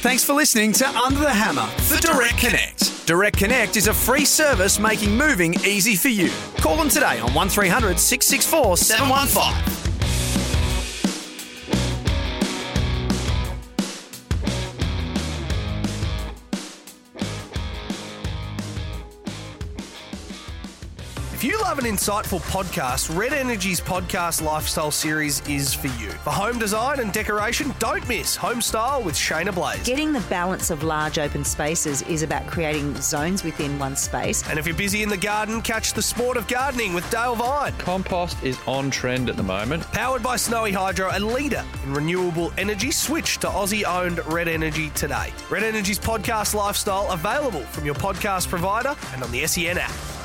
Thanks 0.00 0.24
for 0.24 0.32
listening 0.32 0.72
to 0.72 0.88
Under 0.88 1.20
the 1.20 1.30
Hammer 1.30 1.66
for 1.82 2.00
Direct 2.00 2.38
Connect. 2.38 3.06
Direct 3.06 3.36
Connect 3.36 3.76
is 3.76 3.86
a 3.86 3.92
free 3.92 4.24
service 4.24 4.78
making 4.78 5.14
moving 5.14 5.52
easy 5.62 5.94
for 5.94 6.08
you. 6.08 6.30
Call 6.56 6.76
them 6.76 6.88
today 6.88 7.20
on 7.20 7.34
1300 7.34 7.98
664 7.98 8.78
715. 8.78 9.79
If 21.70 21.76
love 21.76 21.84
an 21.84 21.96
insightful 21.96 22.40
podcast, 22.50 23.16
Red 23.16 23.32
Energy's 23.32 23.80
podcast 23.80 24.42
lifestyle 24.42 24.90
series 24.90 25.40
is 25.48 25.72
for 25.72 25.86
you. 26.02 26.10
For 26.24 26.30
home 26.30 26.58
design 26.58 26.98
and 26.98 27.12
decoration, 27.12 27.72
don't 27.78 28.06
miss 28.08 28.34
Home 28.34 28.60
Style 28.60 29.04
with 29.04 29.14
Shaynna 29.14 29.54
Blaze. 29.54 29.86
Getting 29.86 30.12
the 30.12 30.20
balance 30.22 30.70
of 30.70 30.82
large 30.82 31.20
open 31.20 31.44
spaces 31.44 32.02
is 32.02 32.24
about 32.24 32.44
creating 32.48 32.96
zones 32.96 33.44
within 33.44 33.78
one 33.78 33.94
space. 33.94 34.42
And 34.48 34.58
if 34.58 34.66
you're 34.66 34.74
busy 34.74 35.04
in 35.04 35.08
the 35.08 35.16
garden, 35.16 35.62
catch 35.62 35.92
the 35.92 36.02
sport 36.02 36.36
of 36.36 36.48
gardening 36.48 36.92
with 36.92 37.08
Dale 37.08 37.36
Vine. 37.36 37.72
Compost 37.78 38.42
is 38.42 38.58
on 38.66 38.90
trend 38.90 39.30
at 39.30 39.36
the 39.36 39.44
moment. 39.44 39.84
Powered 39.92 40.24
by 40.24 40.34
Snowy 40.34 40.72
Hydro, 40.72 41.10
a 41.12 41.20
leader 41.20 41.64
in 41.84 41.94
renewable 41.94 42.52
energy, 42.58 42.90
switch 42.90 43.38
to 43.38 43.46
Aussie 43.46 43.84
owned 43.84 44.18
Red 44.26 44.48
Energy 44.48 44.90
today. 44.96 45.32
Red 45.48 45.62
Energy's 45.62 46.00
podcast 46.00 46.52
lifestyle 46.52 47.12
available 47.12 47.62
from 47.66 47.84
your 47.84 47.94
podcast 47.94 48.48
provider 48.48 48.96
and 49.14 49.22
on 49.22 49.30
the 49.30 49.46
SEN 49.46 49.78
app. 49.78 50.19